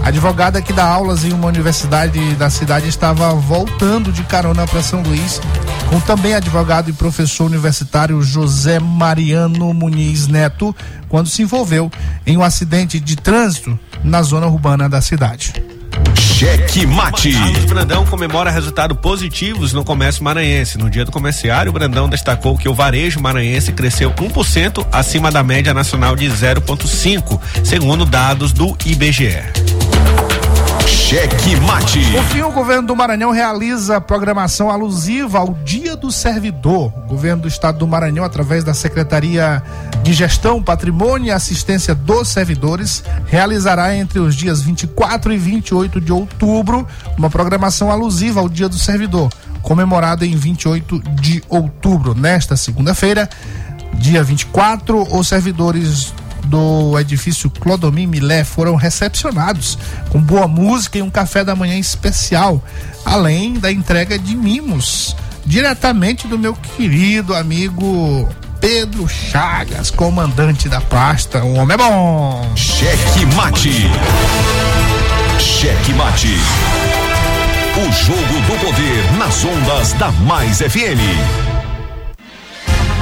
A 0.01 0.08
advogada 0.08 0.62
que 0.62 0.71
dá 0.71 0.86
aulas 0.86 1.25
em 1.25 1.34
uma 1.34 1.47
universidade 1.47 2.36
da 2.36 2.49
cidade 2.49 2.88
estava 2.88 3.34
voltando 3.34 4.13
de 4.13 4.23
carona 4.23 4.65
para 4.65 4.82
São 4.82 5.01
Luís, 5.01 5.41
com 5.89 5.99
também 5.99 6.34
advogado 6.34 6.89
e 6.89 6.93
professor 6.93 7.45
universitário 7.45 8.21
José 8.21 8.79
Mariano 8.79 9.73
Muniz 9.73 10.25
Neto, 10.25 10.73
quando 11.10 11.27
se 11.27 11.41
envolveu 11.41 11.91
em 12.25 12.38
um 12.38 12.43
acidente 12.43 12.99
de 12.99 13.17
trânsito 13.17 13.77
na 14.03 14.21
zona 14.21 14.47
urbana 14.47 14.88
da 14.88 15.01
cidade. 15.01 15.53
Cheque 16.19 16.86
mate. 16.86 17.32
Carlos 17.32 17.65
Brandão 17.65 18.06
comemora 18.06 18.51
resultados 18.51 18.97
positivos 18.97 19.73
no 19.73 19.84
comércio 19.84 20.23
maranhense. 20.23 20.77
No 20.77 20.89
dia 20.89 21.06
do 21.06 21.12
comerciário, 21.12 21.71
Brandão 21.71 22.10
destacou 22.10 22.58
que 22.58 22.67
o 22.67 22.73
varejo 22.73 23.21
maranhense 23.21 23.71
cresceu 23.71 24.12
1% 24.12 24.86
acima 24.91 25.32
da 25.32 25.43
média 25.43 25.73
nacional 25.73 26.15
de 26.15 26.25
0,5, 26.25 27.39
segundo 27.63 28.06
dados 28.06 28.51
do 28.51 28.75
IBGE. 28.86 29.83
Cheque 31.13 31.56
mate. 31.58 31.99
Por 32.12 32.23
fim, 32.23 32.41
o 32.41 32.52
governo 32.52 32.88
do 32.88 32.95
Maranhão 32.95 33.30
realiza 33.30 34.02
programação 34.02 34.71
alusiva 34.71 35.38
ao 35.38 35.54
Dia 35.63 35.95
do 35.95 36.12
Servidor. 36.12 36.91
O 37.06 37.10
governo 37.10 37.43
do 37.43 37.47
estado 37.47 37.78
do 37.78 37.88
Maranhão, 37.88 38.26
através 38.26 38.63
da 38.63 38.73
Secretaria 38.73 39.62
de 40.02 40.12
Gestão, 40.12 40.63
Patrimônio 40.63 41.28
e 41.28 41.32
Assistência 41.32 41.93
dos 41.93 42.30
Servidores, 42.30 43.04
realizará 43.28 43.95
entre 43.95 44.17
os 44.17 44.36
dias 44.36 44.63
24 44.63 45.32
e 45.32 45.38
28 45.38 46.02
de 46.02 46.12
outubro 46.12 46.88
uma 47.15 47.30
programação 47.30 47.91
alusiva 47.91 48.39
ao 48.39 48.49
Dia 48.49 48.67
do 48.67 48.80
Servidor, 48.80 49.32
comemorado 49.62 50.26
em 50.26 50.36
28 50.36 50.99
de 51.21 51.43
outubro. 51.47 52.15
Nesta 52.15 52.58
segunda-feira, 52.58 53.30
dia 53.99 54.23
24, 54.23 55.15
os 55.15 55.28
servidores 55.28 56.12
do 56.45 56.99
edifício 56.99 57.49
Clodomir 57.49 58.08
Milé 58.08 58.43
foram 58.43 58.75
recepcionados 58.75 59.77
com 60.10 60.19
boa 60.19 60.47
música 60.47 60.97
e 60.97 61.01
um 61.01 61.10
café 61.10 61.43
da 61.43 61.56
manhã 61.56 61.77
especial, 61.77 62.63
além 63.06 63.53
da 63.53 63.71
entrega 63.71 64.17
de 64.17 64.36
mimos 64.36 65.15
diretamente 65.45 66.27
do 66.27 66.38
meu 66.38 66.53
querido 66.53 67.36
amigo 67.36 68.29
Pedro 68.60 69.08
Chagas, 69.10 69.91
comandante 69.91 70.69
da 70.69 70.79
pasta. 70.79 71.43
O 71.43 71.56
homem 71.56 71.75
é 71.75 71.77
bom. 71.77 72.51
Cheque 72.56 73.25
mate. 73.36 73.89
Cheque 75.38 75.93
mate. 75.93 76.38
O 77.75 77.91
jogo 77.91 78.21
do 78.21 78.65
poder 78.65 79.12
nas 79.17 79.43
ondas 79.43 79.93
da 79.93 80.12
Mais 80.12 80.60
FM. 80.60 81.42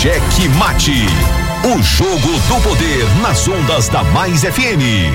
Cheque 0.00 0.48
Mate. 0.50 1.08
O 1.64 1.82
jogo 1.82 2.38
do 2.46 2.60
poder 2.62 3.04
nas 3.20 3.48
ondas 3.48 3.88
da 3.88 4.04
Mais 4.04 4.42
FM. 4.42 5.10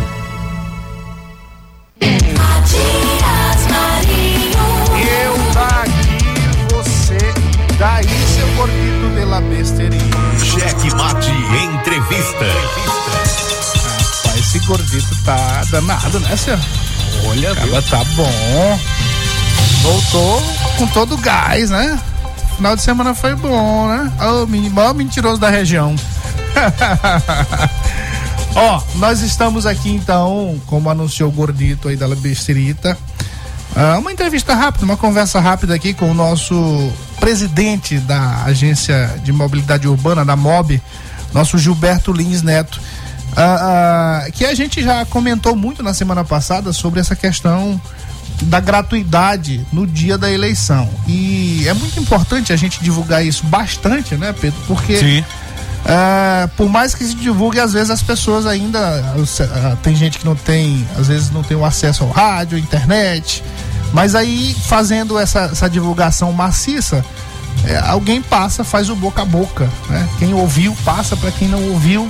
Eu 4.99 5.37
daqui, 5.53 6.73
você 6.73 7.17
daí, 7.79 8.05
seu 8.27 8.45
gordito 8.57 9.09
de 9.15 9.23
la 9.23 9.39
besteirinha. 9.39 10.03
Cheque 10.43 10.93
Mate 10.95 11.31
Entrevista. 11.31 12.45
Rapaz, 14.25 14.37
esse 14.37 14.59
gordito 14.67 15.15
tá 15.23 15.63
danado, 15.71 16.19
né, 16.19 16.35
senhor? 16.35 16.59
Olha, 17.29 17.53
Acaba 17.53 17.81
tá 17.83 18.03
bom. 18.17 18.79
Voltou 19.81 20.43
com 20.77 20.87
todo 20.87 21.15
o 21.15 21.17
gás, 21.19 21.69
né? 21.69 21.97
Final 22.55 22.75
de 22.75 22.81
semana 22.81 23.13
foi 23.13 23.35
bom, 23.35 23.87
né? 23.87 24.11
Ô, 24.21 24.43
oh, 24.43 24.93
mentiroso 24.93 25.39
da 25.39 25.49
região. 25.49 25.95
Ó, 28.55 28.81
nós 28.95 29.21
estamos 29.21 29.65
aqui 29.65 29.89
então, 29.89 30.61
como 30.67 30.89
anunciou 30.89 31.29
o 31.29 31.31
gordito 31.31 31.89
aí 31.89 31.97
da 31.97 32.07
besterita, 32.15 32.97
Ah, 33.75 33.97
uma 33.97 34.11
entrevista 34.11 34.53
rápida, 34.53 34.85
uma 34.85 34.95
conversa 34.95 35.39
rápida 35.39 35.73
aqui 35.73 35.95
com 35.95 36.11
o 36.11 36.13
nosso 36.13 36.91
presidente 37.19 37.97
da 37.97 38.43
Agência 38.43 39.19
de 39.23 39.33
Mobilidade 39.33 39.87
Urbana, 39.87 40.23
da 40.23 40.35
MOB, 40.35 40.79
nosso 41.33 41.57
Gilberto 41.57 42.13
Lins 42.13 42.43
Neto. 42.43 42.79
Ah, 43.35 44.25
ah, 44.27 44.31
que 44.31 44.45
a 44.45 44.53
gente 44.53 44.83
já 44.83 45.03
comentou 45.05 45.55
muito 45.55 45.81
na 45.81 45.91
semana 45.91 46.23
passada 46.23 46.71
sobre 46.71 46.99
essa 46.99 47.15
questão 47.15 47.81
da 48.43 48.59
gratuidade 48.59 49.65
no 49.71 49.85
dia 49.85 50.17
da 50.17 50.31
eleição. 50.31 50.89
E 51.07 51.63
é 51.67 51.73
muito 51.73 51.99
importante 51.99 52.53
a 52.53 52.55
gente 52.55 52.83
divulgar 52.83 53.25
isso 53.25 53.45
bastante, 53.45 54.15
né, 54.15 54.33
Pedro? 54.39 54.59
Porque 54.67 55.23
ah, 55.85 56.49
por 56.55 56.69
mais 56.69 56.95
que 56.95 57.03
se 57.03 57.13
divulgue, 57.13 57.59
às 57.59 57.73
vezes 57.73 57.89
as 57.89 58.01
pessoas 58.01 58.45
ainda. 58.45 58.79
ah, 58.79 59.77
tem 59.83 59.95
gente 59.95 60.17
que 60.17 60.25
não 60.25 60.35
tem, 60.35 60.87
às 60.97 61.07
vezes 61.07 61.31
não 61.31 61.43
tem 61.43 61.57
o 61.57 61.65
acesso 61.65 62.03
ao 62.03 62.09
rádio, 62.09 62.57
internet. 62.57 63.43
Mas 63.91 64.15
aí, 64.15 64.55
fazendo 64.65 65.19
essa, 65.19 65.49
essa 65.51 65.69
divulgação 65.69 66.31
maciça, 66.31 67.05
é, 67.65 67.77
alguém 67.77 68.21
passa, 68.21 68.63
faz 68.63 68.89
o 68.89 68.95
boca 68.95 69.21
a 69.21 69.25
boca. 69.25 69.69
Né? 69.89 70.07
Quem 70.17 70.33
ouviu, 70.33 70.75
passa 70.83 71.15
para 71.15 71.31
quem 71.31 71.47
não 71.47 71.61
ouviu. 71.69 72.09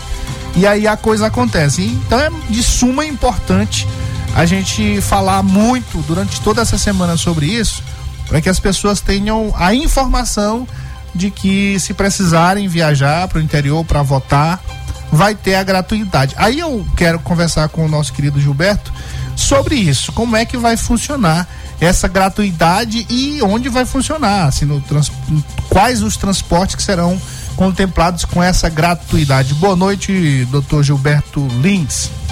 E 0.55 0.67
aí 0.67 0.87
a 0.87 0.95
coisa 0.95 1.27
acontece. 1.27 1.83
Então 1.83 2.19
é 2.19 2.29
de 2.49 2.61
suma 2.61 3.05
importância 3.05 3.87
a 4.33 4.45
gente 4.45 4.99
falar 5.01 5.43
muito 5.43 6.01
durante 6.07 6.41
toda 6.41 6.61
essa 6.61 6.77
semana 6.77 7.17
sobre 7.17 7.45
isso, 7.45 7.83
para 8.27 8.41
que 8.41 8.49
as 8.49 8.59
pessoas 8.59 8.99
tenham 8.99 9.53
a 9.55 9.73
informação 9.73 10.67
de 11.13 11.29
que 11.29 11.79
se 11.79 11.93
precisarem 11.93 12.67
viajar 12.67 13.27
para 13.27 13.37
o 13.37 13.41
interior 13.41 13.85
para 13.85 14.01
votar, 14.01 14.59
vai 15.11 15.35
ter 15.35 15.55
a 15.55 15.63
gratuidade. 15.63 16.33
Aí 16.37 16.59
eu 16.59 16.85
quero 16.97 17.19
conversar 17.19 17.69
com 17.69 17.85
o 17.85 17.87
nosso 17.87 18.11
querido 18.11 18.41
Gilberto 18.41 18.91
sobre 19.35 19.75
isso, 19.75 20.11
como 20.11 20.35
é 20.35 20.45
que 20.45 20.57
vai 20.57 20.75
funcionar 20.75 21.47
essa 21.79 22.07
gratuidade 22.07 23.05
e 23.09 23.41
onde 23.43 23.69
vai 23.69 23.85
funcionar, 23.85 24.47
assim, 24.47 24.65
no 24.65 24.81
trans, 24.81 25.11
quais 25.69 26.01
os 26.01 26.17
transportes 26.17 26.75
que 26.75 26.83
serão 26.83 27.19
contemplados 27.55 28.25
com 28.25 28.41
essa 28.41 28.69
gratuidade. 28.69 29.53
Boa 29.55 29.75
noite, 29.75 30.47
doutor 30.49 30.83
Gilberto 30.83 31.45
Lins. 31.61 32.22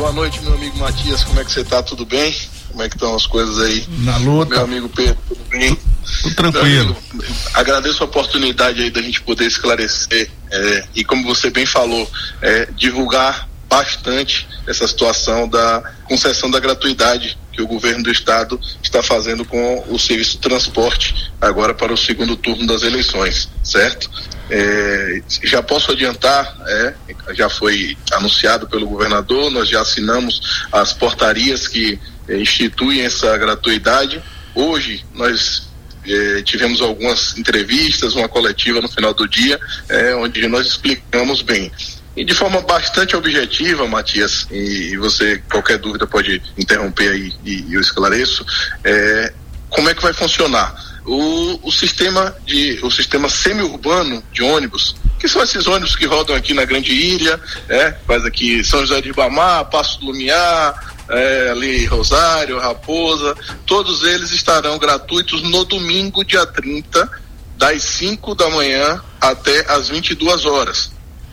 Boa 0.00 0.12
noite, 0.12 0.40
meu 0.40 0.54
amigo 0.54 0.78
Matias. 0.78 1.22
Como 1.24 1.38
é 1.38 1.44
que 1.44 1.52
você 1.52 1.62
tá? 1.62 1.82
Tudo 1.82 2.06
bem? 2.06 2.34
Como 2.68 2.82
é 2.82 2.88
que 2.88 2.96
estão 2.96 3.14
as 3.14 3.26
coisas 3.26 3.58
aí? 3.58 3.86
Na 3.98 4.16
luta. 4.16 4.54
Meu 4.54 4.64
amigo 4.64 4.88
Pedro, 4.88 5.18
tudo 5.28 5.44
bem? 5.50 5.78
Tudo 6.22 6.34
tranquilo. 6.36 6.96
Amigo, 7.12 7.34
agradeço 7.52 8.02
a 8.02 8.06
oportunidade 8.06 8.82
aí 8.82 8.90
da 8.90 9.02
gente 9.02 9.20
poder 9.20 9.44
esclarecer 9.44 10.30
é, 10.50 10.84
e 10.94 11.04
como 11.04 11.22
você 11.26 11.50
bem 11.50 11.66
falou, 11.66 12.10
é, 12.40 12.64
divulgar 12.74 13.46
bastante 13.68 14.48
essa 14.66 14.88
situação 14.88 15.46
da 15.46 15.82
concessão 16.04 16.50
da 16.50 16.58
gratuidade 16.58 17.36
que 17.52 17.60
o 17.60 17.66
governo 17.66 18.02
do 18.02 18.10
estado 18.10 18.58
está 18.82 19.02
fazendo 19.02 19.44
com 19.44 19.84
o 19.86 19.98
serviço 19.98 20.32
de 20.32 20.38
transporte 20.38 21.30
agora 21.38 21.74
para 21.74 21.92
o 21.92 21.96
segundo 21.96 22.36
turno 22.36 22.66
das 22.66 22.82
eleições, 22.84 23.50
certo? 23.62 24.10
É, 24.50 25.22
já 25.44 25.62
posso 25.62 25.92
adiantar, 25.92 26.56
é, 26.66 26.94
já 27.34 27.48
foi 27.48 27.96
anunciado 28.12 28.68
pelo 28.68 28.88
governador, 28.88 29.50
nós 29.50 29.68
já 29.68 29.80
assinamos 29.80 30.66
as 30.72 30.92
portarias 30.92 31.68
que 31.68 31.98
é, 32.28 32.36
instituem 32.36 33.02
essa 33.02 33.36
gratuidade. 33.38 34.22
Hoje 34.54 35.04
nós 35.14 35.68
é, 36.04 36.42
tivemos 36.42 36.80
algumas 36.80 37.38
entrevistas, 37.38 38.14
uma 38.14 38.28
coletiva 38.28 38.80
no 38.80 38.88
final 38.88 39.14
do 39.14 39.28
dia, 39.28 39.58
é, 39.88 40.14
onde 40.16 40.46
nós 40.48 40.66
explicamos 40.66 41.42
bem. 41.42 41.70
E 42.16 42.24
de 42.24 42.34
forma 42.34 42.60
bastante 42.60 43.14
objetiva, 43.14 43.86
Matias, 43.86 44.46
e, 44.50 44.92
e 44.92 44.96
você, 44.96 45.40
qualquer 45.50 45.78
dúvida 45.78 46.06
pode 46.06 46.42
interromper 46.58 47.12
aí 47.12 47.32
e, 47.44 47.70
e 47.70 47.74
eu 47.74 47.80
esclareço, 47.80 48.44
é, 48.82 49.32
como 49.68 49.88
é 49.88 49.94
que 49.94 50.02
vai 50.02 50.12
funcionar? 50.12 50.89
O, 51.06 51.68
o 51.68 51.72
sistema 51.72 52.34
de 52.44 52.78
o 52.82 52.90
sistema 52.90 53.28
semi-urbano 53.28 54.22
de 54.32 54.42
ônibus, 54.42 54.94
que 55.18 55.28
são 55.28 55.42
esses 55.42 55.66
ônibus 55.66 55.96
que 55.96 56.06
rodam 56.06 56.36
aqui 56.36 56.54
na 56.54 56.64
Grande 56.64 56.92
Ilha, 56.92 57.40
é, 57.68 57.94
faz 58.06 58.24
aqui 58.24 58.62
São 58.64 58.80
José 58.80 59.00
de 59.00 59.08
Ribamar, 59.08 59.64
Passo 59.66 59.98
do 60.00 60.06
Lumiar, 60.06 60.94
é, 61.08 61.50
ali 61.50 61.84
Rosário, 61.86 62.58
Raposa, 62.58 63.36
todos 63.66 64.02
eles 64.04 64.30
estarão 64.30 64.78
gratuitos 64.78 65.42
no 65.42 65.64
domingo, 65.64 66.24
dia 66.24 66.46
30, 66.46 67.10
das 67.56 67.82
5 67.82 68.34
da 68.34 68.48
manhã 68.50 69.02
até 69.20 69.70
as 69.72 69.88
22 69.88 70.44
horas 70.44 70.90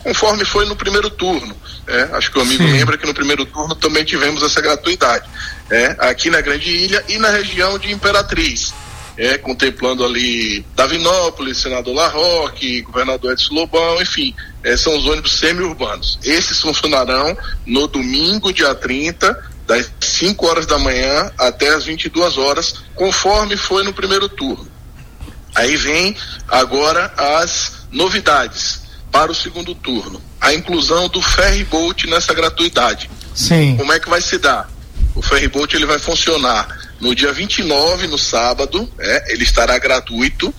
conforme 0.07 0.45
foi 0.45 0.65
no 0.65 0.75
primeiro 0.75 1.09
turno. 1.09 1.53
É, 1.85 2.03
acho 2.13 2.31
que 2.31 2.39
o 2.39 2.41
amigo 2.41 2.63
Sim. 2.63 2.71
lembra 2.71 2.97
que 2.97 3.05
no 3.05 3.13
primeiro 3.13 3.45
turno 3.45 3.75
também 3.75 4.05
tivemos 4.05 4.41
essa 4.41 4.61
gratuidade. 4.61 5.27
É, 5.69 5.97
aqui 5.99 6.29
na 6.29 6.39
Grande 6.39 6.69
Ilha 6.69 7.03
e 7.09 7.17
na 7.17 7.29
região 7.29 7.77
de 7.77 7.91
Imperatriz. 7.91 8.73
É, 9.17 9.37
contemplando 9.37 10.05
ali 10.05 10.63
Davinópolis, 10.75 11.57
Senador 11.57 11.95
Larroque, 11.95 12.81
Governador 12.81 13.31
Edson 13.31 13.55
Lobão, 13.55 13.99
enfim, 14.01 14.35
é, 14.63 14.77
são 14.77 14.95
os 14.95 15.05
ônibus 15.07 15.39
semi-urbanos. 15.39 16.19
Esses 16.23 16.61
funcionarão 16.61 17.35
no 17.65 17.87
domingo, 17.87 18.53
dia 18.53 18.75
30, 18.75 19.35
das 19.65 19.91
5 19.99 20.45
horas 20.47 20.65
da 20.65 20.77
manhã 20.77 21.31
até 21.37 21.69
as 21.69 21.85
22 21.85 22.37
horas, 22.37 22.75
conforme 22.95 23.57
foi 23.57 23.83
no 23.83 23.91
primeiro 23.91 24.29
turno. 24.29 24.67
Aí 25.55 25.75
vem 25.75 26.15
agora 26.47 27.11
as 27.17 27.87
novidades 27.91 28.81
para 29.11 29.31
o 29.31 29.35
segundo 29.35 29.73
turno. 29.73 30.21
A 30.39 30.53
inclusão 30.53 31.09
do 31.09 31.21
ferryboat 31.21 32.07
nessa 32.07 32.33
gratuidade. 32.33 33.09
Sim. 33.33 33.75
Como 33.75 33.91
é 33.91 33.99
que 33.99 34.09
vai 34.09 34.21
se 34.21 34.37
dar? 34.37 34.69
O 35.15 35.21
ferryboat 35.21 35.75
ele 35.75 35.85
vai 35.85 35.97
funcionar 35.97 36.76
no 36.99 37.13
dia 37.13 37.31
29, 37.31 38.07
no 38.07 38.17
sábado, 38.17 38.89
é, 38.99 39.33
ele 39.33 39.43
estará 39.43 39.77
gratuito, 39.77 40.53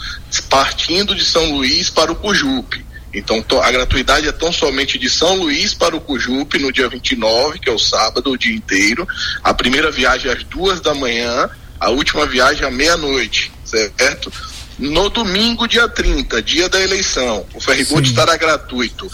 partindo 0.49 1.15
de 1.15 1.25
São 1.25 1.53
Luís 1.53 1.91
para 1.91 2.13
o 2.13 2.17
Cujupe. 2.17 2.87
Então 3.13 3.43
a 3.63 3.71
gratuidade 3.71 4.29
é 4.29 4.33
tão 4.33 4.53
somente 4.53 4.99
de 4.99 5.09
São 5.09 5.37
Luís 5.37 5.75
para 5.75 5.97
o 5.97 6.01
Cujupe 6.01 6.59
no 6.59 6.71
dia 6.71 6.89
29, 6.89 7.59
que 7.59 7.69
é 7.69 7.73
o 7.73 7.79
sábado, 7.79 8.31
o 8.31 8.37
dia 8.37 8.55
inteiro. 8.55 9.07
A 9.43 9.55
primeira 9.55 9.91
viagem 9.91 10.31
às 10.31 10.45
duas 10.45 10.81
da 10.81 10.95
manhã, 10.95 11.49
a 11.81 11.91
última 11.91 12.27
viagem 12.27 12.67
à 12.67 12.71
meia-noite, 12.71 13.51
certo? 13.65 14.33
No 14.79 15.09
domingo, 15.09 15.67
dia 15.67 15.89
30, 15.89 16.41
dia 16.43 16.69
da 16.69 16.81
eleição, 16.81 17.45
o 17.55 17.61
ferryboat 17.61 18.07
Sim. 18.07 18.11
estará 18.13 18.37
gratuito 18.37 19.11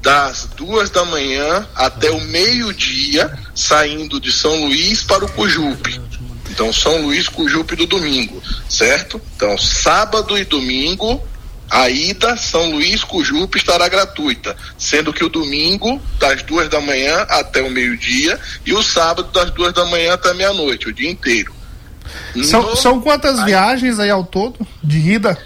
das 0.00 0.48
duas 0.56 0.88
da 0.88 1.04
manhã 1.04 1.66
até 1.74 2.10
o 2.10 2.20
meio-dia, 2.20 3.30
saindo 3.54 4.20
de 4.20 4.32
São 4.32 4.64
Luís 4.64 5.02
para 5.02 5.24
o 5.24 5.32
Cujupe. 5.32 6.00
Então, 6.50 6.72
São 6.72 7.02
Luís, 7.02 7.28
Cujupe 7.28 7.76
do 7.76 7.86
domingo, 7.86 8.42
certo? 8.68 9.20
Então, 9.36 9.56
sábado 9.56 10.36
e 10.36 10.44
domingo, 10.44 11.22
a 11.70 11.88
ida 11.88 12.36
São 12.36 12.72
Luís, 12.72 13.04
Cujupe 13.04 13.56
estará 13.56 13.88
gratuita, 13.88 14.56
sendo 14.76 15.12
que 15.12 15.24
o 15.24 15.28
domingo, 15.28 16.02
das 16.18 16.42
duas 16.42 16.68
da 16.68 16.80
manhã 16.80 17.20
até 17.28 17.62
o 17.62 17.70
meio-dia, 17.70 18.38
e 18.66 18.74
o 18.74 18.82
sábado, 18.82 19.30
das 19.32 19.50
duas 19.52 19.72
da 19.72 19.84
manhã 19.84 20.14
até 20.14 20.34
meia-noite, 20.34 20.88
o 20.88 20.92
dia 20.92 21.08
inteiro. 21.08 21.54
São, 22.44 22.62
no... 22.62 22.76
são 22.76 23.00
quantas 23.00 23.38
aí, 23.38 23.46
viagens 23.46 23.98
aí 24.00 24.10
ao 24.10 24.24
todo 24.24 24.66
de 24.82 24.98
ida? 24.98 25.38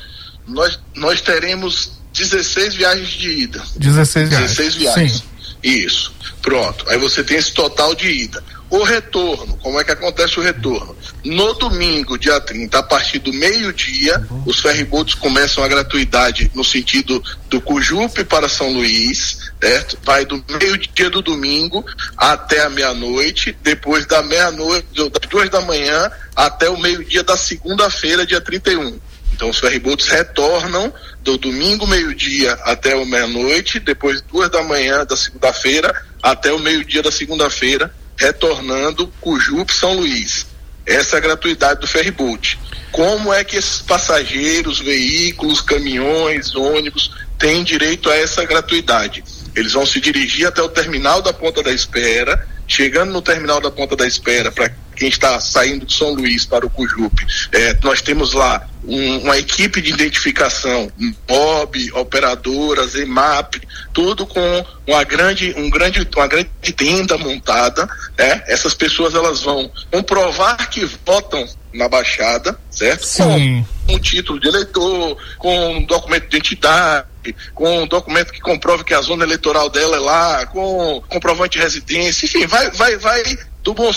Nós, 0.47 0.79
nós 0.95 1.21
teremos 1.21 1.93
16 2.15 2.75
viagens 2.75 3.09
de 3.09 3.29
ida. 3.29 3.63
16 3.77 4.29
viagens. 4.31 4.51
16 4.51 4.75
viagens. 4.77 5.13
Sim. 5.13 5.23
Isso. 5.63 6.15
Pronto. 6.41 6.85
Aí 6.89 6.99
você 6.99 7.25
tem 7.25 7.37
esse 7.37 7.53
total 7.53 7.95
de 7.95 8.07
ida. 8.07 8.43
O 8.75 8.83
retorno, 8.83 9.57
como 9.59 9.79
é 9.79 9.85
que 9.85 9.93
acontece 9.93 10.41
o 10.41 10.43
retorno? 10.43 10.97
No 11.25 11.55
domingo, 11.55 12.19
dia 12.19 12.41
30, 12.41 12.77
a 12.77 12.83
partir 12.83 13.21
do 13.21 13.33
meio-dia, 13.33 14.21
os 14.45 14.59
ferryboats 14.59 15.15
começam 15.15 15.63
a 15.63 15.69
gratuidade 15.69 16.51
no 16.53 16.65
sentido 16.65 17.23
do 17.49 17.61
Cujupe 17.61 18.25
para 18.25 18.49
São 18.49 18.73
Luís, 18.73 19.53
certo? 19.63 19.97
Vai 20.03 20.25
do 20.25 20.45
meio-dia 20.61 21.09
do 21.09 21.23
domingo 21.23 21.85
até 22.17 22.63
a 22.65 22.69
meia-noite, 22.69 23.57
depois 23.63 24.07
da 24.07 24.25
meia-noite, 24.25 24.89
das 24.93 25.31
duas 25.31 25.49
da 25.49 25.61
manhã 25.61 26.11
até 26.35 26.69
o 26.69 26.77
meio-dia 26.77 27.23
da 27.23 27.37
segunda-feira, 27.37 28.27
dia 28.27 28.41
31. 28.41 28.99
Então 29.33 29.51
os 29.51 29.59
ferryboats 29.61 30.09
retornam 30.09 30.93
do 31.23 31.39
domingo 31.39 31.87
meio-dia 31.87 32.55
até 32.65 32.97
o 32.97 33.07
meia-noite, 33.07 33.79
depois 33.79 34.21
duas 34.21 34.51
da 34.51 34.65
manhã 34.65 35.07
da 35.07 35.17
segunda-feira 35.17 35.95
até 36.21 36.53
o 36.53 36.59
meio-dia 36.59 37.05
da 37.05 37.13
segunda-feira, 37.13 37.95
retornando 38.17 39.13
Cujupe 39.21 39.73
São 39.73 39.95
Luís. 39.95 40.47
Essa 40.87 41.17
é 41.17 41.19
a 41.19 41.23
gratuidade 41.23 41.81
do 41.81 41.87
ferryboat. 41.87 42.59
Como 42.93 43.33
é 43.33 43.43
que 43.43 43.57
esses 43.57 43.81
passageiros, 43.81 44.79
veículos, 44.79 45.61
caminhões, 45.61 46.55
ônibus 46.55 47.11
têm 47.39 47.65
direito 47.65 48.11
a 48.11 48.15
essa 48.15 48.45
gratuidade? 48.45 49.25
Eles 49.57 49.73
vão 49.73 49.87
se 49.87 50.01
dirigir 50.01 50.47
até 50.47 50.63
o 50.63 50.69
terminal 50.69 51.23
da 51.23 51.33
ponta 51.33 51.63
da 51.63 51.73
espera, 51.73 52.47
chegando 52.69 53.13
no 53.13 53.23
terminal 53.23 53.61
da 53.61 53.71
ponta 53.71 53.97
da 53.97 54.07
espera 54.07 54.53
para 54.53 54.71
quem 54.95 55.09
está 55.09 55.39
saindo 55.41 55.85
de 55.87 55.95
São 55.95 56.15
Luís 56.15 56.45
para 56.47 56.65
o 56.67 56.71
Cujupe. 56.71 57.27
É, 57.53 57.77
nós 57.83 58.01
temos 58.01 58.33
lá 58.33 58.67
um- 58.87 59.19
uma 59.21 59.39
equipe 59.39 59.81
de 59.81 59.91
identificação, 59.93 60.91
um 61.01 61.15
MOB, 61.29 61.91
operadoras, 61.93 62.95
EMAP, 62.95 63.57
tudo 63.93 64.27
com 64.27 64.65
uma 64.87 65.03
grande, 65.05 65.55
um 65.57 65.71
grande, 65.71 66.07
uma 66.17 66.27
grande 66.27 66.51
tenda 66.77 67.17
montada. 67.19 67.89
né? 68.19 68.45
Essas 68.47 68.75
pessoas 68.75 69.15
elas 69.15 69.41
vão 69.41 69.71
comprovar 69.91 70.71
que 70.71 70.85
votam 71.05 71.45
na 71.73 71.89
Baixada, 71.89 72.57
certo? 72.71 73.05
Sim. 73.05 73.67
Com 73.87 73.95
um 73.95 73.99
título 73.99 74.39
de 74.39 74.47
eleitor, 74.49 75.17
com 75.39 75.77
um 75.77 75.85
documento 75.85 76.29
de 76.29 76.37
identidade, 76.37 77.07
com 77.55 77.83
um 77.83 77.87
documento 77.87 78.33
que 78.33 78.41
comprove 78.41 78.85
que 78.85 78.95
a 78.95 79.01
zona 79.01 79.25
eleitoral 79.25 79.69
dela 79.69 79.97
é 79.97 80.01
lá, 80.01 80.47
com 80.47 81.03
comprovante 81.09 81.59
de 81.59 81.65
residência, 81.65 82.27
enfim, 82.27 82.47
vai, 82.47 82.71
vai, 82.71 82.97
vai 82.99 83.23
do 83.63 83.75
bom 83.75 83.93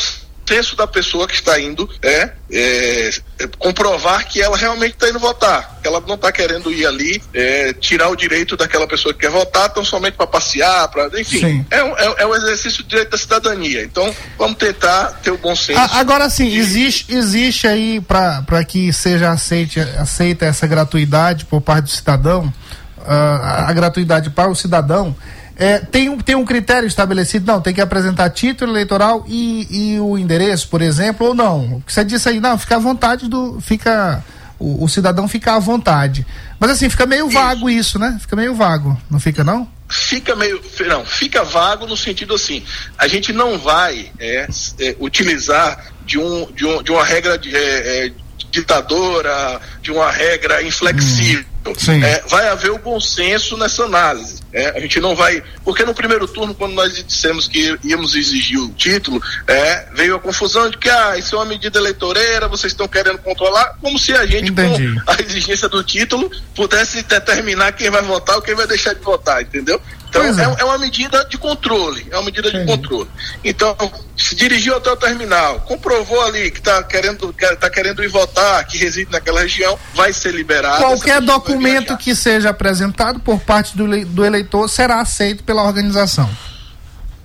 senso 0.47 0.75
da 0.75 0.87
pessoa 0.87 1.27
que 1.27 1.33
está 1.35 1.59
indo 1.59 1.89
é, 2.01 2.31
é, 2.49 3.09
é, 3.39 3.47
comprovar 3.59 4.25
que 4.27 4.41
ela 4.41 4.55
realmente 4.55 4.93
está 4.93 5.09
indo 5.09 5.19
votar, 5.19 5.77
que 5.81 5.87
ela 5.87 6.01
não 6.07 6.15
está 6.15 6.31
querendo 6.31 6.71
ir 6.71 6.85
ali 6.85 7.21
é, 7.33 7.73
tirar 7.73 8.09
o 8.09 8.15
direito 8.15 8.55
daquela 8.55 8.87
pessoa 8.87 9.13
que 9.13 9.19
quer 9.19 9.29
votar, 9.29 9.69
tão 9.69 9.83
somente 9.83 10.13
para 10.15 10.25
passear, 10.27 10.87
para 10.87 11.07
enfim, 11.19 11.65
é 11.69 11.83
um, 11.83 11.97
é, 11.97 12.15
é 12.19 12.25
um 12.27 12.35
exercício 12.35 12.83
do 12.83 12.89
direito 12.89 13.11
da 13.11 13.17
cidadania. 13.17 13.83
Então, 13.83 14.13
vamos 14.37 14.57
tentar 14.57 15.19
ter 15.21 15.31
o 15.31 15.37
bom 15.37 15.55
senso. 15.55 15.79
A- 15.79 15.99
agora 15.99 16.29
sim, 16.29 16.55
existe, 16.55 17.13
existe 17.13 17.67
aí 17.67 17.99
para 18.01 18.63
que 18.63 18.93
seja 18.93 19.31
aceite, 19.31 19.79
aceita 19.79 20.45
essa 20.45 20.65
gratuidade 20.65 21.45
por 21.45 21.59
parte 21.61 21.85
do 21.85 21.89
cidadão, 21.91 22.51
ah, 23.05 23.65
a 23.67 23.73
gratuidade 23.73 24.29
para 24.29 24.49
o 24.49 24.55
cidadão, 24.55 25.15
é, 25.59 25.79
tem, 25.79 26.07
um, 26.07 26.19
tem 26.19 26.35
um 26.35 26.45
critério 26.45 26.87
estabelecido, 26.87 27.51
não, 27.51 27.59
tem 27.59 27.73
que 27.73 27.81
apresentar 27.81 28.29
título 28.29 28.71
eleitoral 28.71 29.25
e, 29.27 29.95
e 29.95 29.99
o 29.99 30.15
endereço, 30.17 30.67
por 30.69 30.83
exemplo, 30.83 31.27
ou 31.27 31.33
não. 31.33 31.81
Você 31.87 32.05
disse 32.05 32.29
aí, 32.29 32.39
não, 32.39 32.57
fica 32.59 32.75
à 32.75 32.79
vontade 32.79 33.27
do. 33.27 33.59
Fica. 33.59 34.23
O, 34.59 34.85
o 34.85 34.89
cidadão 34.89 35.27
fica 35.27 35.55
à 35.55 35.59
vontade. 35.59 36.25
Mas 36.59 36.71
assim, 36.71 36.89
fica 36.89 37.05
meio 37.05 37.29
vago 37.29 37.69
isso, 37.69 37.99
né? 37.99 38.17
Fica 38.19 38.35
meio 38.35 38.55
vago, 38.55 38.99
não 39.09 39.19
fica 39.19 39.43
não? 39.43 39.67
fica 39.89 40.35
meio 40.35 40.61
não 40.85 41.05
fica 41.05 41.45
vago 41.45 41.87
no 41.87 41.95
sentido 41.95 42.33
assim 42.33 42.61
a 42.97 43.07
gente 43.07 43.31
não 43.31 43.57
vai 43.57 44.11
é, 44.19 44.45
é, 44.79 44.95
utilizar 44.99 45.93
de 46.05 46.19
um 46.19 46.51
de, 46.51 46.65
um, 46.65 46.83
de 46.83 46.91
uma 46.91 47.05
regra 47.05 47.37
de, 47.37 47.55
é, 47.55 48.07
é, 48.07 48.11
ditadora 48.51 49.61
de 49.81 49.89
uma 49.89 50.11
regra 50.11 50.61
inflexível 50.61 51.45
sim. 51.77 52.03
É, 52.03 52.21
vai 52.27 52.49
haver 52.49 52.71
o 52.71 52.77
bom 52.77 52.99
senso 52.99 53.55
nessa 53.55 53.85
análise 53.85 54.41
é, 54.57 54.75
a 54.75 54.79
gente 54.79 54.99
não 54.99 55.15
vai 55.15 55.43
porque 55.63 55.85
no 55.85 55.93
primeiro 55.93 56.27
turno 56.27 56.55
quando 56.55 56.73
nós 56.73 57.03
dissemos 57.05 57.47
que 57.47 57.77
íamos 57.83 58.15
exigir 58.15 58.59
o 58.59 58.69
título 58.69 59.21
é, 59.45 59.87
veio 59.93 60.15
a 60.15 60.19
confusão 60.19 60.69
de 60.69 60.77
que 60.77 60.89
ah 60.89 61.15
isso 61.15 61.35
é 61.35 61.37
uma 61.37 61.45
medida 61.45 61.77
eleitoreira 61.77 62.47
vocês 62.47 62.73
estão 62.73 62.87
querendo 62.87 63.19
controlar 63.19 63.77
como 63.79 63.99
se 63.99 64.13
a 64.13 64.25
gente 64.25 64.49
Entendi. 64.49 64.99
com 64.99 65.11
a 65.11 65.21
exigência 65.21 65.69
do 65.69 65.83
título 65.83 66.31
pudesse 66.55 67.03
determinar 67.03 67.73
quem 67.73 67.91
vai 67.91 68.01
votar 68.01 68.37
ou 68.37 68.41
quem 68.41 68.55
vai 68.55 68.65
deixar 68.65 68.93
de 68.93 69.01
votar 69.01 69.43
entendeu 69.43 69.79
então 70.09 70.23
é. 70.23 70.29
é, 70.29 70.61
é 70.61 70.63
uma 70.63 70.77
medida 70.77 71.23
de 71.25 71.37
controle, 71.37 72.07
é 72.09 72.15
uma 72.15 72.23
medida 72.23 72.51
de 72.51 72.65
controle. 72.65 73.09
Então, 73.43 73.75
se 74.15 74.35
dirigiu 74.35 74.75
até 74.75 74.91
o 74.91 74.95
terminal, 74.95 75.61
comprovou 75.61 76.21
ali 76.21 76.49
que 76.49 76.59
está 76.59 76.81
querendo, 76.83 77.33
que 77.33 77.45
tá 77.55 77.69
querendo 77.69 78.03
ir 78.03 78.07
votar, 78.07 78.65
que 78.65 78.77
reside 78.77 79.11
naquela 79.11 79.41
região, 79.41 79.77
vai 79.93 80.13
ser 80.13 80.33
liberado. 80.33 80.77
Qualquer 80.77 81.21
documento 81.21 81.95
que 81.97 82.15
seja 82.15 82.49
apresentado 82.49 83.19
por 83.19 83.39
parte 83.39 83.75
do, 83.75 83.87
do 84.05 84.25
eleitor 84.25 84.46
será 84.67 85.01
aceito 85.01 85.43
pela 85.43 85.63
organização. 85.63 86.29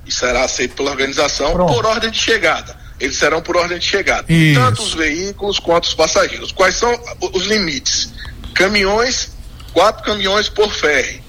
e 0.07 0.11
será 0.13 0.45
aceito 0.45 0.75
pela 0.75 0.91
organização 0.91 1.53
por 1.53 1.87
ordem 1.87 2.11
de 2.11 2.19
chegada. 2.19 2.77
Eles 2.99 3.17
serão 3.17 3.41
por 3.41 3.57
ordem 3.57 3.79
de 3.79 3.85
chegada. 3.85 4.25
Isso. 4.33 4.61
Tanto 4.61 4.83
os 4.83 4.95
veículos 4.95 5.59
quanto 5.59 5.85
os 5.85 5.95
passageiros. 5.95 6.53
Quais 6.53 6.75
são 6.77 6.93
os 7.33 7.45
limites? 7.45 8.11
Caminhões, 8.55 9.31
quatro 9.73 10.05
caminhões 10.05 10.49
por 10.49 10.71
ferry. 10.73 11.23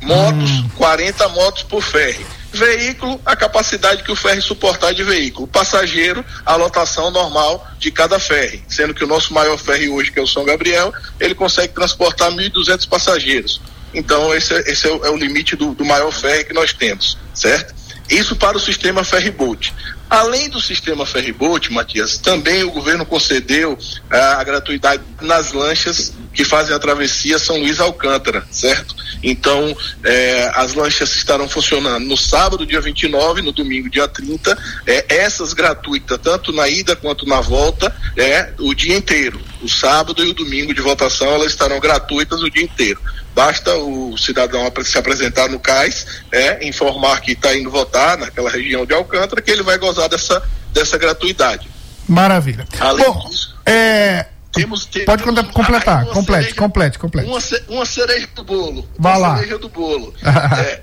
Motos, 0.00 0.50
40 0.76 1.28
motos 1.30 1.62
por 1.62 1.82
ferry. 1.82 2.24
Veículo, 2.52 3.20
a 3.24 3.34
capacidade 3.34 4.02
que 4.02 4.12
o 4.12 4.16
ferry 4.16 4.42
suportar 4.42 4.92
de 4.92 5.02
veículo. 5.02 5.46
Passageiro, 5.46 6.24
a 6.44 6.54
lotação 6.56 7.10
normal 7.10 7.66
de 7.78 7.90
cada 7.90 8.18
ferry. 8.18 8.62
Sendo 8.68 8.92
que 8.92 9.02
o 9.02 9.06
nosso 9.06 9.32
maior 9.32 9.56
ferry 9.56 9.88
hoje, 9.88 10.10
que 10.10 10.18
é 10.18 10.22
o 10.22 10.26
São 10.26 10.44
Gabriel, 10.44 10.92
ele 11.18 11.34
consegue 11.34 11.72
transportar 11.72 12.30
1.200 12.30 12.86
passageiros. 12.88 13.60
Então, 13.94 14.34
esse, 14.34 14.54
é- 14.54 14.70
esse 14.70 14.86
é, 14.86 14.90
o, 14.90 15.04
é 15.04 15.10
o 15.10 15.16
limite 15.16 15.56
do, 15.56 15.74
do 15.74 15.84
maior 15.84 16.10
ferry 16.10 16.44
que 16.44 16.52
nós 16.52 16.72
temos, 16.72 17.18
certo? 17.34 17.74
Isso 18.10 18.36
para 18.36 18.56
o 18.56 18.60
sistema 18.60 19.04
ferryboat. 19.04 19.72
Além 20.10 20.50
do 20.50 20.60
sistema 20.60 21.06
ferryboat, 21.06 21.72
Matias, 21.72 22.18
também 22.18 22.62
o 22.64 22.70
governo 22.70 23.06
concedeu 23.06 23.78
ah, 24.10 24.36
a 24.40 24.44
gratuidade 24.44 25.02
nas 25.20 25.52
lanchas 25.52 26.12
que 26.32 26.44
fazem 26.44 26.74
a 26.74 26.78
travessia 26.78 27.38
São 27.38 27.58
Luís 27.58 27.80
Alcântara, 27.80 28.44
certo? 28.50 28.94
Então, 29.22 29.76
eh, 30.04 30.50
as 30.54 30.74
lanchas 30.74 31.14
estarão 31.14 31.48
funcionando 31.48 32.04
no 32.04 32.16
sábado, 32.16 32.66
dia 32.66 32.80
29, 32.80 33.42
no 33.42 33.52
domingo, 33.52 33.88
dia 33.88 34.08
30. 34.08 34.56
eh, 34.86 35.04
essas 35.08 35.52
gratuitas, 35.52 36.18
tanto 36.22 36.52
na 36.52 36.68
ida 36.68 36.96
quanto 36.96 37.26
na 37.26 37.40
volta, 37.40 37.94
é 38.16 38.52
o 38.58 38.74
dia 38.74 38.96
inteiro. 38.96 39.40
O 39.62 39.68
sábado 39.68 40.24
e 40.24 40.28
o 40.28 40.34
domingo 40.34 40.74
de 40.74 40.80
votação, 40.80 41.28
elas 41.28 41.52
estarão 41.52 41.78
gratuitas 41.78 42.40
o 42.42 42.50
dia 42.50 42.64
inteiro. 42.64 43.00
Basta 43.34 43.74
o 43.76 44.16
cidadão 44.18 44.70
se 44.84 44.98
apresentar 44.98 45.48
no 45.48 45.58
CAIS, 45.58 46.06
é, 46.30 46.66
informar 46.66 47.20
que 47.20 47.32
está 47.32 47.56
indo 47.56 47.70
votar 47.70 48.18
naquela 48.18 48.50
região 48.50 48.84
de 48.84 48.92
Alcântara, 48.92 49.40
que 49.40 49.50
ele 49.50 49.62
vai 49.62 49.78
gozar 49.78 50.08
dessa, 50.08 50.42
dessa 50.72 50.98
gratuidade. 50.98 51.68
Maravilha. 52.08 52.66
Além 52.78 53.06
Bom, 53.06 53.30
é, 53.64 54.26
Temos, 54.52 54.84
temos 54.86 55.06
pode 55.06 55.22
conta- 55.22 55.44
completar, 55.44 56.04
uma 56.04 56.12
complete, 56.12 56.42
cereja- 56.42 56.56
complete, 56.56 56.98
complete. 56.98 57.26
Uma, 57.26 57.40
uma 57.68 57.86
cereja 57.86 58.28
do 58.34 58.44
bolo. 58.44 58.88
Vai 58.98 59.12
uma 59.16 59.28
lá. 59.28 59.36
cereja 59.36 59.58
do 59.58 59.68
bolo. 59.68 60.12
É, 60.22 60.82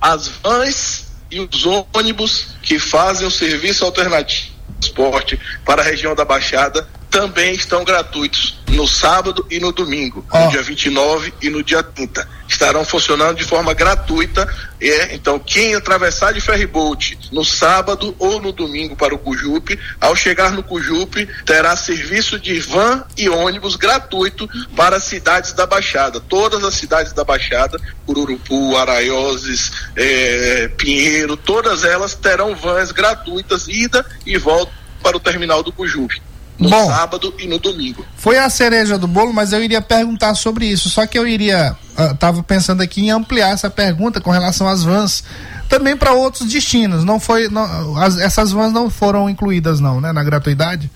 as 0.00 0.28
vans 0.28 1.06
e 1.30 1.40
os 1.40 1.66
ônibus 1.94 2.48
que 2.62 2.78
fazem 2.78 3.26
o 3.26 3.30
serviço 3.30 3.84
alternativo 3.84 4.52
de 4.78 4.90
transporte 4.92 5.38
para 5.64 5.82
a 5.82 5.84
região 5.84 6.14
da 6.14 6.24
Baixada 6.24 6.88
também 7.10 7.54
estão 7.54 7.84
gratuitos 7.84 8.58
no 8.68 8.86
sábado 8.86 9.46
e 9.50 9.58
no 9.58 9.72
domingo, 9.72 10.24
no 10.32 10.50
dia 10.50 10.62
29 10.62 11.32
e 11.40 11.48
no 11.48 11.62
dia 11.62 11.82
30. 11.82 12.28
Estarão 12.46 12.84
funcionando 12.84 13.36
de 13.36 13.44
forma 13.44 13.74
gratuita. 13.74 14.46
É, 14.80 15.14
então, 15.14 15.38
quem 15.38 15.74
atravessar 15.74 16.32
de 16.32 16.40
ferryboat 16.40 17.18
no 17.32 17.44
sábado 17.44 18.14
ou 18.18 18.40
no 18.40 18.52
domingo 18.52 18.94
para 18.94 19.14
o 19.14 19.18
Cujupe, 19.18 19.78
ao 20.00 20.14
chegar 20.14 20.52
no 20.52 20.62
Cujupe, 20.62 21.28
terá 21.44 21.76
serviço 21.76 22.38
de 22.38 22.60
van 22.60 23.04
e 23.16 23.28
ônibus 23.28 23.74
gratuito 23.74 24.48
para 24.76 24.96
as 24.96 25.04
cidades 25.04 25.52
da 25.52 25.66
Baixada. 25.66 26.20
Todas 26.20 26.62
as 26.62 26.74
cidades 26.74 27.12
da 27.12 27.24
Baixada, 27.24 27.78
Ururupu, 28.06 28.76
Araioses, 28.76 29.72
eh, 29.96 30.70
Pinheiro, 30.76 31.36
todas 31.36 31.84
elas 31.84 32.14
terão 32.14 32.54
vans 32.54 32.92
gratuitas, 32.92 33.66
ida 33.66 34.04
e 34.24 34.38
volta 34.38 34.72
para 35.02 35.16
o 35.16 35.20
terminal 35.20 35.62
do 35.62 35.72
Cujupe. 35.72 36.27
No 36.58 36.68
Bom. 36.70 36.86
sábado 36.88 37.32
e 37.38 37.46
no 37.46 37.58
domingo. 37.58 38.04
Foi 38.16 38.36
a 38.36 38.50
cereja 38.50 38.98
do 38.98 39.06
bolo, 39.06 39.32
mas 39.32 39.52
eu 39.52 39.62
iria 39.62 39.80
perguntar 39.80 40.34
sobre 40.34 40.66
isso. 40.66 40.90
Só 40.90 41.06
que 41.06 41.16
eu 41.18 41.26
iria. 41.26 41.76
ah, 41.96 42.14
tava 42.14 42.42
pensando 42.42 42.82
aqui 42.82 43.00
em 43.00 43.10
ampliar 43.10 43.50
essa 43.52 43.70
pergunta 43.70 44.20
com 44.20 44.30
relação 44.30 44.66
às 44.66 44.82
vans 44.82 45.22
também 45.68 45.96
para 45.96 46.12
outros 46.14 46.48
destinos. 46.48 47.04
Não 47.04 47.20
foi. 47.20 47.48
não- 47.48 47.96
as- 47.96 48.18
essas 48.18 48.50
vans 48.50 48.72
não 48.72 48.90
foram 48.90 49.30
incluídas, 49.30 49.78
não, 49.78 50.00
né? 50.00 50.12
Na 50.12 50.24
gratuidade? 50.24 50.90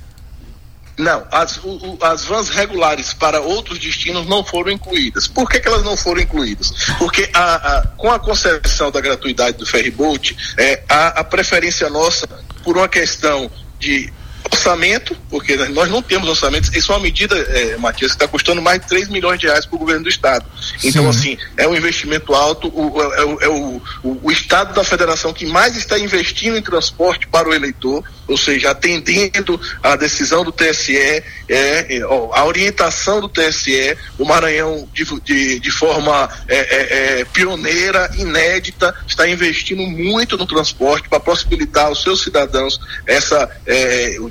Não, 0.98 1.24
as, 1.30 1.56
o- 1.58 1.68
o- 1.68 1.98
as 2.04 2.24
vans 2.24 2.50
regulares 2.50 3.14
para 3.14 3.40
outros 3.40 3.78
destinos 3.78 4.26
não 4.28 4.44
foram 4.44 4.70
incluídas. 4.70 5.26
Por 5.26 5.48
que, 5.48 5.58
que 5.58 5.66
elas 5.66 5.82
não 5.82 5.96
foram 5.96 6.20
incluídas? 6.20 6.70
Porque 6.98 7.30
a- 7.32 7.78
a- 7.78 7.86
com 7.96 8.10
a 8.10 8.18
concessão 8.18 8.90
da 8.90 9.00
gratuidade 9.00 9.56
do 9.56 9.64
ferryboat, 9.64 10.36
é, 10.58 10.82
a, 10.88 11.20
a 11.20 11.24
preferência 11.24 11.88
nossa 11.88 12.28
por 12.62 12.76
uma 12.76 12.88
questão 12.88 13.50
de 13.80 14.12
orçamento, 14.50 15.16
porque 15.30 15.56
nós 15.68 15.90
não 15.90 16.02
temos 16.02 16.28
orçamento, 16.28 16.76
isso 16.76 16.92
é 16.92 16.94
uma 16.96 17.02
medida, 17.02 17.36
é, 17.36 17.76
Matias, 17.76 18.12
que 18.12 18.16
está 18.16 18.28
custando 18.28 18.60
mais 18.62 18.80
de 18.80 18.88
3 18.88 19.08
milhões 19.08 19.38
de 19.38 19.46
reais 19.46 19.66
para 19.66 19.76
o 19.76 19.78
governo 19.78 20.04
do 20.04 20.08
Estado. 20.08 20.44
Então, 20.84 21.08
assim, 21.08 21.36
é 21.56 21.66
um 21.66 21.74
investimento 21.74 22.34
alto, 22.34 22.68
o, 22.68 23.00
é, 23.00 23.24
o- 23.24 23.40
é 23.42 23.48
o, 23.48 23.82
o, 24.22 24.30
Estado 24.32 24.74
da 24.74 24.84
Federação 24.84 25.32
que 25.32 25.46
mais 25.46 25.76
está 25.76 25.98
investindo 25.98 26.56
em 26.56 26.62
transporte 26.62 27.26
para 27.26 27.48
o 27.48 27.54
eleitor, 27.54 28.02
ou 28.28 28.36
seja, 28.36 28.70
atendendo 28.70 29.60
a 29.82 29.96
decisão 29.96 30.44
do 30.44 30.52
TSE, 30.52 30.96
é, 30.96 31.24
é, 31.48 32.06
ó, 32.06 32.30
a 32.34 32.44
orientação 32.44 33.20
do 33.20 33.28
TSE, 33.28 33.96
o 34.18 34.24
Maranhão, 34.24 34.88
de, 34.92 35.04
de, 35.22 35.60
de 35.60 35.70
forma 35.70 36.28
é, 36.48 36.56
é, 36.56 37.20
é, 37.20 37.24
pioneira, 37.26 38.10
inédita, 38.16 38.94
está 39.06 39.28
investindo 39.28 39.82
muito 39.82 40.36
no 40.38 40.46
transporte 40.46 41.08
para 41.08 41.20
possibilitar 41.20 41.86
aos 41.86 42.02
seus 42.02 42.22
cidadãos 42.22 42.80
essa, 43.06 43.50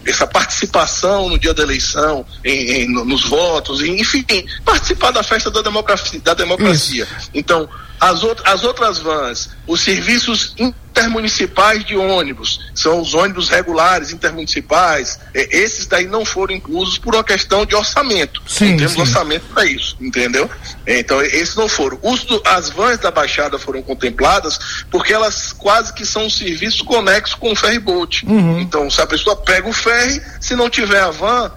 essa 0.05 0.25
participação 0.27 1.29
no 1.29 1.37
dia 1.39 1.53
da 1.53 1.63
eleição, 1.63 2.25
em, 2.43 2.71
em- 2.83 2.87
no- 2.93 3.05
nos 3.05 3.23
votos, 3.27 3.81
enfim, 3.81 4.25
participar 4.65 5.11
da 5.11 5.23
festa 5.23 5.49
da 5.51 5.61
democracia. 5.61 6.19
Da 6.23 6.33
democracia. 6.33 7.07
Então, 7.33 7.67
As, 8.01 8.23
out 8.23 8.41
as 8.45 8.63
outras 8.63 8.97
vans, 8.97 9.51
os 9.67 9.81
serviços 9.81 10.55
intermunicipais 10.57 11.85
de 11.85 11.95
ônibus, 11.95 12.59
são 12.73 12.99
os 12.99 13.13
ônibus 13.13 13.47
regulares 13.47 14.11
intermunicipais, 14.11 15.19
eh, 15.35 15.47
esses 15.51 15.85
daí 15.85 16.07
não 16.07 16.25
foram 16.25 16.55
inclusos 16.55 16.97
por 16.97 17.13
uma 17.13 17.23
questão 17.23 17.63
de 17.63 17.75
orçamento. 17.75 18.41
Sim, 18.47 18.71
não 18.71 18.77
temos 18.77 18.93
sim. 18.93 19.01
orçamento 19.01 19.45
para 19.53 19.65
isso, 19.65 19.95
entendeu? 20.01 20.49
Então, 20.87 21.21
esses 21.21 21.55
não 21.55 21.69
foram. 21.69 21.99
Os 22.01 22.26
as 22.43 22.71
vans 22.71 22.97
da 22.97 23.11
Baixada 23.11 23.59
foram 23.59 23.84
contempladas 23.84 24.84
porque 24.89 25.13
elas 25.13 25.53
quase 25.53 25.93
que 25.93 26.03
são 26.03 26.26
um 26.26 26.30
serviço 26.30 26.84
conexo 26.84 27.38
com 27.38 27.51
o 27.51 27.55
ferryboat. 27.55 28.26
Uhum. 28.26 28.59
Então, 28.59 28.89
se 28.89 28.99
a 28.99 29.05
pessoa 29.05 29.36
pega 29.36 29.69
o 29.69 29.73
ferry, 29.73 30.19
se 30.39 30.55
não 30.55 30.71
tiver 30.71 31.01
a 31.01 31.11
van, 31.11 31.51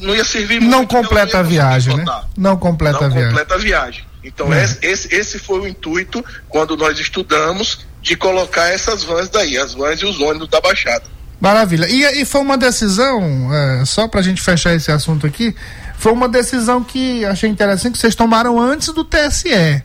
não 0.00 0.14
ia 0.14 0.24
servir 0.24 0.60
muito. 0.60 0.70
Não 0.70 0.80
porque 0.80 0.96
ela 0.96 1.04
completa 1.04 1.38
a 1.38 1.42
viagem, 1.42 1.96
né? 1.96 2.04
Não 2.36 2.56
completa 2.56 3.00
Não 3.00 3.06
a 3.06 3.08
viagem. 3.08 3.28
completa 3.28 3.54
a 3.54 3.58
viagem. 3.58 4.04
Então, 4.26 4.52
É. 4.52 4.64
esse, 4.82 5.14
esse, 5.14 5.38
foi 5.38 5.60
o 5.60 5.66
intuito 5.68 6.24
quando 6.48 6.76
nós 6.76 6.98
estudamos 6.98 7.86
de 8.02 8.16
colocar 8.16 8.68
essas 8.68 9.02
vans 9.04 9.28
daí, 9.28 9.56
as 9.56 9.72
vans 9.74 10.00
e 10.00 10.04
os 10.04 10.20
ônibus 10.20 10.48
da 10.48 10.60
Baixada. 10.60 11.04
Maravilha. 11.40 11.86
E, 11.88 12.22
e 12.22 12.24
foi 12.24 12.40
uma 12.40 12.56
decisão, 12.58 13.20
é, 13.52 13.84
só 13.84 14.08
pra 14.08 14.22
gente 14.22 14.40
fechar 14.42 14.74
esse 14.74 14.90
assunto 14.90 15.26
aqui, 15.26 15.54
foi 15.98 16.12
uma 16.12 16.28
decisão 16.28 16.82
que 16.82 17.24
achei 17.24 17.48
interessante 17.48 17.92
que 17.92 17.98
vocês 17.98 18.14
tomaram 18.14 18.60
antes 18.60 18.88
do 18.88 19.04
TSE. 19.04 19.82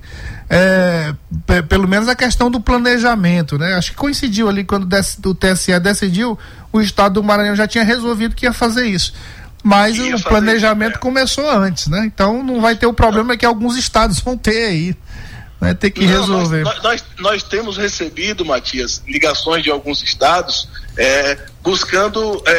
É, 0.54 1.14
pe- 1.46 1.64
pelo 1.64 1.88
menos 1.88 2.10
a 2.10 2.16
questão 2.16 2.52
do 2.52 2.60
planejamento, 2.60 3.58
né? 3.58 3.74
Acho 3.76 3.92
que 3.92 3.98
coincidiu 3.98 4.50
ali 4.50 4.66
quando 4.66 4.86
o 5.26 5.34
TSE 5.36 5.80
decidiu, 5.80 6.38
o 6.74 6.82
estado 6.82 7.14
do 7.14 7.24
Maranhão 7.24 7.56
já 7.56 7.66
tinha 7.68 7.84
resolvido 7.86 8.36
que 8.36 8.46
ia 8.46 8.52
fazer 8.52 8.86
isso. 8.86 9.14
Mas 9.64 9.98
o 10.00 10.20
planejamento 10.24 11.00
começou 11.00 11.50
antes, 11.50 11.88
né? 11.88 12.04
Então 12.06 12.42
não 12.44 12.60
vai 12.62 12.76
ter 12.76 12.88
o 12.88 12.94
problema 12.94 13.38
que 13.38 13.46
alguns 13.46 13.78
estados 13.78 14.20
vão 14.20 14.38
ter 14.38 14.66
aí. 14.66 14.96
Vai 15.60 15.76
ter 15.76 15.92
que 15.92 16.02
Não, 16.04 16.08
resolver. 16.08 16.64
Nós, 16.64 16.82
nós, 16.82 17.04
nós 17.20 17.44
temos 17.44 17.78
recebido, 17.78 18.44
Matias, 18.44 19.04
ligações 19.08 19.64
de 19.64 19.70
alguns 19.70 20.02
estados 20.02 20.68
é, 20.98 21.38
buscando 21.62 22.42
é, 22.48 22.52
é, 22.52 22.56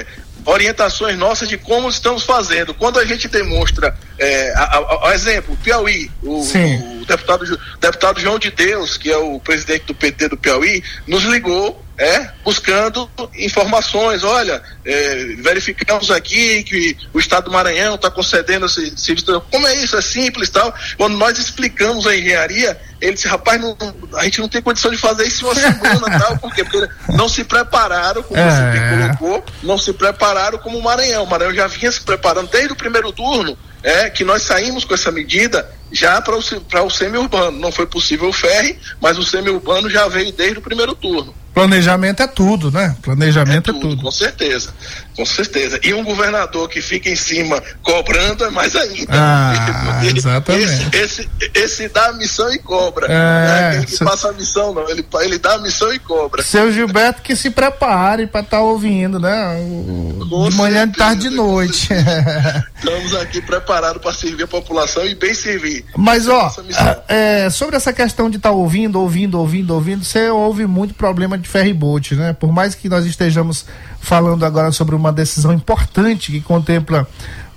é, 0.00 0.06
orientações 0.44 1.16
nossas 1.16 1.48
de 1.48 1.56
como 1.56 1.88
estamos 1.88 2.24
fazendo. 2.24 2.74
Quando 2.74 2.98
a 2.98 3.04
gente 3.04 3.28
demonstra, 3.28 3.96
é, 4.18 4.52
a, 4.56 4.62
a- 4.62 5.08
a- 5.10 5.14
exemplo, 5.14 5.56
Piauí, 5.62 6.10
o, 6.22 6.40
o 6.40 7.04
deputado, 7.06 7.60
deputado 7.80 8.20
João 8.20 8.40
de 8.40 8.50
Deus, 8.50 8.96
que 8.96 9.08
é 9.10 9.16
o 9.16 9.38
presidente 9.38 9.84
do 9.84 9.94
PT 9.94 10.30
do 10.30 10.36
Piauí, 10.36 10.82
nos 11.06 11.22
ligou 11.24 11.80
é, 12.00 12.30
buscando 12.42 13.08
informações. 13.36 14.24
Olha, 14.24 14.62
é, 14.86 15.36
verificamos 15.38 16.10
aqui 16.10 16.62
que 16.62 16.96
o 17.12 17.18
Estado 17.18 17.44
do 17.44 17.50
Maranhão 17.52 17.94
está 17.96 18.10
concedendo 18.10 18.64
esse 18.64 18.96
serviço. 18.96 19.38
Como 19.50 19.66
é 19.68 19.74
isso? 19.74 19.96
É 19.96 20.00
simples 20.00 20.48
tal. 20.48 20.74
Quando 20.96 21.18
nós 21.18 21.38
explicamos 21.38 22.06
a 22.06 22.16
engenharia, 22.16 22.80
ele 23.02 23.12
disse, 23.12 23.28
rapaz, 23.28 23.60
não- 23.60 23.76
a 24.14 24.24
gente 24.24 24.40
não 24.40 24.48
tem 24.48 24.62
condição 24.62 24.90
de 24.90 24.96
fazer 24.96 25.26
isso 25.26 25.44
em 25.44 25.48
uma 25.48 25.54
semana 25.54 26.06
tal. 26.18 26.38
Por 26.38 26.54
quê? 26.54 26.64
Porque 26.64 26.88
não 27.12 27.28
se 27.28 27.44
prepararam, 27.44 28.22
como 28.22 28.40
É. 28.40 28.50
você 28.50 28.78
bem 28.78 29.16
colocou, 29.18 29.44
não 29.62 29.76
se 29.76 29.92
prepararam 29.92 30.58
como 30.58 30.78
o 30.78 30.82
Maranhão. 30.82 31.24
O 31.24 31.26
Maranhão 31.28 31.54
já 31.54 31.66
vinha 31.66 31.92
se 31.92 32.00
preparando 32.00 32.48
desde 32.50 32.72
o 32.72 32.76
primeiro 32.76 33.12
turno, 33.12 33.58
é, 33.82 34.08
que 34.08 34.24
nós 34.24 34.42
saímos 34.42 34.84
com 34.84 34.94
essa 34.94 35.10
medida 35.12 35.68
já 35.92 36.20
para 36.22 36.36
o, 36.38 36.60
para 36.62 36.82
o 36.82 36.88
semi-urbano. 36.90 37.58
Não 37.58 37.70
foi 37.70 37.86
possível 37.86 38.28
o 38.28 38.32
ferry, 38.32 38.78
mas 39.00 39.18
o 39.18 39.22
semi-urbano 39.22 39.90
já 39.90 40.08
veio 40.08 40.32
desde 40.32 40.58
o 40.58 40.62
primeiro 40.62 40.94
turno. 40.94 41.34
Planejamento 41.52 42.22
é 42.22 42.26
tudo, 42.26 42.70
né? 42.70 42.96
Planejamento 43.02 43.70
é 43.70 43.74
tudo. 43.74 44.02
Com 44.02 44.10
certeza, 44.10 44.72
com 45.20 45.26
certeza. 45.26 45.78
E 45.82 45.92
um 45.92 46.02
governador 46.02 46.66
que 46.68 46.80
fica 46.80 47.10
em 47.10 47.14
cima 47.16 47.62
cobrando 47.82 48.42
é 48.44 48.50
mais 48.50 48.74
ainda. 48.74 49.10
Ah, 49.12 50.00
exatamente. 50.16 50.96
Esse, 50.96 51.28
esse, 51.30 51.50
esse 51.54 51.88
dá 51.88 52.06
a 52.06 52.12
missão 52.14 52.50
e 52.50 52.58
cobra. 52.58 53.06
É, 53.06 53.10
não 53.10 53.16
é 53.54 53.68
aquele 53.68 53.86
que 53.86 53.96
se- 53.96 54.04
passa 54.04 54.30
a 54.30 54.32
missão, 54.32 54.72
não. 54.72 54.88
Ele, 54.88 55.04
ele 55.20 55.38
dá 55.38 55.54
a 55.54 55.58
missão 55.58 55.92
e 55.92 55.98
cobra. 55.98 56.42
Seu 56.42 56.72
Gilberto 56.72 57.20
que 57.20 57.36
se 57.36 57.50
prepare 57.50 58.26
para 58.26 58.40
estar 58.40 58.60
ouvindo, 58.60 59.20
né? 59.20 59.56
O- 59.60 60.26
Com 60.30 60.48
de 60.48 60.56
manhã, 60.56 60.88
de 60.88 60.96
tarde, 60.96 61.28
de 61.28 61.30
noite. 61.30 61.88
Estamos 62.76 63.14
aqui 63.16 63.42
preparados 63.42 64.00
para 64.00 64.12
servir 64.14 64.44
a 64.44 64.48
população 64.48 65.04
e 65.04 65.14
bem 65.14 65.34
servir. 65.34 65.84
Mas 65.96 66.26
ó, 66.28 66.46
Essa 66.46 67.04
é, 67.08 67.50
sobre 67.50 67.76
essa 67.76 67.92
questão 67.92 68.30
de 68.30 68.38
estar 68.38 68.52
ouvindo, 68.52 68.98
ouvindo, 68.98 69.38
ouvindo, 69.38 69.74
ouvindo, 69.74 70.02
você 70.04 70.30
ouve 70.30 70.64
muito 70.66 70.94
problema 70.94 71.36
de 71.36 71.46
ferryboat, 71.48 72.14
né? 72.14 72.32
Por 72.32 72.50
mais 72.52 72.74
que 72.74 72.88
nós 72.88 73.04
estejamos 73.04 73.66
falando 74.00 74.44
agora 74.44 74.72
sobre 74.72 74.94
uma 74.94 75.12
decisão 75.12 75.52
importante 75.52 76.32
que 76.32 76.40
contempla 76.40 77.06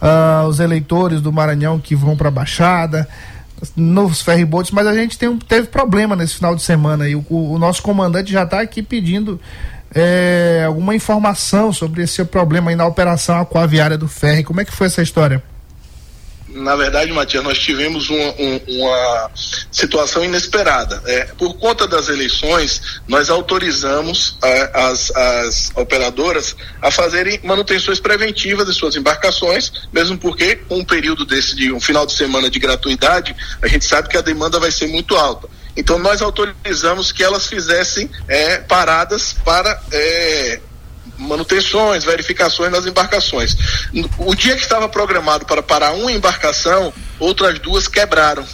ah, 0.02 0.46
os 0.48 0.60
eleitores 0.60 1.22
do 1.22 1.32
Maranhão 1.32 1.80
que 1.80 1.96
vão 1.96 2.16
para 2.16 2.28
a 2.28 2.32
Baixada, 2.32 3.08
nos 3.78 4.22
ferryboats, 4.22 4.72
mas 4.72 4.86
a 4.86 4.94
gente 4.94 5.26
um- 5.28 5.38
teve 5.40 5.68
problema 5.68 6.16
nesse 6.16 6.36
final 6.36 6.54
de 6.56 6.62
semana 6.62 7.08
e 7.08 7.16
o, 7.16 7.24
o 7.30 7.58
nosso 7.58 7.82
comandante 7.82 8.32
já 8.32 8.44
está 8.44 8.60
aqui 8.60 8.84
pedindo 8.84 9.40
é, 9.96 10.64
alguma 10.68 10.94
informação 10.94 11.72
sobre 11.72 12.04
esse 12.04 12.24
problema 12.26 12.72
aí 12.72 12.76
na 12.76 12.86
operação 12.86 13.40
aquaviária 13.40 13.98
do 13.98 14.08
ferry. 14.08 14.44
Como 14.44 14.60
é 14.60 14.66
que 14.66 14.72
foi 14.74 14.88
essa 14.88 15.02
história? 15.02 15.42
Na 16.54 16.76
verdade, 16.76 17.12
Matias, 17.12 17.44
nós 17.44 17.58
tivemos 17.58 18.10
uma, 18.10 18.30
um- 18.40 18.62
uma 18.68 19.32
situação 19.72 20.24
inesperada. 20.24 21.02
É, 21.06 21.26
por 21.38 21.56
conta 21.58 21.88
das 21.88 22.10
eleições, 22.10 22.82
nós 23.08 23.30
autorizamos 23.30 24.38
a- 24.42 24.88
as, 24.90 25.12
as 25.16 25.72
operadoras 25.76 26.56
a 26.82 26.92
fazerem 26.92 27.40
manutenções 27.44 28.00
preventivas 28.00 28.68
de 28.68 28.74
suas 28.74 28.96
embarcações, 28.96 29.72
mesmo 29.92 30.18
porque, 30.18 30.56
com 30.56 30.78
um 30.80 30.86
período 30.86 31.26
desse 31.26 31.56
de 31.56 31.72
um 31.72 31.80
final 31.80 32.06
de 32.06 32.14
semana 32.14 32.50
de 32.50 32.60
gratuidade, 32.60 33.36
a 33.62 33.68
gente 33.68 33.86
sabe 33.86 34.08
que 34.10 34.18
a 34.18 34.22
demanda 34.22 34.60
vai 34.60 34.72
ser 34.72 34.88
muito 34.88 35.16
alta. 35.16 35.48
Então, 35.76 35.98
nós 35.98 36.22
autorizamos 36.22 37.12
que 37.12 37.24
elas 37.24 37.48
fizessem 37.48 38.10
é, 38.28 38.58
paradas 38.60 39.34
para. 39.44 39.82
é, 39.92 40.60
manutenções, 41.24 42.04
verificações 42.04 42.72
nas 42.72 42.86
embarcações. 42.86 43.56
O 44.18 44.36
dia 44.36 44.56
que 44.56 44.62
estava 44.62 44.88
programado 44.88 45.46
para 45.46 45.64
parar 45.64 45.94
uma 45.94 46.12
embarcação, 46.12 46.94
outras 47.20 47.60
duas 47.60 47.88
quebraram. 47.88 48.46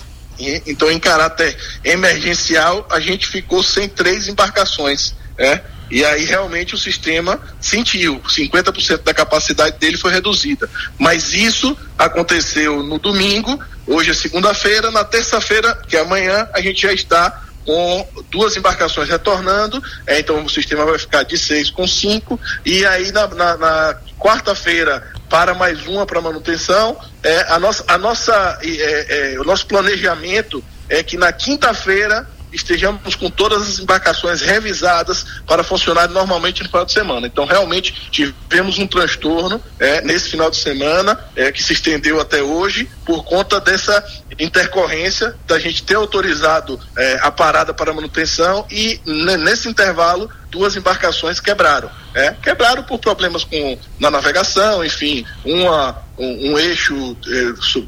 Então, 0.65 0.89
em 0.89 0.99
caráter 0.99 1.57
emergencial, 1.83 2.87
a 2.89 2.99
gente 2.99 3.27
ficou 3.27 3.61
sem 3.61 3.89
três 3.89 4.27
embarcações. 4.27 5.13
É? 5.37 5.61
E 5.91 6.05
aí 6.05 6.25
realmente 6.25 6.75
o 6.75 6.77
sistema 6.77 7.39
sentiu, 7.59 8.21
50% 8.21 9.03
da 9.03 9.13
capacidade 9.13 9.77
dele 9.79 9.97
foi 9.97 10.11
reduzida. 10.11 10.69
Mas 10.97 11.33
isso 11.33 11.75
aconteceu 11.97 12.83
no 12.83 12.99
domingo, 12.99 13.59
hoje 13.87 14.11
é 14.11 14.13
segunda-feira, 14.13 14.91
na 14.91 15.03
terça-feira, 15.03 15.75
que 15.87 15.97
é 15.97 16.01
amanhã, 16.01 16.47
a 16.53 16.61
gente 16.61 16.81
já 16.81 16.93
está 16.93 17.48
com 17.69 18.07
duas 18.31 18.57
embarcações 18.57 19.07
retornando, 19.07 19.79
é, 20.07 20.19
então 20.19 20.43
o 20.43 20.49
sistema 20.49 20.83
vai 20.87 20.97
ficar 20.97 21.21
de 21.21 21.37
seis 21.37 21.69
com 21.69 21.87
cinco, 21.87 22.39
e 22.65 22.83
aí 22.83 23.11
na, 23.11 23.27
na- 23.27 23.57
na 23.57 23.95
quarta-feira 24.17 25.03
para 25.29 25.53
mais 25.53 25.85
uma 25.85 26.03
para 26.03 26.19
manutenção. 26.19 26.97
É, 27.21 27.41
a 27.47 27.59
nossa, 27.59 27.83
a 27.87 27.95
nossa, 27.95 28.57
é, 28.63 29.33
é, 29.35 29.39
o 29.39 29.43
nosso 29.43 29.67
planejamento 29.67 30.63
é 30.89 31.03
que 31.03 31.15
na 31.15 31.31
quinta-feira 31.31 32.27
estejamos 32.51 33.15
com 33.15 33.29
todas 33.29 33.61
as 33.61 33.79
embarcações 33.79 34.41
revisadas 34.41 35.25
para 35.45 35.63
funcionar 35.63 36.07
normalmente 36.09 36.61
no 36.63 36.69
final 36.69 36.85
de 36.85 36.91
semana. 36.91 37.27
Então, 37.27 37.45
realmente, 37.45 37.93
tivemos 38.11 38.77
um 38.77 38.87
transtorno 38.87 39.61
é, 39.79 40.01
nesse 40.01 40.29
final 40.29 40.49
de 40.49 40.57
semana, 40.57 41.19
é, 41.35 41.51
que 41.51 41.61
se 41.63 41.73
estendeu 41.73 42.19
até 42.19 42.41
hoje, 42.41 42.89
por 43.05 43.23
conta 43.23 43.59
dessa 43.59 44.03
intercorrência 44.39 45.35
da 45.45 45.59
gente 45.59 45.83
ter 45.83 45.95
autorizado 45.95 46.79
é, 46.97 47.19
a 47.21 47.31
parada 47.31 47.73
para 47.73 47.93
manutenção 47.93 48.65
e, 48.71 48.99
ne- 49.05 49.37
nesse 49.37 49.67
intervalo, 49.67 50.29
duas 50.49 50.75
embarcações 50.75 51.39
quebraram. 51.39 51.89
É, 52.13 52.31
quebraram 52.41 52.83
por 52.83 52.97
problemas 52.99 53.43
com, 53.43 53.77
na 53.99 54.09
navegação, 54.09 54.83
enfim, 54.83 55.25
uma, 55.45 55.97
um, 56.17 56.51
um 56.53 56.59
eixo. 56.59 57.15
co- 57.73 57.87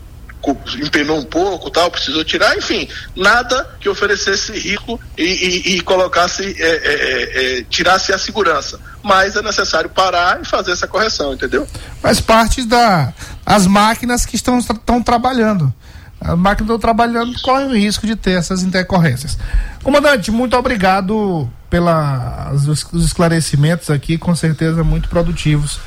empenou 0.84 1.20
um 1.20 1.24
pouco, 1.24 1.70
tal, 1.70 1.92
precisou 1.92 2.24
tirar, 2.24 2.58
enfim, 2.58 2.88
nada 3.16 3.76
que 3.80 3.88
oferecesse 3.88 4.52
risco 4.54 5.00
e, 5.18 5.24
e- 5.24 5.76
e 5.78 5.82
colocasse, 5.82 6.44
é, 6.60 6.66
é, 6.66 6.94
é, 6.94 7.60
é, 7.60 7.64
tirasse 7.70 8.12
a 8.12 8.18
segurança. 8.18 8.80
Mas 9.04 9.36
é 9.36 9.42
necessário 9.42 9.90
parar 9.90 10.42
e 10.42 10.46
fazer 10.46 10.72
essa 10.72 10.88
correção, 10.88 11.34
entendeu? 11.34 11.68
Faz 12.02 12.20
parte 12.20 12.64
da 12.64 13.14
as 13.46 13.68
máquinas 13.68 14.26
que 14.26 14.36
estão, 14.36 14.58
estão 14.60 15.02
trabalhando. 15.02 15.74
As 16.20 16.38
máquinas 16.38 16.68
estão 16.70 16.80
trabalhando 16.80 17.34
correm 17.42 17.68
o 17.68 17.76
risco 17.76 18.06
de 18.06 18.16
ter 18.16 18.38
essas 18.38 18.62
intercorrências. 18.62 19.38
Comandante, 19.84 20.30
muito 20.30 20.56
obrigado 20.56 21.50
pelos 21.70 22.68
os 22.94 23.06
esclarecimentos 23.06 23.90
aqui, 23.90 24.18
com 24.18 24.36
certeza 24.36 24.84
muito 24.84 25.10
produtivos 25.10 25.80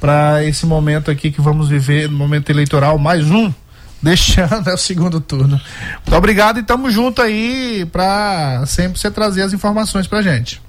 para 0.00 0.44
esse 0.44 0.66
momento 0.66 1.10
aqui 1.10 1.30
que 1.30 1.40
vamos 1.40 1.68
viver 1.68 2.10
no 2.10 2.16
momento 2.18 2.50
eleitoral, 2.50 2.98
mais 2.98 3.30
um 3.30 3.52
deste 4.02 4.40
ano 4.40 4.62
é 4.68 4.74
o 4.74 4.78
segundo 4.78 5.20
turno. 5.20 5.60
Muito 5.94 6.16
obrigado 6.16 6.58
e 6.58 6.62
tamo 6.62 6.90
junto 6.90 7.22
aí 7.22 7.86
para 7.86 8.64
sempre 8.66 8.98
você 8.98 9.10
trazer 9.10 9.42
as 9.42 9.52
informações 9.52 10.06
pra 10.06 10.22
gente. 10.22 10.62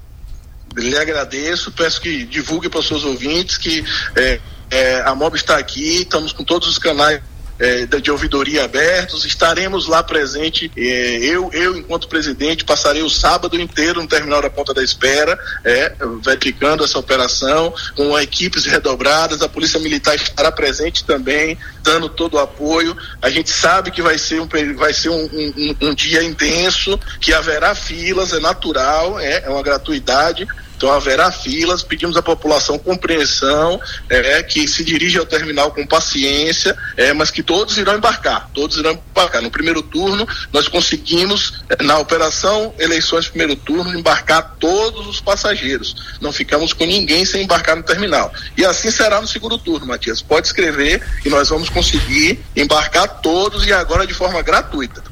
Lhe 0.76 0.96
agradeço, 0.96 1.72
peço 1.72 2.00
que 2.00 2.24
divulgue 2.24 2.68
para 2.68 2.80
os 2.80 2.86
seus 2.86 3.04
ouvintes 3.04 3.56
que 3.56 3.84
é, 4.14 4.40
é, 4.70 5.00
a 5.02 5.14
MOB 5.14 5.36
está 5.36 5.56
aqui, 5.58 6.02
estamos 6.02 6.32
com 6.32 6.44
todos 6.44 6.68
os 6.68 6.78
canais 6.78 7.20
eh, 7.58 7.86
de 7.86 8.10
ouvidoria 8.10 8.64
abertos, 8.64 9.24
estaremos 9.24 9.86
lá 9.86 10.02
presente. 10.02 10.70
eh, 10.76 11.18
eu, 11.22 11.50
eu, 11.52 11.76
enquanto 11.76 12.08
presidente, 12.08 12.64
passarei 12.64 13.02
o 13.02 13.10
sábado 13.10 13.58
inteiro 13.60 14.00
no 14.00 14.08
terminal 14.08 14.40
da 14.42 14.50
Ponta 14.50 14.72
da 14.74 14.82
Espera, 14.82 15.38
eh, 15.64 15.92
verificando 16.24 16.84
essa 16.84 16.98
operação, 16.98 17.72
com 17.96 18.18
equipes 18.18 18.64
redobradas. 18.64 19.42
A 19.42 19.48
Polícia 19.48 19.78
Militar 19.80 20.14
estará 20.14 20.50
presente 20.52 21.04
também, 21.04 21.58
dando 21.82 22.08
todo 22.08 22.34
o 22.34 22.38
apoio. 22.38 22.96
A 23.22 23.30
gente 23.30 23.50
sabe 23.50 23.90
que 23.90 24.02
vai 24.02 24.18
ser 24.18 24.40
um, 24.40 24.48
vai 24.76 24.92
ser 24.92 25.08
um- 25.08 25.24
um- 25.32 25.76
um 25.88 25.94
dia 25.94 26.22
intenso, 26.22 26.98
que 27.20 27.32
haverá 27.32 27.74
filas, 27.74 28.32
é 28.32 28.40
natural, 28.40 29.18
é, 29.18 29.44
é 29.44 29.48
uma 29.48 29.62
gratuidade. 29.62 30.46
Então 30.78 30.92
haverá 30.92 31.32
filas, 31.32 31.82
pedimos 31.82 32.16
à 32.16 32.22
população 32.22 32.78
compreensão, 32.78 33.80
é, 34.08 34.40
que 34.44 34.68
se 34.68 34.84
dirige 34.84 35.18
ao 35.18 35.26
terminal 35.26 35.72
com 35.72 35.84
paciência, 35.84 36.76
é, 36.96 37.12
mas 37.12 37.32
que 37.32 37.42
todos 37.42 37.76
irão 37.78 37.96
embarcar, 37.96 38.48
todos 38.54 38.76
irão 38.78 38.92
embarcar. 38.92 39.42
No 39.42 39.50
primeiro 39.50 39.82
turno, 39.82 40.26
nós 40.52 40.68
conseguimos, 40.68 41.54
é, 41.68 41.82
na 41.82 41.98
operação 41.98 42.72
eleições 42.78 43.26
primeiro 43.26 43.56
turno, 43.56 43.92
embarcar 43.98 44.54
todos 44.60 45.08
os 45.08 45.20
passageiros. 45.20 45.96
Não 46.20 46.32
ficamos 46.32 46.72
com 46.72 46.86
ninguém 46.86 47.24
sem 47.24 47.42
embarcar 47.42 47.74
no 47.74 47.82
terminal. 47.82 48.32
E 48.56 48.64
assim 48.64 48.92
será 48.92 49.20
no 49.20 49.26
segundo 49.26 49.58
turno, 49.58 49.84
Matias. 49.84 50.22
Pode 50.22 50.46
escrever 50.46 51.02
que 51.24 51.28
nós 51.28 51.48
vamos 51.48 51.68
conseguir 51.68 52.38
embarcar 52.54 53.20
todos 53.20 53.66
e 53.66 53.72
agora 53.72 54.06
de 54.06 54.14
forma 54.14 54.40
gratuita. 54.42 55.02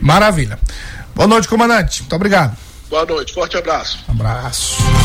Maravilha. 0.00 0.56
Boa 1.16 1.26
noite, 1.26 1.48
comandante. 1.48 2.02
Muito 2.02 2.14
obrigado. 2.14 2.56
Boa 2.88 3.04
noite, 3.04 3.34
forte 3.34 3.56
abraço. 3.56 3.98
Abraço. 4.08 4.95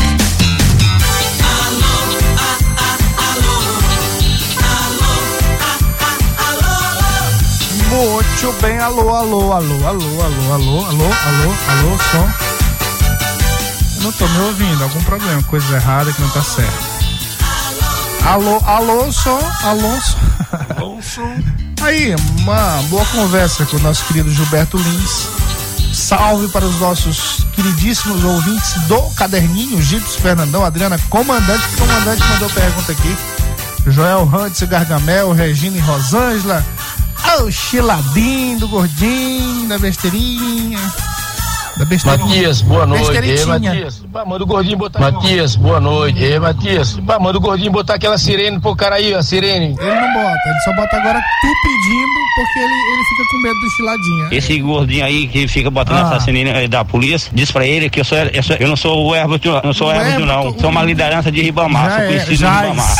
Muito 7.92 8.50
bem, 8.62 8.78
alô, 8.78 9.14
alô, 9.14 9.52
alô, 9.52 9.86
alô, 9.86 10.22
alô, 10.22 10.52
alô, 10.54 10.86
alô, 10.86 11.04
alô, 11.04 11.54
alô, 11.68 11.98
som. 12.10 12.30
Eu 13.96 14.02
não 14.04 14.12
tô 14.12 14.26
me 14.26 14.38
ouvindo, 14.38 14.82
algum 14.82 15.02
problema, 15.02 15.42
coisa 15.42 15.76
errada 15.76 16.10
que 16.10 16.22
não 16.22 16.30
tá 16.30 16.42
certo. 16.42 16.72
Alô, 18.24 18.58
alô, 18.64 19.12
som, 19.12 19.38
alô, 19.62 20.00
som. 21.02 21.36
Aí, 21.84 22.14
uma 22.38 22.82
boa 22.88 23.04
conversa 23.06 23.66
com 23.66 23.76
o 23.76 23.80
nosso 23.80 24.06
querido 24.06 24.32
Gilberto 24.32 24.78
Lins. 24.78 25.28
Salve 25.92 26.48
para 26.48 26.64
os 26.64 26.80
nossos 26.80 27.46
queridíssimos 27.52 28.24
ouvintes 28.24 28.72
do 28.88 29.02
Caderninho, 29.16 29.82
Gipsy 29.82 30.18
Fernandão, 30.18 30.64
Adriana 30.64 30.98
Comandante. 31.10 31.68
Comandante 31.76 32.22
mandou 32.26 32.48
pergunta 32.48 32.92
aqui. 32.92 33.16
Joel 33.86 34.22
Huntz, 34.22 34.62
Gargamel, 34.62 35.32
Regina 35.32 35.76
e 35.76 35.80
Rosângela. 35.80 36.64
Ah, 37.24 37.42
o 37.44 37.50
chiladinho 37.50 38.58
do 38.58 38.68
gordinho, 38.68 39.68
da 39.68 39.78
besteirinha. 39.78 40.78
Da 41.76 41.84
besteirinha. 41.86 42.26
Matias, 42.26 42.60
boa 42.60 42.86
noite. 42.86 43.10
Ei. 43.16 43.44
Matias, 43.46 43.98
bah, 44.06 44.24
manda 44.26 44.44
o 44.44 44.46
gordinho 44.46 44.76
botar. 44.76 45.00
Matias, 45.00 45.56
boa 45.56 45.80
noite. 45.80 46.22
Ei, 46.22 46.38
Matias, 46.38 46.96
bah, 46.96 47.18
manda 47.18 47.38
o 47.38 47.40
gordinho 47.40 47.72
botar 47.72 47.94
aquela 47.94 48.18
sirene 48.18 48.60
pro 48.60 48.76
cara 48.76 48.96
aí, 48.96 49.14
a 49.14 49.22
sirene. 49.22 49.74
Ele 49.80 49.94
não 50.00 50.12
bota, 50.12 50.38
ele 50.46 50.60
só 50.64 50.72
bota 50.74 50.96
agora 50.96 51.18
tu 51.40 51.48
pedindo, 51.62 52.12
porque 52.36 52.58
ele, 52.58 52.74
ele 52.74 53.04
fica 53.04 53.22
com 53.30 53.42
medo 53.42 53.60
do 53.60 53.70
chiladinho. 53.70 54.28
Esse 54.34 54.58
gordinho 54.58 55.04
aí 55.04 55.26
que 55.28 55.48
fica 55.48 55.70
botando 55.70 55.96
Ah. 56.04 56.14
essa 56.16 56.20
sirene 56.24 56.68
da 56.68 56.84
polícia, 56.84 57.30
diz 57.34 57.50
pra 57.50 57.66
ele 57.66 57.88
que 57.88 58.00
eu 58.00 58.04
sou, 58.04 58.18
eu, 58.18 58.42
sou- 58.42 58.56
eu 58.56 58.68
não 58.68 58.76
sou 58.76 59.06
o 59.06 59.14
Herbert, 59.16 59.40
eu 59.44 59.60
não 59.64 59.72
sou 59.72 59.88
o 59.88 59.92
não. 60.26 60.58
Sou 60.58 60.68
uma 60.70 60.82
liderança 60.82 61.32
de 61.32 61.40
Ribamar, 61.40 61.84
Já 61.84 61.90
sou 61.96 62.00
é, 62.04 62.06
conhecido 62.08 62.44
em 62.44 62.48
Ribamar. 62.50 62.94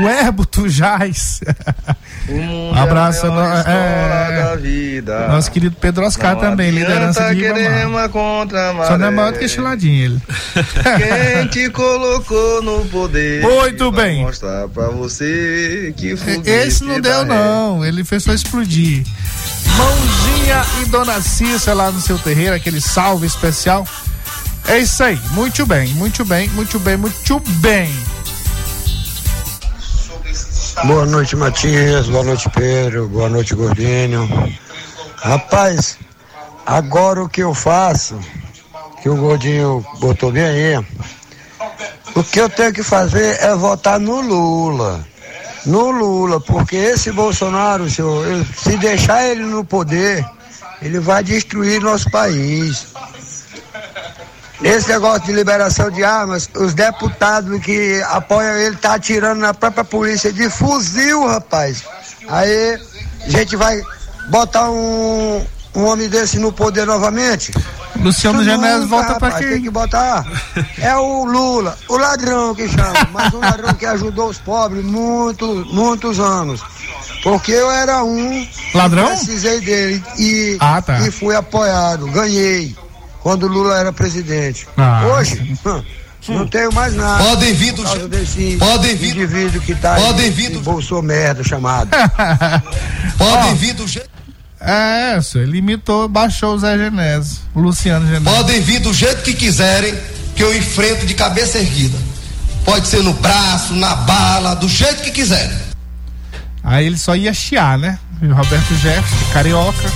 O 0.00 0.08
Herbo, 0.08 0.44
tu 0.44 0.68
jaz. 0.68 1.40
Um 2.28 2.74
abraço. 2.74 3.26
no- 3.26 3.40
é, 3.40 4.56
Nosso 5.28 5.50
querido 5.52 5.76
Pedro 5.80 6.04
Oscar 6.04 6.36
também, 6.36 6.70
liderança 6.70 7.32
de 7.34 7.46
a 7.46 8.86
Só 8.88 8.98
não 8.98 9.06
é 9.06 9.10
maior 9.10 9.32
do 9.32 9.38
que 9.38 9.48
chiladinho 9.48 10.04
ele. 10.04 10.22
Quem 10.98 11.46
te 11.48 11.70
colocou 11.70 12.62
no 12.62 12.84
poder? 12.86 13.42
Muito 13.42 13.92
bem. 13.92 14.22
Mostrar 14.24 14.66
pra 14.68 14.88
você 14.88 15.94
que 15.96 16.14
Esse 16.44 16.82
não 16.84 17.00
deu, 17.00 17.24
não. 17.24 17.84
Ele 17.84 18.02
fez 18.04 18.24
só 18.24 18.32
explodir. 18.32 19.04
Mãozinha 19.76 20.62
e 20.82 20.86
Dona 20.86 21.20
Cissa 21.20 21.72
lá 21.74 21.90
no 21.90 22.00
seu 22.00 22.18
terreiro, 22.18 22.54
aquele 22.54 22.80
salve 22.80 23.26
especial. 23.26 23.86
É 24.66 24.78
isso 24.78 25.02
aí. 25.04 25.18
Muito 25.30 25.64
bem, 25.66 25.88
muito 25.94 26.24
bem, 26.24 26.48
muito 26.50 26.78
bem, 26.78 26.96
muito 26.96 27.40
bem. 27.58 27.92
Boa 30.82 31.06
noite, 31.06 31.34
Matias. 31.36 32.08
Boa 32.08 32.24
noite, 32.24 32.50
Pedro. 32.50 33.08
Boa 33.08 33.28
noite, 33.30 33.54
Gordinho. 33.54 34.28
Rapaz, 35.16 35.96
agora 36.66 37.22
o 37.22 37.28
que 37.28 37.42
eu 37.42 37.54
faço, 37.54 38.18
que 39.00 39.08
o 39.08 39.16
Gordinho 39.16 39.86
botou 40.00 40.30
bem 40.30 40.44
aí, 40.44 40.84
o 42.14 42.22
que 42.22 42.38
eu 42.38 42.50
tenho 42.50 42.72
que 42.72 42.82
fazer 42.82 43.40
é 43.40 43.54
votar 43.54 43.98
no 43.98 44.20
Lula. 44.20 45.06
No 45.64 45.90
Lula, 45.90 46.38
porque 46.40 46.76
esse 46.76 47.10
Bolsonaro, 47.12 47.88
senhor, 47.88 48.26
se 48.54 48.76
deixar 48.76 49.26
ele 49.26 49.44
no 49.44 49.64
poder, 49.64 50.22
ele 50.82 50.98
vai 50.98 51.24
destruir 51.24 51.80
nosso 51.80 52.10
país. 52.10 52.88
Esse 54.64 54.88
negócio 54.88 55.20
de 55.26 55.32
liberação 55.32 55.90
de 55.90 56.02
armas, 56.02 56.48
os 56.56 56.72
deputados 56.72 57.60
que 57.62 58.02
apoiam 58.08 58.56
ele 58.56 58.76
tá 58.76 58.94
atirando 58.94 59.40
na 59.40 59.52
própria 59.52 59.84
polícia 59.84 60.32
de 60.32 60.48
fuzil, 60.48 61.26
rapaz. 61.26 61.84
Aí 62.28 62.80
a 63.26 63.28
gente 63.30 63.56
vai 63.56 63.82
botar 64.30 64.70
um, 64.70 65.44
um 65.74 65.84
homem 65.84 66.08
desse 66.08 66.38
no 66.38 66.50
poder 66.50 66.86
novamente. 66.86 67.52
Luciano 67.96 68.42
Genésio 68.42 68.88
volta 68.88 69.14
pra 69.16 69.28
rapaz, 69.28 69.44
quem? 69.44 69.48
Tem 69.54 69.62
que 69.62 69.70
botar. 69.70 70.24
É 70.78 70.96
o 70.96 71.24
Lula, 71.24 71.76
o 71.88 71.96
ladrão 71.98 72.54
que 72.54 72.66
chama, 72.68 73.08
mas 73.12 73.32
um 73.34 73.40
ladrão 73.40 73.74
que 73.74 73.84
ajudou 73.86 74.30
os 74.30 74.38
pobres 74.38 74.82
muitos, 74.84 75.70
muitos 75.72 76.18
anos. 76.18 76.62
Porque 77.22 77.52
eu 77.52 77.70
era 77.70 78.02
um. 78.02 78.46
Ladrão? 78.74 79.08
Precisei 79.08 79.60
dele 79.60 80.02
e, 80.18 80.56
Ah, 80.60 80.80
tá. 80.82 81.00
e 81.00 81.10
fui 81.10 81.36
apoiado, 81.36 82.06
ganhei. 82.10 82.74
Quando 83.24 83.44
o 83.44 83.48
Lula 83.48 83.78
era 83.78 83.90
presidente. 83.92 84.68
Ah. 84.76 85.02
Hoje, 85.06 85.58
hum, 85.66 85.82
não 86.28 86.46
tenho 86.46 86.70
mais 86.72 86.94
nada. 86.94 87.24
Podem 87.24 87.54
vir 87.54 87.72
do- 87.72 87.82
podem 88.58 88.94
vir- 88.94 89.10
indivíduo 89.16 89.60
que 89.62 89.74
tá 89.74 89.94
podem 89.96 90.26
aí, 90.26 90.30
vir 90.30 90.50
Bolsonaro 90.58 91.06
merda 91.06 91.42
chamado. 91.42 91.88
Podem 93.18 93.54
vir 93.56 93.72
do 93.74 93.88
jeito. 93.88 94.10
É, 94.60 95.20
senhor, 95.22 95.44
ele 95.46 95.58
imitou, 95.58 96.06
baixou 96.08 96.54
o 96.54 96.58
Zé 96.58 96.76
Genésio, 96.78 97.38
o 97.54 97.60
Luciano 97.60 98.06
Genésio. 98.06 98.24
Podem 98.30 98.60
vir 98.60 98.78
do 98.80 98.92
jeito 98.94 99.22
que 99.22 99.32
quiserem, 99.34 99.94
que 100.36 100.42
eu 100.42 100.54
enfrento 100.56 101.04
de 101.06 101.14
cabeça 101.14 101.58
erguida. 101.58 101.96
Pode 102.64 102.86
ser 102.88 103.02
no 103.02 103.12
braço, 103.14 103.74
na 103.74 103.94
bala, 103.94 104.54
do 104.54 104.68
jeito 104.68 105.02
que 105.02 105.10
quiserem. 105.10 105.56
Aí 106.62 106.86
ele 106.86 106.96
só 106.98 107.14
ia 107.16 107.32
chiar, 107.34 107.78
né? 107.78 107.98
O 108.22 108.32
Roberto 108.32 108.74
Jefferson, 108.76 109.32
carioca, 109.32 109.92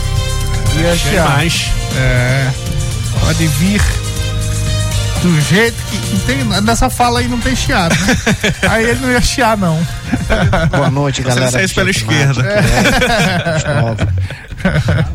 ia 0.78 0.92
Achei 0.92 1.10
chiar. 1.12 1.28
mais. 1.30 1.66
É. 1.96 2.50
Pode 3.20 3.46
vir 3.46 3.80
do 5.22 5.40
jeito 5.40 5.76
que. 5.84 5.98
Não 6.14 6.20
tem, 6.20 6.44
nessa 6.62 6.88
fala 6.88 7.18
aí 7.20 7.28
não 7.28 7.38
tem 7.40 7.54
chiado, 7.56 7.94
né? 7.94 8.16
aí 8.68 8.84
ele 8.84 9.00
não 9.00 9.10
ia 9.10 9.20
chiar, 9.20 9.56
não. 9.56 9.76
Boa 10.70 10.90
noite, 10.90 11.22
Você 11.22 11.28
galera. 11.28 11.50
do 11.50 11.56
pela 11.74 11.92
Checkmate. 11.92 11.98
esquerda. 11.98 12.42
É. 12.48 12.62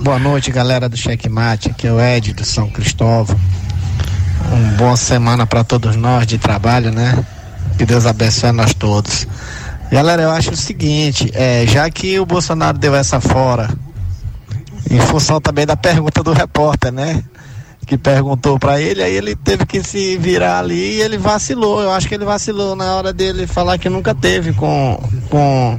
Boa 0.01 0.19
noite, 0.19 0.51
galera 0.51 0.89
do 0.89 0.97
Checkmate. 0.97 1.69
Aqui 1.69 1.87
é 1.87 1.91
o 1.91 1.99
Ed 2.01 2.33
do 2.33 2.43
São 2.45 2.69
Cristóvão. 2.69 3.39
Uma 4.51 4.71
boa 4.73 4.97
semana 4.97 5.45
para 5.47 5.63
todos 5.63 5.95
nós 5.95 6.27
de 6.27 6.37
trabalho, 6.37 6.91
né? 6.91 7.17
Que 7.77 7.85
Deus 7.85 8.05
abençoe 8.05 8.49
a 8.49 8.53
nós 8.53 8.73
todos. 8.73 9.25
Galera, 9.91 10.23
eu 10.23 10.31
acho 10.31 10.51
o 10.51 10.57
seguinte, 10.57 11.31
é, 11.33 11.65
já 11.67 11.89
que 11.89 12.19
o 12.19 12.25
Bolsonaro 12.25 12.77
deu 12.77 12.93
essa 12.95 13.21
fora, 13.21 13.69
em 14.89 14.99
função 14.99 15.39
também 15.39 15.65
da 15.65 15.77
pergunta 15.77 16.21
do 16.23 16.33
repórter, 16.33 16.91
né? 16.91 17.23
Que 17.85 17.97
perguntou 17.97 18.57
para 18.57 18.79
ele, 18.79 19.03
aí 19.03 19.15
ele 19.15 19.35
teve 19.35 19.65
que 19.65 19.83
se 19.83 20.17
virar 20.17 20.59
ali 20.59 20.97
e 20.97 21.01
ele 21.01 21.17
vacilou. 21.17 21.81
Eu 21.81 21.91
acho 21.91 22.07
que 22.07 22.15
ele 22.15 22.25
vacilou 22.25 22.75
na 22.75 22.95
hora 22.95 23.11
dele 23.11 23.45
falar 23.45 23.77
que 23.77 23.89
nunca 23.89 24.15
teve 24.15 24.53
com, 24.53 25.01
com, 25.29 25.77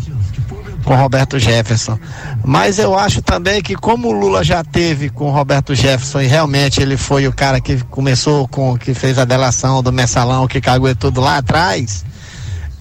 com 0.84 0.94
Roberto 0.94 1.38
Jefferson. 1.38 1.98
Mas 2.44 2.78
eu 2.78 2.98
acho 2.98 3.22
também 3.22 3.62
que 3.62 3.74
como 3.74 4.08
o 4.08 4.12
Lula 4.12 4.44
já 4.44 4.62
teve 4.62 5.08
com 5.08 5.30
Roberto 5.30 5.74
Jefferson 5.74 6.20
e 6.20 6.26
realmente 6.26 6.80
ele 6.82 6.96
foi 6.96 7.26
o 7.26 7.32
cara 7.32 7.60
que 7.60 7.82
começou 7.84 8.46
com, 8.48 8.76
que 8.76 8.92
fez 8.92 9.18
a 9.18 9.24
delação 9.24 9.82
do 9.82 9.92
mensalão, 9.92 10.46
que 10.46 10.60
cagou 10.60 10.94
tudo 10.94 11.20
lá 11.20 11.38
atrás, 11.38 12.04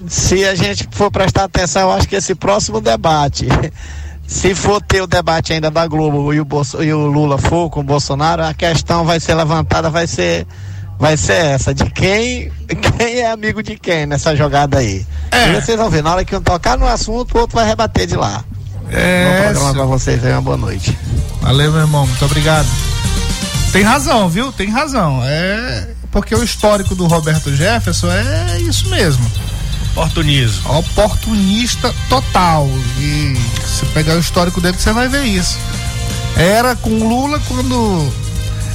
se 0.07 0.45
a 0.45 0.55
gente 0.55 0.88
for 0.91 1.09
prestar 1.09 1.45
atenção, 1.45 1.84
eu 1.84 1.91
acho 1.91 2.07
que 2.07 2.15
esse 2.15 2.36
próximo 2.36 2.82
debate, 2.82 3.47
se 4.34 4.55
for 4.55 4.81
ter 4.81 5.01
o 5.01 5.07
debate 5.07 5.53
ainda 5.53 5.69
da 5.69 5.86
Globo 5.86 6.34
e 6.34 6.39
o, 6.39 6.45
Bolso, 6.45 6.84
e 6.84 6.91
o 6.91 7.05
Lula 7.05 7.38
for 7.38 7.69
com 7.69 7.81
o 7.81 7.84
Bolsonaro, 7.84 8.43
a 8.43 8.53
questão 8.53 9.05
vai 9.05 9.19
ser 9.19 9.36
levantada, 9.36 9.91
vai 9.91 10.07
ser, 10.07 10.47
vai 10.97 11.15
ser 11.15 11.34
essa, 11.34 11.71
de 11.71 11.86
quem, 11.91 12.51
quem 12.97 13.19
é 13.19 13.31
amigo 13.31 13.61
de 13.61 13.77
quem 13.77 14.07
nessa 14.07 14.36
jogada 14.36 14.79
aí. 14.79 15.05
E 15.31 15.61
vocês 15.61 15.77
vão 15.77 15.89
ver, 15.89 16.01
na 16.01 16.13
hora 16.13 16.25
que 16.25 16.36
um 16.36 16.41
tocar 16.41 16.77
no 16.77 16.88
assunto, 16.88 17.38
o 17.38 17.41
outro 17.41 17.55
vai 17.55 17.67
rebater 17.67 18.07
de 18.07 18.15
lá. 18.15 18.43
É, 18.89 19.25
Bom 19.25 19.53
programa 19.53 19.73
pra 19.73 19.86
vocês 19.86 20.25
aí, 20.25 20.31
uma 20.31 20.41
boa 20.41 20.57
noite. 20.57 20.97
Valeu, 21.39 21.71
meu 21.71 21.81
irmão, 21.81 22.07
muito 22.07 22.25
obrigado. 22.25 22.67
Tem 23.71 23.84
razão, 23.84 24.27
viu? 24.29 24.51
Tem 24.51 24.67
razão. 24.67 25.21
É 25.23 25.93
porque 26.11 26.36
o 26.36 26.43
histórico 26.43 26.93
do 26.93 27.07
Roberto 27.07 27.53
Jefferson 27.53 28.07
é 28.11 28.59
isso 28.61 28.88
mesmo. 28.89 29.25
Oportunismo. 29.93 30.77
Oportunista 30.77 31.93
total. 32.09 32.67
E 32.99 33.37
se 33.65 33.85
pegar 33.87 34.15
o 34.15 34.19
histórico 34.19 34.59
dele, 34.59 34.77
você 34.77 34.91
vai 34.91 35.07
ver 35.07 35.23
isso. 35.23 35.57
Era 36.35 36.75
com 36.75 37.07
Lula 37.07 37.39
quando. 37.47 38.11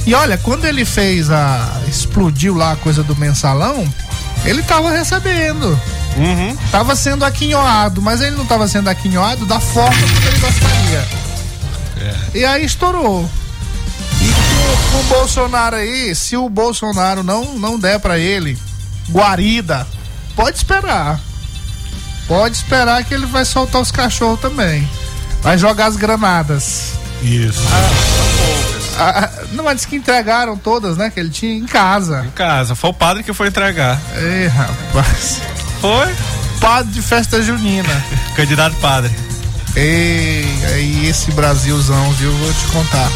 E 0.05 0.13
olha, 0.13 0.37
quando 0.37 0.65
ele 0.65 0.85
fez 0.85 1.29
a. 1.29 1.81
explodiu 1.87 2.55
lá 2.55 2.71
a 2.71 2.75
coisa 2.77 3.03
do 3.03 3.15
mensalão, 3.15 3.85
ele 4.45 4.63
tava 4.63 4.91
recebendo. 4.91 5.79
Uhum. 6.17 6.57
Tava 6.71 6.95
sendo 6.95 7.23
aquinhoado, 7.25 8.01
mas 8.01 8.21
ele 8.21 8.35
não 8.35 8.45
tava 8.45 8.67
sendo 8.67 8.89
aquinhoado 8.89 9.45
da 9.45 9.59
forma 9.59 9.95
que 9.95 10.27
ele 10.27 10.39
gostaria. 10.39 11.29
E 12.33 12.45
aí 12.45 12.65
estourou. 12.65 13.29
E 14.21 14.91
com, 14.91 14.99
o 14.99 15.03
Bolsonaro 15.03 15.75
aí, 15.75 16.13
se 16.13 16.35
o 16.35 16.49
Bolsonaro 16.49 17.23
não, 17.23 17.57
não 17.57 17.79
der 17.79 17.99
pra 17.99 18.19
ele 18.19 18.57
guarida, 19.09 19.87
pode 20.39 20.55
esperar. 20.55 21.19
Pode 22.25 22.55
esperar 22.55 23.03
que 23.03 23.13
ele 23.13 23.25
vai 23.25 23.43
soltar 23.43 23.81
os 23.81 23.91
cachorros 23.91 24.39
também. 24.39 24.89
Vai 25.41 25.57
jogar 25.57 25.87
as 25.87 25.97
granadas. 25.97 26.93
Isso. 27.21 27.61
Ah, 28.97 29.25
ah, 29.25 29.29
não, 29.51 29.65
mas 29.65 29.85
que 29.85 29.97
entregaram 29.97 30.55
todas, 30.55 30.95
né? 30.95 31.09
Que 31.09 31.19
ele 31.19 31.29
tinha 31.29 31.53
em 31.53 31.65
casa. 31.65 32.23
Em 32.25 32.31
casa. 32.31 32.73
Foi 32.73 32.89
o 32.89 32.93
padre 32.93 33.21
que 33.21 33.33
foi 33.33 33.49
entregar. 33.49 33.99
Ei, 34.15 34.47
rapaz. 34.47 35.41
Foi? 35.81 36.15
Padre 36.61 36.93
de 36.93 37.01
festa 37.01 37.41
junina. 37.41 38.05
Candidato 38.35 38.77
padre. 38.77 39.13
Ei, 39.75 40.45
aí 40.73 41.07
esse 41.07 41.31
Brasilzão, 41.31 42.11
viu? 42.13 42.31
Vou 42.31 42.53
te 42.53 42.65
contar. 42.67 43.11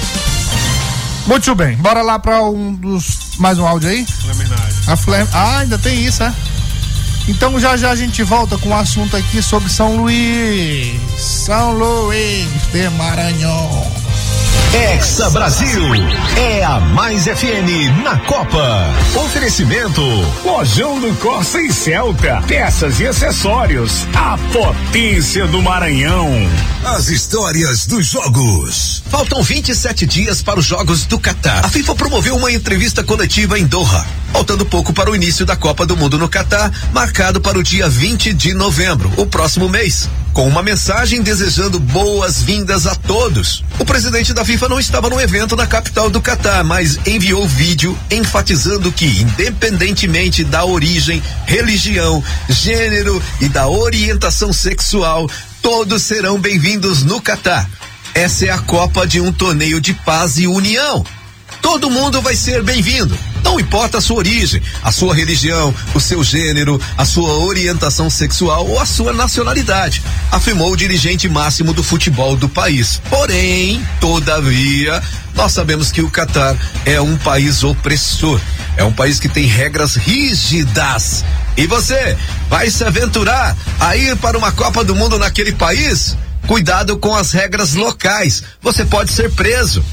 Muito 1.25 1.55
bem, 1.55 1.77
bora 1.77 2.01
lá 2.01 2.19
pra 2.19 2.41
um 2.43 2.73
dos. 2.73 3.37
Mais 3.37 3.57
um 3.57 3.65
áudio 3.65 3.89
aí? 3.89 4.05
Fleminagem. 4.05 4.83
A 4.87 4.97
Flem... 4.97 5.25
Ah, 5.31 5.59
ainda 5.59 5.77
tem 5.77 6.03
isso, 6.03 6.21
é? 6.21 6.33
Então 7.27 7.57
já 7.59 7.77
já 7.77 7.91
a 7.91 7.95
gente 7.95 8.21
volta 8.23 8.57
com 8.57 8.69
um 8.69 8.75
assunto 8.75 9.15
aqui 9.15 9.41
sobre 9.41 9.69
São 9.69 9.95
Luís. 9.97 10.99
São 11.17 11.71
Luís 11.71 12.49
de 12.71 12.89
Maranhão. 12.89 14.02
Exa 14.73 15.29
Brasil 15.29 15.83
é 16.35 16.63
a 16.63 16.79
Mais 16.79 17.25
FM 17.25 18.01
na 18.03 18.17
Copa. 18.21 18.83
Oferecimento 19.23 20.01
Lojão 20.43 20.99
do 20.99 21.13
Corsa 21.17 21.61
e 21.61 21.71
Celta. 21.71 22.41
Peças 22.47 22.99
e 22.99 23.05
acessórios. 23.05 24.07
A 24.15 24.35
potência 24.51 25.45
do 25.45 25.61
Maranhão. 25.61 26.27
As 26.83 27.07
histórias 27.09 27.85
dos 27.85 28.07
jogos. 28.07 29.03
Faltam 29.11 29.43
27 29.43 30.07
dias 30.07 30.41
para 30.41 30.59
os 30.59 30.65
Jogos 30.65 31.05
do 31.05 31.19
Catar. 31.19 31.63
A 31.63 31.69
FIFA 31.69 31.93
promoveu 31.93 32.35
uma 32.35 32.51
entrevista 32.51 33.03
coletiva 33.03 33.59
em 33.59 33.67
Doha, 33.67 34.03
faltando 34.31 34.65
pouco 34.65 34.91
para 34.91 35.11
o 35.11 35.15
início 35.15 35.45
da 35.45 35.55
Copa 35.55 35.85
do 35.85 35.95
Mundo 35.95 36.17
no 36.17 36.27
Catar, 36.27 36.71
marcado 36.91 37.39
para 37.39 37.59
o 37.59 37.63
dia 37.63 37.87
20 37.87 38.33
de 38.33 38.55
novembro, 38.55 39.11
o 39.17 39.27
próximo 39.27 39.69
mês. 39.69 40.09
Com 40.33 40.47
uma 40.47 40.63
mensagem 40.63 41.21
desejando 41.21 41.79
boas-vindas 41.79 42.87
a 42.87 42.95
todos. 42.95 43.63
O 43.77 43.85
presidente 43.85 44.33
da 44.33 44.43
FIFA 44.43 44.67
não 44.67 44.79
estava 44.79 45.07
no 45.07 45.21
evento 45.21 45.55
na 45.55 45.67
capital 45.67 46.09
do 46.09 46.19
Catar, 46.19 46.63
mas 46.63 46.97
enviou 47.05 47.47
vídeo 47.47 47.95
enfatizando 48.09 48.91
que, 48.91 49.05
independentemente 49.05 50.43
da 50.43 50.65
origem, 50.65 51.21
religião, 51.45 52.23
gênero 52.49 53.21
e 53.39 53.47
da 53.47 53.67
orientação 53.67 54.51
sexual, 54.51 55.29
todos 55.61 56.01
serão 56.01 56.39
bem-vindos 56.39 57.03
no 57.03 57.21
Catar. 57.21 57.69
Essa 58.15 58.47
é 58.47 58.49
a 58.49 58.57
Copa 58.57 59.05
de 59.05 59.21
um 59.21 59.31
torneio 59.31 59.79
de 59.79 59.93
paz 59.93 60.39
e 60.39 60.47
união. 60.47 61.05
Todo 61.61 61.91
mundo 61.91 62.23
vai 62.23 62.35
ser 62.35 62.63
bem-vindo. 62.63 63.15
Não 63.43 63.59
importa 63.59 63.97
a 63.97 64.01
sua 64.01 64.17
origem, 64.17 64.61
a 64.81 64.91
sua 64.91 65.13
religião, 65.13 65.73
o 65.93 65.99
seu 65.99 66.23
gênero, 66.23 66.79
a 66.97 67.05
sua 67.05 67.33
orientação 67.45 68.09
sexual 68.09 68.67
ou 68.67 68.79
a 68.79 68.85
sua 68.85 69.13
nacionalidade, 69.13 70.01
afirmou 70.31 70.71
o 70.71 70.77
dirigente 70.77 71.27
máximo 71.27 71.73
do 71.73 71.83
futebol 71.83 72.35
do 72.35 72.47
país. 72.47 73.01
Porém, 73.09 73.85
todavia, 73.99 75.01
nós 75.35 75.51
sabemos 75.51 75.91
que 75.91 76.01
o 76.01 76.09
Catar 76.09 76.55
é 76.85 76.99
um 77.01 77.17
país 77.17 77.63
opressor. 77.63 78.39
É 78.75 78.83
um 78.83 78.93
país 78.93 79.19
que 79.19 79.29
tem 79.29 79.45
regras 79.45 79.95
rígidas. 79.95 81.23
E 81.55 81.67
você 81.67 82.17
vai 82.49 82.69
se 82.69 82.83
aventurar 82.83 83.55
a 83.79 83.95
ir 83.95 84.15
para 84.17 84.37
uma 84.37 84.51
Copa 84.51 84.83
do 84.83 84.95
Mundo 84.95 85.19
naquele 85.19 85.51
país? 85.51 86.15
Cuidado 86.47 86.97
com 86.97 87.15
as 87.15 87.31
regras 87.31 87.73
locais. 87.73 88.43
Você 88.61 88.85
pode 88.85 89.11
ser 89.11 89.31
preso. 89.31 89.83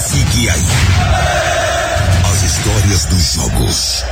Fique 0.00 0.48
aí. 0.48 0.89
Dos 2.90 3.34
jogos. 3.34 4.04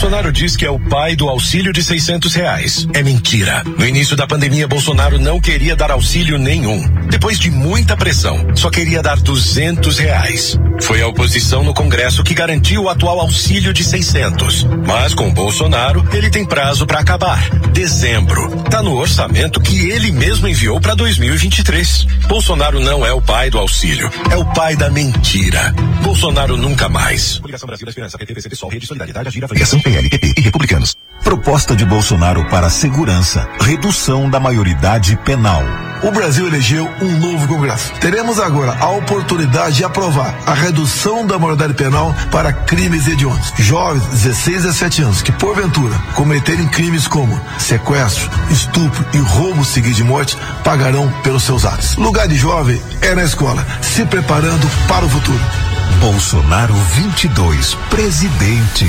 Bolsonaro 0.00 0.32
diz 0.32 0.56
que 0.56 0.64
é 0.64 0.70
o 0.70 0.78
pai 0.78 1.16
do 1.16 1.28
auxílio 1.28 1.72
de 1.72 1.82
600 1.82 2.32
reais. 2.32 2.86
É 2.94 3.02
mentira. 3.02 3.64
No 3.76 3.84
início 3.84 4.14
da 4.14 4.28
pandemia, 4.28 4.68
Bolsonaro 4.68 5.18
não 5.18 5.40
queria 5.40 5.74
dar 5.74 5.90
auxílio 5.90 6.38
nenhum. 6.38 6.88
Depois 7.10 7.36
de 7.36 7.50
muita 7.50 7.96
pressão, 7.96 8.46
só 8.54 8.70
queria 8.70 9.02
dar 9.02 9.18
200 9.18 9.98
reais. 9.98 10.56
Foi 10.80 11.02
a 11.02 11.08
oposição 11.08 11.64
no 11.64 11.74
Congresso 11.74 12.22
que 12.22 12.32
garantiu 12.32 12.84
o 12.84 12.88
atual 12.88 13.18
auxílio 13.18 13.72
de 13.72 13.82
600. 13.82 14.68
Mas 14.86 15.14
com 15.14 15.34
Bolsonaro, 15.34 16.08
ele 16.12 16.30
tem 16.30 16.44
prazo 16.44 16.86
para 16.86 17.00
acabar. 17.00 17.50
Dezembro. 17.72 18.62
Tá 18.70 18.80
no 18.80 18.94
orçamento 18.94 19.60
que 19.60 19.90
ele 19.90 20.12
mesmo 20.12 20.46
enviou 20.46 20.80
para 20.80 20.94
2023. 20.94 22.06
Bolsonaro 22.28 22.78
não 22.78 23.04
é 23.04 23.12
o 23.12 23.20
pai 23.20 23.50
do 23.50 23.58
auxílio, 23.58 24.08
é 24.30 24.36
o 24.36 24.44
pai 24.52 24.76
da 24.76 24.88
mentira. 24.90 25.74
Bolsonaro 26.02 26.56
nunca 26.56 26.88
mais. 26.88 27.38
Coligação 27.38 27.66
Brasil 27.66 27.84
da 27.84 27.90
Esperança, 27.90 28.16
PT, 28.16 28.34
PCB, 28.34 28.54
Sol, 28.54 28.70
Rede 28.70 28.86
Solidariedade, 28.86 29.40
Coligação 29.40 29.80
PL, 29.88 30.10
e 30.36 30.40
Republicanos. 30.42 30.94
Proposta 31.24 31.74
de 31.74 31.84
Bolsonaro 31.84 32.44
para 32.50 32.68
segurança, 32.68 33.48
redução 33.58 34.28
da 34.28 34.38
maioridade 34.38 35.16
penal. 35.24 35.62
O 36.02 36.12
Brasil 36.12 36.46
elegeu 36.46 36.88
um 37.00 37.18
novo 37.18 37.48
Congresso. 37.48 37.92
Teremos 37.94 38.38
agora 38.38 38.76
a 38.78 38.90
oportunidade 38.90 39.76
de 39.76 39.84
aprovar 39.84 40.38
a 40.46 40.52
redução 40.52 41.26
da 41.26 41.38
maioridade 41.38 41.72
penal 41.72 42.14
para 42.30 42.52
crimes 42.52 43.08
hediondos. 43.08 43.52
Jovens, 43.58 44.04
16 44.08 44.58
a 44.58 44.68
17 44.68 45.02
anos, 45.02 45.22
que 45.22 45.32
porventura 45.32 45.98
cometerem 46.14 46.68
crimes 46.68 47.08
como 47.08 47.40
sequestro, 47.58 48.30
estupro 48.50 49.04
e 49.14 49.18
roubo 49.18 49.64
seguido 49.64 49.94
de 49.94 50.04
morte, 50.04 50.36
pagarão 50.62 51.10
pelos 51.22 51.42
seus 51.42 51.64
atos. 51.64 51.96
Lugar 51.96 52.28
de 52.28 52.36
jovem 52.36 52.80
é 53.00 53.14
na 53.14 53.24
escola, 53.24 53.66
se 53.80 54.04
preparando 54.04 54.68
para 54.86 55.04
o 55.04 55.08
futuro. 55.08 55.67
Bolsonaro 56.00 56.74
22, 56.94 57.74
presidente. 57.90 58.88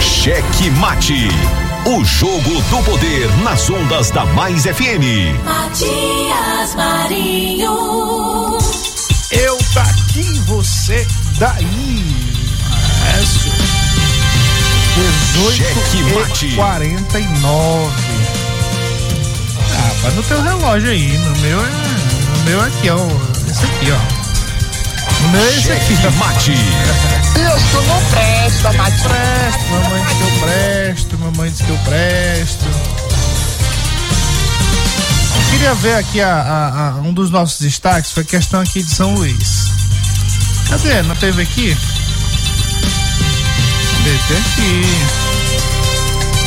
Cheque 0.00 0.70
Mate. 0.70 1.28
O 1.84 2.04
jogo 2.04 2.62
do 2.70 2.82
poder 2.84 3.28
nas 3.42 3.68
ondas 3.70 4.10
da 4.10 4.24
Mais 4.26 4.62
FM. 4.64 5.34
Matias 5.44 6.74
Marinho. 6.76 8.58
Eu 9.32 9.58
daqui, 9.74 10.22
você 10.46 11.06
daí. 11.38 12.04
Maestro. 13.00 13.50
18 15.34 15.56
Cheque 15.56 16.02
mate. 16.14 16.46
e 16.46 16.54
49. 16.54 17.92
Ah, 19.70 19.88
rapaz, 19.94 20.14
no 20.14 20.22
teu 20.22 20.42
relógio 20.42 20.90
aí. 20.90 21.18
No 21.18 21.36
meu 21.40 21.60
é. 21.60 21.68
No 21.68 22.44
meu 22.44 22.62
é 22.62 22.66
aqui, 22.66 22.90
ó. 22.90 22.96
Esse 23.50 23.64
aqui, 23.64 23.90
ó. 23.92 24.17
Meu 25.30 25.40
é 25.42 25.48
aqui. 25.48 25.60
Cheque 25.96 26.16
Mate. 26.16 26.52
Isso 26.52 27.82
não 27.82 28.02
presta, 28.10 28.72
Matias. 28.72 29.02
Presto, 29.02 29.68
mamãe 29.70 30.02
diz 30.06 30.16
que 30.16 30.22
eu 30.22 30.30
presto, 30.40 31.18
mamãe 31.18 31.50
diz 31.50 31.60
que 31.62 31.70
eu 31.70 31.78
presto. 31.78 32.64
Queria 35.50 35.74
ver 35.74 35.94
aqui 35.96 36.20
a, 36.20 36.28
a- 36.34 36.88
a- 36.88 36.94
um 37.00 37.12
dos 37.12 37.30
nossos 37.30 37.58
destaques, 37.60 38.12
foi 38.12 38.22
a 38.22 38.26
questão 38.26 38.60
aqui 38.60 38.82
de 38.82 38.94
São 38.94 39.14
Luís. 39.14 39.66
Cadê? 40.68 41.02
Não 41.02 41.16
teve 41.16 41.42
aqui? 41.42 41.76
Tem 44.04 44.36
aqui. 44.38 44.82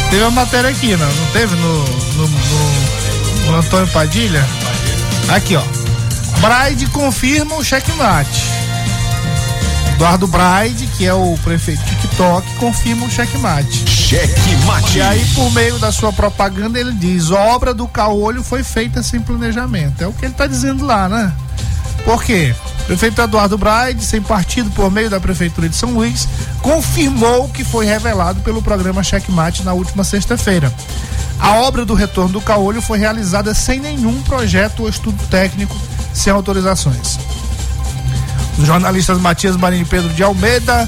Teve 0.09 0.21
uma 0.23 0.31
matéria 0.31 0.69
aqui, 0.69 0.95
não? 0.95 1.07
Não 1.11 1.25
teve 1.27 1.55
no, 1.55 1.83
no, 1.85 2.27
no- 2.27 3.45
no 3.51 3.55
Antônio 3.57 3.87
Padilha? 3.87 4.45
Aqui, 5.29 5.55
ó. 5.55 5.63
Braide 6.39 6.85
confirma 6.87 7.55
o 7.55 7.63
checkmate. 7.63 8.41
Eduardo 10.01 10.25
Braide, 10.25 10.87
que 10.97 11.05
é 11.05 11.13
o 11.13 11.37
prefeito 11.43 11.83
TikTok, 11.85 12.55
confirma 12.55 13.05
o 13.05 13.09
checkmate. 13.11 13.87
Cheque 13.87 14.55
Mate. 14.65 14.97
E 14.97 15.01
aí, 15.01 15.23
por 15.35 15.51
meio 15.51 15.77
da 15.77 15.91
sua 15.91 16.11
propaganda, 16.11 16.79
ele 16.79 16.91
diz: 16.91 17.29
obra 17.29 17.71
do 17.71 17.87
Caolho 17.87 18.41
foi 18.41 18.63
feita 18.63 19.03
sem 19.03 19.21
planejamento. 19.21 20.03
É 20.03 20.07
o 20.07 20.11
que 20.11 20.25
ele 20.25 20.31
está 20.31 20.47
dizendo 20.47 20.83
lá, 20.87 21.07
né? 21.07 21.31
Por 22.03 22.23
quê? 22.23 22.55
Prefeito 22.87 23.21
Eduardo 23.21 23.59
Braide, 23.59 24.03
sem 24.03 24.19
partido 24.23 24.71
por 24.71 24.89
meio 24.89 25.07
da 25.07 25.19
Prefeitura 25.19 25.69
de 25.69 25.75
São 25.75 25.91
Luís, 25.91 26.27
confirmou 26.63 27.45
o 27.45 27.49
que 27.49 27.63
foi 27.63 27.85
revelado 27.85 28.41
pelo 28.41 28.59
programa 28.59 29.03
Checkmate 29.03 29.61
na 29.61 29.73
última 29.73 30.03
sexta-feira. 30.03 30.73
A 31.39 31.57
obra 31.57 31.85
do 31.85 31.93
retorno 31.93 32.33
do 32.33 32.41
caolho 32.41 32.81
foi 32.81 32.97
realizada 32.97 33.53
sem 33.53 33.79
nenhum 33.79 34.19
projeto 34.23 34.79
ou 34.79 34.89
estudo 34.89 35.23
técnico, 35.27 35.79
sem 36.11 36.33
autorizações. 36.33 37.19
Os 38.57 38.65
jornalistas 38.65 39.19
Matias 39.19 39.55
Marinho 39.55 39.83
e 39.83 39.85
Pedro 39.85 40.09
de 40.09 40.23
Almeida 40.23 40.87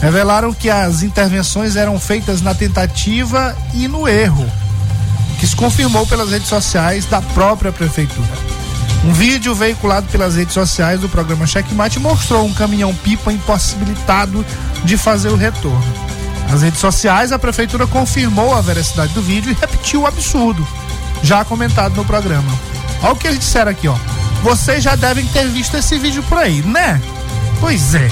revelaram 0.00 0.52
que 0.52 0.68
as 0.68 1.02
intervenções 1.02 1.76
eram 1.76 1.98
feitas 1.98 2.42
na 2.42 2.54
tentativa 2.54 3.56
e 3.74 3.86
no 3.86 4.08
erro, 4.08 4.44
que 5.38 5.46
se 5.46 5.54
confirmou 5.54 6.06
pelas 6.06 6.30
redes 6.30 6.48
sociais 6.48 7.06
da 7.06 7.22
própria 7.22 7.70
prefeitura. 7.70 8.52
Um 9.04 9.12
vídeo 9.12 9.54
veiculado 9.54 10.06
pelas 10.08 10.36
redes 10.36 10.54
sociais 10.54 11.00
do 11.00 11.08
programa 11.08 11.46
Checkmate 11.46 11.98
mostrou 11.98 12.44
um 12.44 12.54
caminhão-pipa 12.54 13.32
impossibilitado 13.32 14.44
de 14.84 14.96
fazer 14.96 15.28
o 15.28 15.36
retorno. 15.36 15.84
Nas 16.48 16.62
redes 16.62 16.80
sociais, 16.80 17.32
a 17.32 17.38
prefeitura 17.38 17.86
confirmou 17.86 18.54
a 18.54 18.60
veracidade 18.60 19.12
do 19.12 19.22
vídeo 19.22 19.50
e 19.50 19.60
repetiu 19.60 20.02
o 20.02 20.06
absurdo, 20.06 20.66
já 21.22 21.44
comentado 21.44 21.94
no 21.96 22.04
programa. 22.04 22.52
Olha 23.02 23.12
o 23.12 23.16
que 23.16 23.26
eles 23.26 23.40
disseram 23.40 23.70
aqui, 23.70 23.88
ó. 23.88 23.96
Vocês 24.42 24.82
já 24.82 24.96
devem 24.96 25.24
ter 25.26 25.48
visto 25.48 25.76
esse 25.76 25.96
vídeo 25.98 26.22
por 26.24 26.38
aí, 26.38 26.62
né? 26.62 27.00
Pois 27.60 27.94
é. 27.94 28.10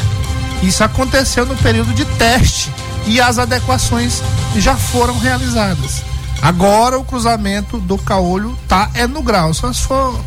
Isso 0.62 0.84
aconteceu 0.84 1.44
no 1.44 1.56
período 1.56 1.92
de 1.92 2.04
teste 2.04 2.72
e 3.06 3.20
as 3.20 3.38
adequações 3.38 4.22
já 4.56 4.76
foram 4.76 5.18
realizadas. 5.18 6.02
Agora 6.42 6.98
o 6.98 7.04
cruzamento 7.04 7.78
do 7.78 7.98
caolho 7.98 8.56
tá 8.68 8.90
é 8.94 9.06
no 9.06 9.22
grau, 9.22 9.52
só 9.52 9.72
se 9.72 9.82
for 9.82 10.18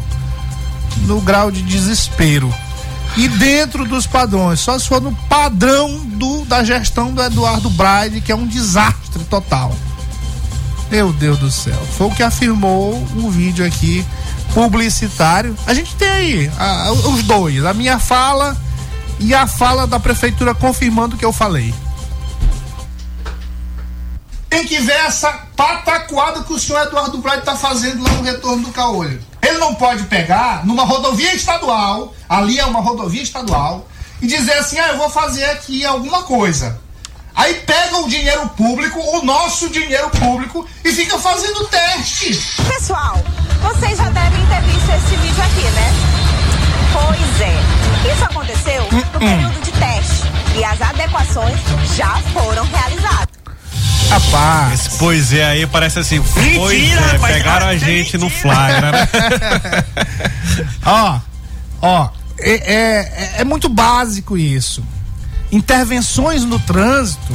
no 1.05 1.21
grau 1.21 1.49
de 1.49 1.61
desespero. 1.61 2.53
E 3.15 3.27
dentro 3.27 3.85
dos 3.85 4.07
padrões, 4.07 4.59
só 4.59 4.77
se 4.77 4.87
for 4.87 4.99
no 5.01 5.13
padrão 5.29 5.99
do, 5.99 6.43
da 6.45 6.63
gestão 6.63 7.13
do 7.13 7.21
Eduardo 7.21 7.69
Braide, 7.69 8.21
que 8.21 8.31
é 8.31 8.35
um 8.35 8.47
desastre 8.47 9.23
total. 9.25 9.71
Meu 10.93 11.11
Deus 11.11 11.39
do 11.39 11.49
céu. 11.49 11.73
Foi 11.97 12.05
o 12.05 12.11
que 12.11 12.21
afirmou 12.21 12.93
um 13.15 13.27
vídeo 13.27 13.65
aqui 13.65 14.05
publicitário. 14.53 15.57
A 15.65 15.73
gente 15.73 15.95
tem 15.95 16.07
aí 16.07 16.51
a, 16.55 16.91
os 16.91 17.23
dois, 17.23 17.65
a 17.65 17.73
minha 17.73 17.97
fala 17.97 18.55
e 19.19 19.33
a 19.33 19.47
fala 19.47 19.87
da 19.87 19.99
prefeitura 19.99 20.53
confirmando 20.53 21.15
o 21.15 21.17
que 21.17 21.25
eu 21.25 21.33
falei. 21.33 21.73
Tem 24.47 24.67
que 24.67 24.77
ver 24.81 24.93
essa 25.07 25.31
pataquada 25.55 26.43
que 26.43 26.53
o 26.53 26.59
senhor 26.59 26.83
Eduardo 26.83 27.17
Braide 27.17 27.39
está 27.39 27.55
fazendo 27.55 28.03
lá 28.03 28.11
no 28.11 28.21
retorno 28.21 28.63
do 28.65 28.71
Caolho. 28.71 29.19
Ele 29.41 29.57
não 29.57 29.73
pode 29.73 30.03
pegar 30.03 30.63
numa 30.63 30.83
rodovia 30.83 31.33
estadual, 31.33 32.13
ali 32.29 32.59
é 32.59 32.65
uma 32.67 32.81
rodovia 32.81 33.23
estadual, 33.23 33.89
e 34.21 34.27
dizer 34.27 34.53
assim: 34.59 34.77
ah, 34.77 34.89
eu 34.89 34.97
vou 34.97 35.09
fazer 35.09 35.45
aqui 35.45 35.83
alguma 35.83 36.21
coisa. 36.21 36.79
Aí 37.36 37.55
pega 37.65 37.97
o 37.97 38.07
dinheiro 38.07 38.47
público, 38.49 38.99
o 38.99 39.23
nosso 39.25 39.69
dinheiro 39.69 40.09
público, 40.11 40.67
e 40.84 40.91
fica 40.91 41.17
fazendo 41.17 41.67
teste. 41.67 42.39
Pessoal, 42.67 43.19
vocês 43.61 43.97
já 43.97 44.09
devem 44.09 44.45
ter 44.45 44.61
visto 44.61 44.89
esse 44.91 45.15
vídeo 45.15 45.43
aqui, 45.43 45.71
né? 45.71 45.93
Pois 46.93 47.41
é. 47.41 48.13
Isso 48.13 48.23
aconteceu 48.25 48.84
no 49.13 49.19
período 49.19 49.61
de 49.61 49.71
teste. 49.71 50.23
E 50.55 50.63
as 50.63 50.79
adequações 50.79 51.59
já 51.95 52.17
foram 52.34 52.65
realizadas. 52.65 53.34
Rapaz. 54.09 54.73
Esse 54.73 54.97
pois 54.99 55.34
é 55.34 55.43
aí 55.43 55.65
parece 55.65 55.99
assim. 55.99 56.19
Mentira, 56.19 56.59
pois 56.59 56.91
é, 56.91 56.95
rapaz, 56.95 57.34
pegaram 57.34 57.67
a 57.67 57.73
é 57.73 57.79
gente 57.79 58.17
no 58.17 58.29
flagra, 58.29 58.91
né? 58.91 59.09
ó, 60.86 61.19
ó, 61.81 62.09
é, 62.38 62.51
é, 62.51 63.31
é 63.39 63.43
muito 63.43 63.67
básico 63.69 64.38
isso. 64.38 64.84
Intervenções 65.53 66.43
no 66.43 66.57
trânsito, 66.57 67.31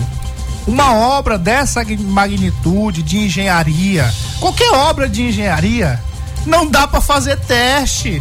uma 0.66 0.92
obra 0.92 1.38
dessa 1.38 1.84
magnitude 2.00 3.00
de 3.00 3.16
engenharia, 3.18 4.12
qualquer 4.40 4.72
obra 4.72 5.08
de 5.08 5.22
engenharia, 5.22 6.02
não 6.44 6.66
dá 6.66 6.88
para 6.88 7.00
fazer 7.00 7.38
teste. 7.38 8.20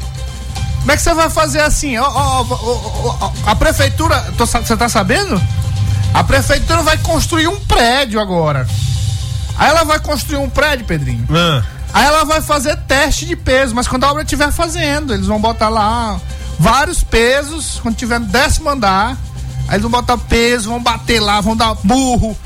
Como 0.82 0.92
é 0.92 0.96
que 0.96 1.02
você 1.02 1.16
vai 1.16 1.32
fazer 1.32 1.62
assim? 1.62 1.98
Ó, 1.98 2.08
ó, 2.08 2.46
ó, 3.22 3.32
a 3.48 3.56
prefeitura, 3.56 4.20
tô, 4.38 4.46
você 4.46 4.78
tá 4.78 4.88
sabendo? 4.88 5.42
A 6.14 6.24
prefeitura 6.24 6.84
vai 6.84 7.00
construir 7.00 7.48
um 7.48 7.60
prédio 7.62 8.20
agora. 8.20 8.68
Aí 9.58 9.70
ela 9.70 9.84
vai 9.84 10.00
construir 10.00 10.38
um 10.38 10.50
prédio, 10.50 10.86
Pedrinho. 10.86 11.28
Ah. 11.32 11.64
Aí 11.92 12.06
ela 12.06 12.24
vai 12.24 12.40
fazer 12.40 12.76
teste 12.88 13.26
de 13.26 13.36
peso, 13.36 13.74
mas 13.74 13.88
quando 13.88 14.04
a 14.04 14.12
obra 14.12 14.22
estiver 14.22 14.52
fazendo, 14.52 15.12
eles 15.12 15.26
vão 15.26 15.42
botar 15.42 15.70
lá 15.70 16.22
vários 16.60 17.04
pesos, 17.04 17.80
quando 17.82 17.96
tiver 17.96 18.20
no 18.20 18.28
décimo 18.28 18.70
andar, 18.70 19.18
aí 19.68 19.76
eles 19.76 19.82
vão 19.82 19.92
botar 19.92 20.18
peso, 20.18 20.70
vão 20.70 20.82
bater 20.82 21.20
lá, 21.20 21.42
vão 21.42 21.56
dar 21.56 21.74
burro, 21.84 22.38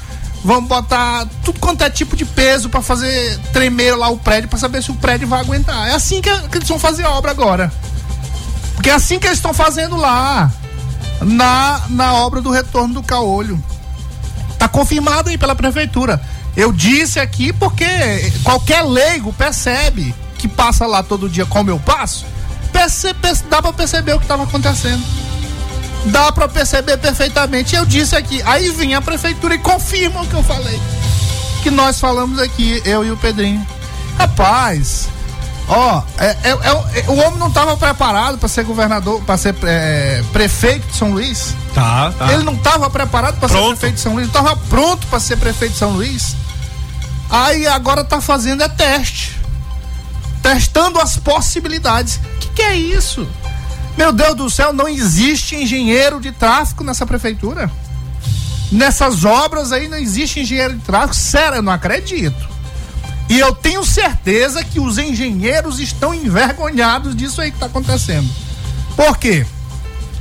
vão 0.44 0.64
botar 0.64 1.28
tudo 1.44 1.60
quanto 1.60 1.84
é 1.84 1.90
tipo 1.90 2.16
de 2.16 2.26
peso 2.26 2.70
para 2.70 2.82
fazer 2.82 3.40
tremer 3.54 3.96
lá 3.96 4.10
o 4.10 4.18
prédio, 4.18 4.50
para 4.50 4.60
saber 4.60 4.82
se 4.82 4.92
o 4.92 4.96
prédio 4.96 5.28
vai 5.28 5.40
aguentar. 5.40 5.88
É 5.88 5.94
assim 5.94 6.22
que, 6.22 6.30
que 6.50 6.58
eles 6.58 6.68
vão 6.68 6.80
fazer 6.80 7.06
a 7.06 7.12
obra 7.12 7.32
agora. 7.32 7.72
Porque 8.76 8.90
é 8.90 8.94
assim 8.94 9.20
que 9.20 9.28
eles 9.28 9.38
estão 9.38 9.54
fazendo 9.54 9.96
lá 9.96 10.52
na, 11.22 11.82
na 11.90 12.14
obra 12.14 12.42
do 12.42 12.50
retorno 12.50 12.96
do 12.96 13.04
caolho. 13.04 13.64
Tá 14.58 14.68
confirmado 14.68 15.30
aí 15.30 15.38
pela 15.38 15.56
prefeitura. 15.56 16.22
Eu 16.56 16.72
disse 16.72 17.20
aqui 17.20 17.54
porque 17.54 17.86
qualquer 18.44 18.82
leigo 18.82 19.32
percebe 19.32 20.14
que 20.38 20.48
passa 20.48 20.86
lá 20.88 21.04
todo 21.04 21.30
dia 21.30 21.46
como 21.46 21.70
eu 21.70 21.80
passo, 21.80 22.26
percebe, 22.74 23.20
dá 23.50 23.62
para 23.62 23.72
perceber 23.72 24.14
o 24.14 24.18
que 24.18 24.26
estava 24.26 24.44
acontecendo. 24.44 25.04
Dá 26.06 26.32
para 26.32 26.48
perceber 26.48 26.98
perfeitamente. 26.98 27.76
Eu 27.76 27.86
disse 27.86 28.16
aqui. 28.16 28.42
Aí 28.44 28.72
vem 28.72 28.96
a 28.96 29.02
prefeitura 29.02 29.56
e 29.56 29.60
confirma 29.60 30.22
o 30.22 30.28
que 30.28 30.34
eu 30.34 30.44
falei. 30.44 30.80
Que 31.64 31.70
nós 31.70 32.00
falamos 32.00 32.40
aqui, 32.40 32.82
eu 32.86 33.06
e 33.06 33.12
o 33.12 33.18
Pedrinho. 33.18 33.66
Rapaz, 34.18 35.08
Ó, 35.74 36.04
é, 36.18 36.36
é, 36.44 36.50
é, 36.50 37.10
o 37.10 37.16
homem 37.16 37.40
não 37.40 37.48
estava 37.48 37.78
preparado 37.78 38.38
para 38.38 38.50
ser 38.50 38.66
governador, 38.66 39.22
para 39.22 39.38
ser 39.38 39.56
é, 39.64 40.22
prefeito 40.34 40.86
de 40.88 40.98
São 40.98 41.12
Luís. 41.12 41.56
Tá, 41.74 42.12
tá. 42.12 42.34
Ele 42.34 42.44
não 42.44 42.56
estava 42.56 42.90
preparado 42.90 43.40
para 43.40 43.48
ser 43.48 43.68
prefeito 43.68 43.96
de 43.96 44.02
São 44.02 44.14
Luís, 44.14 44.28
estava 44.28 44.56
pronto 44.56 45.08
para 45.08 45.20
ser 45.22 45.38
prefeito 45.38 45.72
de 45.72 45.78
São 45.78 45.92
Luís. 45.92 46.36
Aí 47.30 47.66
agora 47.68 48.04
tá 48.04 48.20
fazendo 48.20 48.62
é 48.62 48.68
teste. 48.68 49.40
Testando 50.42 51.00
as 51.00 51.16
possibilidades. 51.16 52.18
O 52.18 52.40
que, 52.40 52.50
que 52.50 52.62
é 52.62 52.76
isso? 52.76 53.26
Meu 53.98 54.12
Deus 54.12 54.36
do 54.36 54.50
céu, 54.50 54.74
não 54.74 54.88
existe 54.88 55.56
engenheiro 55.56 56.20
de 56.20 56.32
tráfego 56.32 56.84
nessa 56.84 57.06
prefeitura. 57.06 57.72
Nessas 58.72 59.26
obras 59.26 59.72
aí 59.72 59.88
não 59.88 59.98
existe 59.98 60.40
engenheiro 60.40 60.76
de 60.76 60.82
tráfego. 60.82 61.14
Sério, 61.14 61.58
eu 61.58 61.62
não 61.62 61.74
acredito. 61.74 62.50
E 63.30 63.40
eu 63.40 63.54
tenho 63.54 63.84
certeza 63.86 64.64
que 64.64 64.80
os 64.80 64.98
engenheiros 64.98 65.80
estão 65.80 66.14
envergonhados 66.14 67.16
disso 67.16 67.42
aí 67.42 67.50
que 67.50 67.58
está 67.58 67.68
acontecendo. 67.68 68.30
Por 68.96 69.18
quê? 69.18 69.46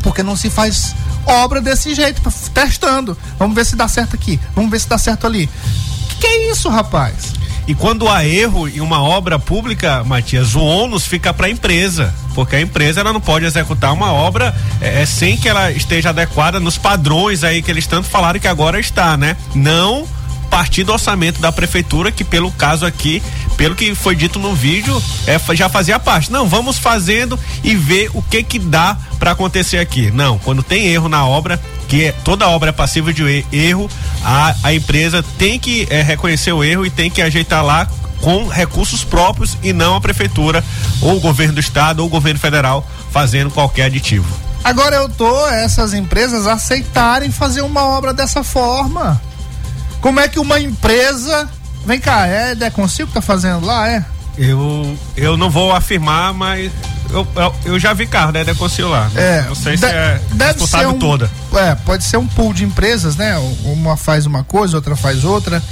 Porque 0.02 0.22
não 0.22 0.36
se 0.36 0.48
faz 0.48 0.94
obra 1.26 1.60
desse 1.60 1.94
jeito, 1.94 2.22
testando. 2.52 3.16
Vamos 3.38 3.54
ver 3.54 3.66
se 3.66 3.76
dá 3.76 3.88
certo 3.88 4.14
aqui, 4.14 4.38
vamos 4.54 4.70
ver 4.70 4.80
se 4.80 4.88
dá 4.88 4.98
certo 4.98 5.26
ali. 5.26 5.48
Que, 6.08 6.16
que 6.16 6.26
é 6.26 6.50
isso, 6.50 6.68
rapaz? 6.68 7.39
E 7.70 7.74
quando 7.76 8.08
há 8.08 8.26
erro 8.26 8.66
em 8.66 8.80
uma 8.80 9.00
obra 9.00 9.38
pública, 9.38 10.02
Matias, 10.02 10.56
o 10.56 10.60
ônus 10.60 11.06
fica 11.06 11.32
para 11.32 11.46
a 11.46 11.50
empresa, 11.50 12.12
porque 12.34 12.56
a 12.56 12.60
empresa 12.60 12.98
ela 12.98 13.12
não 13.12 13.20
pode 13.20 13.44
executar 13.44 13.92
uma 13.92 14.12
obra 14.12 14.52
é, 14.80 15.06
sem 15.06 15.36
que 15.36 15.48
ela 15.48 15.70
esteja 15.70 16.08
adequada 16.08 16.58
nos 16.58 16.76
padrões 16.76 17.44
aí 17.44 17.62
que 17.62 17.70
eles 17.70 17.86
tanto 17.86 18.08
falaram 18.08 18.40
que 18.40 18.48
agora 18.48 18.80
está, 18.80 19.16
né? 19.16 19.36
Não 19.54 20.04
partir 20.50 20.82
do 20.82 20.92
orçamento 20.92 21.40
da 21.40 21.52
prefeitura, 21.52 22.10
que 22.10 22.24
pelo 22.24 22.50
caso 22.50 22.84
aqui, 22.84 23.22
pelo 23.56 23.76
que 23.76 23.94
foi 23.94 24.16
dito 24.16 24.40
no 24.40 24.52
vídeo, 24.52 25.00
é, 25.24 25.38
já 25.54 25.68
fazia 25.68 25.96
parte. 26.00 26.32
Não, 26.32 26.48
vamos 26.48 26.76
fazendo 26.76 27.38
e 27.62 27.76
ver 27.76 28.10
o 28.14 28.20
que 28.20 28.42
que 28.42 28.58
dá 28.58 28.98
para 29.20 29.32
acontecer 29.32 29.78
aqui. 29.78 30.10
Não, 30.10 30.38
quando 30.38 30.62
tem 30.62 30.86
erro 30.86 31.08
na 31.08 31.24
obra, 31.26 31.60
que 31.86 32.06
é, 32.06 32.12
toda 32.24 32.48
obra 32.48 32.70
é 32.70 32.72
passível 32.72 33.12
de 33.12 33.44
erro, 33.52 33.88
a, 34.24 34.56
a 34.64 34.74
empresa 34.74 35.22
tem 35.38 35.60
que 35.60 35.86
é, 35.90 36.02
reconhecer 36.02 36.52
o 36.52 36.64
erro 36.64 36.86
e 36.86 36.90
tem 36.90 37.10
que 37.10 37.20
ajeitar 37.20 37.64
lá 37.64 37.86
com 38.20 38.48
recursos 38.48 39.04
próprios 39.04 39.56
e 39.62 39.72
não 39.72 39.94
a 39.94 40.00
prefeitura 40.00 40.64
ou 41.00 41.16
o 41.16 41.20
governo 41.20 41.54
do 41.54 41.60
estado 41.60 42.00
ou 42.00 42.06
o 42.06 42.10
governo 42.10 42.40
federal 42.40 42.86
fazendo 43.10 43.50
qualquer 43.50 43.84
aditivo. 43.84 44.26
Agora 44.64 44.96
eu 44.96 45.08
tô 45.08 45.46
essas 45.48 45.94
empresas 45.94 46.46
aceitarem 46.46 47.30
fazer 47.30 47.62
uma 47.62 47.84
obra 47.84 48.12
dessa 48.12 48.42
forma. 48.42 49.20
Como 50.00 50.18
é 50.18 50.28
que 50.28 50.38
uma 50.38 50.58
empresa. 50.58 51.48
Vem 51.84 51.98
cá, 51.98 52.26
é 52.26 52.54
Deconsil 52.54 53.06
que 53.06 53.14
tá 53.14 53.22
fazendo 53.22 53.64
lá, 53.64 53.88
é? 53.88 54.04
Eu, 54.43 54.97
eu 55.18 55.36
não 55.36 55.51
vou 55.51 55.70
afirmar, 55.70 56.32
mas 56.32 56.72
eu, 57.11 57.28
eu, 57.36 57.55
eu 57.66 57.78
já 57.78 57.93
vi 57.93 58.07
carro 58.07 58.32
da 58.32 58.38
né, 58.38 58.45
Deconsil 58.47 58.88
lá. 58.88 59.11
É, 59.14 59.43
não 59.43 59.55
sei 59.55 59.76
se 59.76 59.84
é 59.84 60.18
ser 60.66 60.86
um, 60.86 60.99
toda. 60.99 61.30
É, 61.53 61.74
pode 61.74 62.05
ser 62.05 62.16
um 62.16 62.26
pool 62.26 62.55
de 62.55 62.64
empresas, 62.64 63.16
né? 63.16 63.36
Uma 63.64 63.99
faz 63.99 64.24
uma 64.24 64.43
coisa, 64.43 64.78
outra 64.78 64.97
faz 64.97 65.24
outra. 65.24 65.62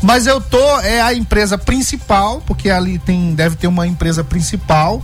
Mas 0.00 0.26
eu 0.26 0.40
tô, 0.40 0.80
é 0.80 1.02
a 1.02 1.12
empresa 1.12 1.58
principal, 1.58 2.42
porque 2.46 2.70
ali 2.70 2.98
tem, 2.98 3.34
deve 3.34 3.56
ter 3.56 3.66
uma 3.66 3.86
empresa 3.86 4.24
principal, 4.24 5.02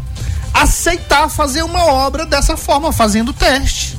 aceitar 0.55 1.29
fazer 1.29 1.63
uma 1.63 1.85
obra 1.85 2.25
dessa 2.25 2.57
forma, 2.57 2.91
fazendo 2.91 3.35
teste. 3.35 3.99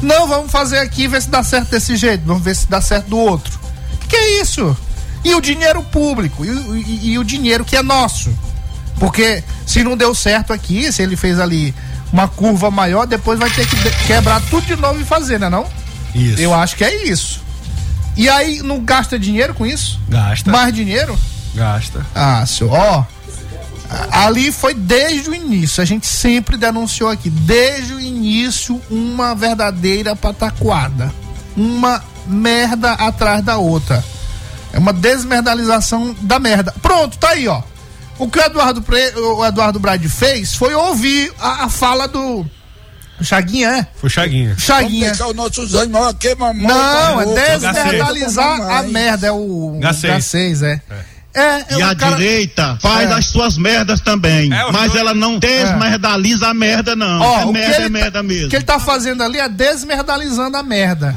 Não, 0.00 0.26
vamos 0.26 0.50
fazer 0.50 0.78
aqui, 0.78 1.06
ver 1.06 1.20
se 1.20 1.28
dá 1.28 1.42
certo 1.42 1.68
desse 1.68 1.94
jeito, 1.94 2.24
vamos 2.24 2.42
ver 2.42 2.56
se 2.56 2.66
dá 2.66 2.80
certo 2.80 3.10
do 3.10 3.18
outro. 3.18 3.60
Que, 4.00 4.08
que 4.08 4.16
é 4.16 4.40
isso? 4.40 4.74
E 5.24 5.34
o 5.34 5.40
dinheiro 5.40 5.82
público, 5.82 6.44
e, 6.44 6.50
o- 6.50 6.76
e- 6.76 7.10
e 7.12 7.18
o 7.18 7.24
dinheiro 7.24 7.64
que 7.64 7.76
é 7.76 7.82
nosso. 7.82 8.32
Porque 8.98 9.42
se 9.66 9.82
não 9.82 9.96
deu 9.96 10.14
certo 10.14 10.52
aqui, 10.52 10.90
se 10.92 11.02
ele 11.02 11.16
fez 11.16 11.38
ali 11.38 11.74
uma 12.12 12.26
curva 12.28 12.70
maior, 12.70 13.06
depois 13.06 13.38
vai 13.38 13.50
ter 13.50 13.66
que 13.66 13.76
quebrar 14.06 14.40
tudo 14.50 14.66
de 14.66 14.76
novo 14.76 15.00
e 15.00 15.04
fazer, 15.04 15.38
né 15.38 15.48
não? 15.48 15.66
Isso. 16.14 16.40
Eu 16.40 16.52
acho 16.54 16.76
que 16.76 16.84
é 16.84 17.04
isso. 17.06 17.40
E 18.16 18.28
aí 18.28 18.60
não 18.62 18.80
gasta 18.80 19.18
dinheiro 19.18 19.54
com 19.54 19.64
isso? 19.66 19.98
Gasta. 20.08 20.50
Mais 20.50 20.74
dinheiro? 20.74 21.18
Gasta. 21.54 22.04
Ah, 22.14 22.44
senhor, 22.46 22.72
ó. 22.72 23.04
Ali 24.12 24.52
foi 24.52 24.72
desde 24.74 25.30
o 25.30 25.34
início, 25.34 25.82
a 25.82 25.86
gente 25.86 26.06
sempre 26.06 26.56
denunciou 26.56 27.08
aqui, 27.10 27.28
desde 27.28 27.92
o 27.94 28.00
início, 28.00 28.80
uma 28.90 29.34
verdadeira 29.34 30.14
pataquada. 30.14 31.12
Uma 31.56 32.02
merda 32.26 32.92
atrás 32.92 33.42
da 33.44 33.56
outra. 33.58 34.04
É 34.72 34.78
uma 34.78 34.92
desmerdalização 34.92 36.14
da 36.20 36.38
merda. 36.38 36.72
Pronto, 36.80 37.18
tá 37.18 37.30
aí, 37.30 37.48
ó. 37.48 37.62
O 38.18 38.28
que 38.28 38.38
o 38.38 38.42
Eduardo, 38.42 38.82
Pre... 38.82 39.12
o 39.16 39.44
Eduardo 39.44 39.80
Brade 39.80 40.08
fez 40.08 40.54
foi 40.54 40.74
ouvir 40.74 41.32
a, 41.40 41.64
a 41.64 41.68
fala 41.68 42.06
do 42.06 42.44
Chaguinha, 43.22 43.68
é? 43.70 43.86
Foi 43.96 44.08
Chaguinha. 44.10 44.54
Chaguinha. 44.58 45.12
os 45.12 45.34
nossos 45.34 45.74
animais 45.74 46.06
aqui, 46.08 46.34
mamãe. 46.34 46.66
Não, 46.66 47.20
é 47.20 47.24
Tá 47.24 47.56
desmerdalizar 47.58 48.60
a 48.78 48.82
merda, 48.82 49.26
é 49.26 49.32
o 49.32 49.78
H6. 49.80 50.16
H6, 50.18 50.62
é. 50.62 50.80
É, 51.32 51.42
é 51.42 51.64
E 51.78 51.82
o 51.82 51.86
a 51.88 51.94
cara- 51.94 52.16
direita 52.16 52.76
faz 52.82 53.08
É. 53.10 53.12
as 53.14 53.26
suas 53.26 53.56
merdas 53.56 54.00
também. 54.00 54.52
É, 54.52 54.72
mas 54.72 54.94
ela 54.96 55.14
não 55.14 55.38
desmerdaliza 55.38 56.48
a 56.48 56.54
merda, 56.54 56.96
não. 56.96 57.20
Ó, 57.20 57.40
é 57.40 57.52
merda, 57.52 57.74
ele 57.76 57.76
é 57.76 57.82
tá- 57.82 57.88
merda 57.88 58.22
mesmo. 58.22 58.46
O 58.46 58.50
que 58.50 58.56
ele 58.56 58.64
tá 58.64 58.80
fazendo 58.80 59.22
ali 59.22 59.38
é 59.38 59.48
desmerdalizando 59.48 60.56
a 60.56 60.62
merda. 60.62 61.14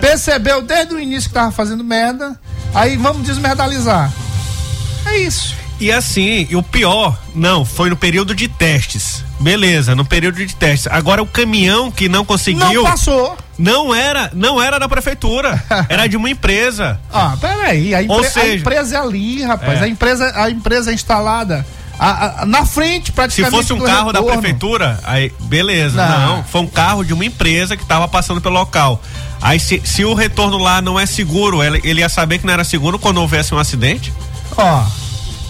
Percebeu 0.00 0.62
desde 0.62 0.94
o 0.94 1.00
início 1.00 1.28
que 1.28 1.34
tava 1.34 1.50
fazendo 1.50 1.82
merda, 1.82 2.38
aí 2.74 2.96
vamos 2.96 3.22
desmerdalizar. 3.26 4.12
É 5.06 5.18
isso. 5.18 5.54
E 5.80 5.90
assim, 5.90 6.46
e 6.50 6.56
o 6.56 6.62
pior, 6.62 7.18
não, 7.34 7.64
foi 7.64 7.88
no 7.88 7.96
período 7.96 8.34
de 8.34 8.46
testes. 8.48 9.24
Beleza, 9.40 9.94
no 9.94 10.04
período 10.04 10.44
de 10.44 10.54
testes. 10.54 10.86
Agora 10.92 11.22
o 11.22 11.26
caminhão 11.26 11.90
que 11.90 12.06
não 12.06 12.22
conseguiu. 12.22 12.82
Não 12.82 12.84
passou. 12.84 13.36
Não 13.58 13.94
era, 13.94 14.30
não 14.34 14.60
era 14.62 14.78
da 14.78 14.86
prefeitura, 14.88 15.62
era 15.88 16.06
de 16.06 16.16
uma 16.18 16.28
empresa. 16.28 17.00
Ah, 17.10 17.34
peraí, 17.40 17.94
a, 17.94 18.02
empre- 18.02 18.14
Ou 18.14 18.20
a 18.22 18.28
seja, 18.28 18.54
empresa 18.56 18.96
é 18.96 19.00
ali, 19.00 19.42
rapaz. 19.42 19.80
É. 19.80 19.84
A 19.84 19.88
empresa, 19.88 20.32
a 20.34 20.50
empresa 20.50 20.90
é 20.90 20.94
instalada 20.94 21.64
a- 22.06 22.42
a- 22.42 22.46
na 22.46 22.64
frente, 22.64 23.06
Se 23.06 23.12
praticamente. 23.12 23.54
fosse 23.56 23.72
um 23.72 23.78
do 23.78 23.84
carro 23.84 24.12
da 24.12 24.20
retorno. 24.20 24.40
prefeitura, 24.40 24.98
aí 25.04 25.32
beleza. 25.40 25.96
Não. 26.06 26.36
Não. 26.36 26.44
foi 26.44 26.60
um 26.62 26.66
carro 26.66 27.04
de 27.04 27.12
uma 27.12 27.24
empresa 27.24 27.76
que 27.76 27.82
estava 27.82 28.08
passando 28.08 28.40
pelo 28.40 28.54
local. 28.54 29.00
Aí 29.42 29.58
se, 29.60 29.80
se 29.84 30.04
o 30.04 30.14
retorno 30.14 30.58
lá 30.58 30.80
não 30.82 30.98
é 30.98 31.06
seguro, 31.06 31.62
ele, 31.62 31.80
ele 31.84 32.00
ia 32.00 32.08
saber 32.08 32.38
que 32.38 32.46
não 32.46 32.52
era 32.52 32.64
seguro 32.64 32.98
quando 32.98 33.18
houvesse 33.18 33.54
um 33.54 33.58
acidente? 33.58 34.12
Ó. 34.56 34.84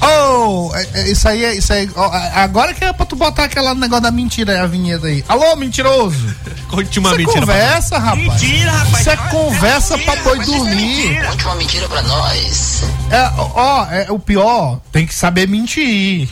Oh, 0.03 0.75
é- 0.75 0.89
é- 0.95 1.11
isso 1.11 1.29
aí 1.29 1.45
é. 1.45 1.55
Isso 1.55 1.71
aí, 1.75 1.91
ó, 1.95 2.07
a- 2.07 2.43
agora 2.43 2.73
que 2.73 2.83
é 2.83 2.91
pra 2.91 3.05
tu 3.05 3.15
botar 3.17 3.45
aquele 3.45 3.75
negócio 3.75 4.03
da 4.03 4.11
mentira, 4.11 4.63
a 4.63 4.67
vinheta 4.67 5.07
aí. 5.09 5.23
Alô, 5.29 5.55
mentiroso! 5.57 6.17
Conte 6.71 6.99
uma 6.99 7.11
Isso 7.11 7.15
é 7.17 7.19
mentira 7.19 7.41
conversa, 7.41 7.99
rapaz. 7.99 8.19
Mentira, 8.43 8.71
rapaz. 8.71 9.01
Isso 9.01 9.11
é 9.11 9.17
conversa 9.17 9.99
pra 9.99 10.17
boi 10.17 10.39
dormir. 10.39 11.23
Conte 11.27 11.45
uma 11.45 11.55
mentira 11.57 11.87
pra 11.89 12.01
nós. 12.03 12.83
É, 13.11 13.31
ó, 13.37 13.87
é, 13.91 14.07
o 14.09 14.19
pior, 14.19 14.79
tem 14.91 15.07
que 15.07 15.15
saber 15.15 15.47
mentir. 15.47 16.31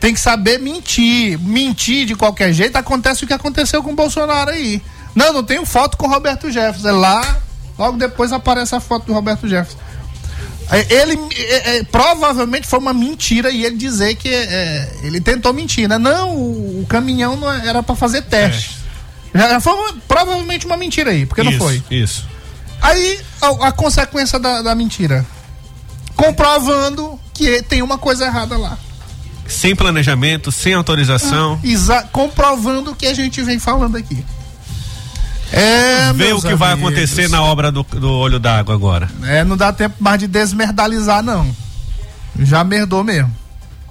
Tem 0.00 0.14
que 0.14 0.20
saber 0.20 0.58
mentir. 0.58 1.38
Mentir 1.38 2.06
de 2.06 2.14
qualquer 2.14 2.52
jeito, 2.52 2.76
acontece 2.76 3.24
o 3.24 3.26
que 3.26 3.32
aconteceu 3.34 3.82
com 3.82 3.92
o 3.92 3.94
Bolsonaro 3.94 4.50
aí. 4.50 4.80
Não, 5.14 5.32
não 5.32 5.44
tenho 5.44 5.64
foto 5.66 5.96
com 5.96 6.06
o 6.06 6.10
Roberto 6.10 6.50
Jefferson. 6.50 6.88
É 6.88 6.92
lá, 6.92 7.36
logo 7.78 7.96
depois 7.98 8.32
aparece 8.32 8.74
a 8.74 8.80
foto 8.80 9.06
do 9.06 9.12
Roberto 9.12 9.46
Jefferson. 9.48 9.78
É, 10.70 10.94
Ele 10.94 11.18
é, 11.36 11.76
é, 11.76 11.82
provavelmente 11.84 12.66
foi 12.66 12.78
uma 12.78 12.94
mentira 12.94 13.50
e 13.50 13.64
ele 13.66 13.76
dizer 13.76 14.14
que 14.16 14.28
é, 14.30 14.90
ele 15.02 15.20
tentou 15.20 15.52
mentir, 15.52 15.86
né? 15.86 15.98
Não, 15.98 16.34
o, 16.34 16.80
o 16.82 16.86
caminhão 16.86 17.36
não 17.36 17.52
era 17.52 17.82
pra 17.82 17.94
fazer 17.94 18.22
teste. 18.22 18.78
Já, 19.34 19.50
já 19.50 19.60
foi 19.60 19.74
uma- 19.74 19.94
provavelmente 20.08 20.64
uma 20.64 20.76
mentira 20.78 21.10
aí, 21.10 21.26
porque 21.26 21.42
não 21.42 21.50
Isso, 21.52 21.60
foi. 21.60 21.82
Isso. 21.90 22.26
Aí 22.80 23.20
a, 23.42 23.68
a 23.68 23.72
consequência 23.72 24.38
da, 24.38 24.62
da 24.62 24.74
mentira. 24.74 25.24
Comprovando 26.16 27.18
que 27.32 27.62
tem 27.62 27.82
uma 27.82 27.98
coisa 27.98 28.24
errada 28.26 28.56
lá. 28.56 28.78
Sem 29.46 29.74
planejamento, 29.76 30.50
sem 30.50 30.74
autorização. 30.74 31.60
Exa 31.62 32.02
comprovando 32.10 32.92
o 32.92 32.94
que 32.94 33.06
a 33.06 33.14
gente 33.14 33.42
vem 33.42 33.58
falando 33.58 33.96
aqui. 33.96 34.24
É, 35.52 36.12
Vê 36.14 36.32
o 36.32 36.40
que 36.40 36.54
vai 36.54 36.72
amigos. 36.72 36.90
acontecer 36.92 37.28
na 37.28 37.42
obra 37.42 37.70
do, 37.70 37.82
do 37.84 38.10
olho 38.10 38.40
d'água 38.40 38.74
agora. 38.74 39.08
É, 39.24 39.44
não 39.44 39.56
dá 39.56 39.72
tempo 39.72 39.96
mais 40.00 40.18
de 40.18 40.26
desmerdalizar, 40.26 41.22
não. 41.22 41.54
Já 42.40 42.64
merdou 42.64 43.04
mesmo. 43.04 43.30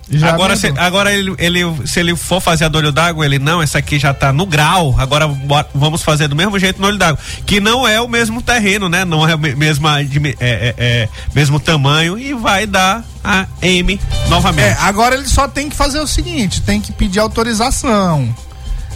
Já 0.10 0.30
agora, 0.30 0.56
se, 0.58 0.68
agora 0.78 1.14
ele, 1.14 1.34
ele- 1.38 1.88
se 1.88 2.00
ele 2.00 2.16
for 2.16 2.42
fazer 2.42 2.66
a 2.66 2.68
do 2.68 2.78
olho 2.78 2.92
d'água, 2.92 3.26
ele 3.26 3.40
não, 3.40 3.62
essa 3.62 3.78
aqui 3.78 3.98
já 3.98 4.14
tá 4.14 4.34
no 4.34 4.46
grau, 4.46 4.94
agora 5.00 5.28
bo- 5.28 5.66
vamos 5.74 6.04
fazer 6.04 6.28
do 6.28 6.36
mesmo 6.36 6.60
jeito 6.60 6.82
no 6.82 6.88
olho 6.88 6.98
d'água. 6.98 7.18
Que 7.46 7.60
não 7.62 7.88
é 7.88 8.02
o 8.02 8.08
mesmo 8.08 8.42
terreno, 8.42 8.90
né? 8.90 9.06
Não 9.06 9.28
é 9.28 9.34
o 9.34 9.40
me- 9.40 9.56
mesma, 9.56 10.04
dimi- 10.04 10.36
é, 10.40 10.74
é- 10.78 10.84
é 10.86 11.10
mesmo 11.34 11.60
tamanho 11.60 12.18
e 12.20 12.34
vai 12.34 12.68
dar 12.68 13.04
a 13.24 13.46
M 13.62 14.00
novamente. 14.28 14.68
É, 14.68 14.78
agora 14.82 15.16
ele 15.16 15.28
só 15.28 15.48
tem 15.48 15.70
que 15.70 15.76
fazer 15.76 16.00
o 16.00 16.08
seguinte: 16.08 16.62
tem 16.62 16.82
que 16.82 16.92
pedir 16.92 17.20
autorização. 17.20 18.36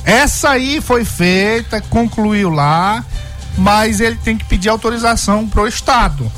Essa 0.04 0.52
aí 0.52 0.82
foi 0.82 1.04
feita, 1.06 1.82
concluiu 1.82 2.50
lá, 2.50 3.04
mas 3.58 4.00
ele 4.00 4.16
tem 4.24 4.38
que 4.38 4.46
pedir 4.46 4.70
autorização 4.70 5.48
pro 5.48 5.68
Estado 5.68 6.30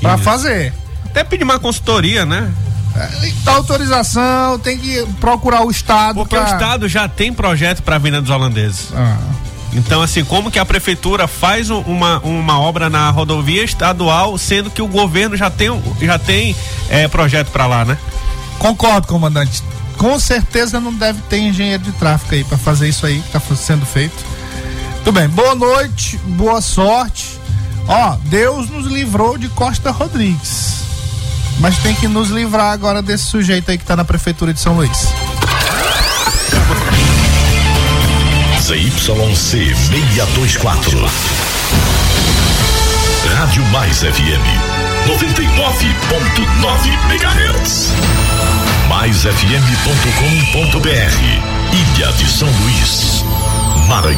pra 0.00 0.14
Isso. 0.16 0.24
fazer. 0.24 0.72
Até 1.06 1.24
pedir 1.24 1.44
uma 1.44 1.58
consultoria, 1.58 2.26
né? 2.26 2.50
Tem 3.06 3.30
que 3.32 3.40
dar 3.40 3.52
autorização, 3.54 4.58
tem 4.58 4.78
que 4.78 5.06
procurar 5.20 5.64
o 5.64 5.70
Estado. 5.70 6.14
Porque 6.16 6.36
pra- 6.36 6.44
o 6.44 6.48
Estado 6.52 6.88
já 6.88 7.08
tem 7.08 7.32
projeto 7.32 7.82
para 7.82 7.96
a 7.96 7.98
vinda 7.98 8.20
dos 8.20 8.30
holandeses. 8.30 8.88
Ah. 8.94 9.16
Então, 9.72 10.00
assim, 10.02 10.24
como 10.24 10.50
que 10.50 10.58
a 10.58 10.64
prefeitura 10.64 11.28
faz 11.28 11.68
um- 11.70 11.80
uma, 11.82 12.18
uma 12.20 12.58
obra 12.58 12.88
na 12.88 13.10
rodovia 13.10 13.62
estadual, 13.62 14.36
sendo 14.38 14.70
que 14.70 14.80
o 14.80 14.86
governo 14.88 15.36
já 15.36 15.50
tem, 15.50 15.70
já 16.00 16.18
tem 16.18 16.56
é, 16.88 17.06
projeto 17.06 17.48
para 17.50 17.66
lá, 17.66 17.84
né? 17.84 17.98
Concordo, 18.58 19.06
comandante. 19.06 19.62
Com 19.98 20.18
certeza 20.18 20.80
não 20.80 20.92
deve 20.94 21.20
ter 21.28 21.38
engenheiro 21.38 21.82
de 21.82 21.92
tráfego 21.92 22.34
aí 22.34 22.44
pra 22.44 22.56
fazer 22.56 22.88
isso 22.88 23.04
aí 23.04 23.20
que 23.20 23.30
tá 23.30 23.40
sendo 23.56 23.84
feito. 23.84 24.14
Tudo 25.04 25.12
bem. 25.20 25.28
Boa 25.28 25.54
noite, 25.54 26.16
boa 26.24 26.60
sorte. 26.60 27.38
Ó, 27.86 28.16
Deus 28.24 28.68
nos 28.70 28.86
livrou 28.86 29.36
de 29.36 29.48
Costa 29.48 29.90
Rodrigues. 29.90 30.78
Mas 31.60 31.78
tem 31.78 31.94
que 31.94 32.08
nos 32.08 32.30
livrar 32.30 32.72
agora 32.72 33.02
desse 33.02 33.24
sujeito 33.24 33.70
aí 33.70 33.78
que 33.78 33.84
tá 33.84 33.96
na 33.96 34.04
prefeitura 34.04 34.54
de 34.54 34.60
São 34.60 34.76
Luís. 34.76 35.12
ZYC 38.60 39.34
624. 39.34 40.98
Rádio 43.36 43.64
Mais 43.66 43.98
FM 44.00 44.78
99.9 45.08 46.92
MHz. 47.08 47.92
MaisFM.com.br. 48.88 51.48
Ilha 51.72 52.12
de 52.12 52.30
São 52.30 52.48
Luís, 52.48 53.24
Maranhão. 53.86 54.16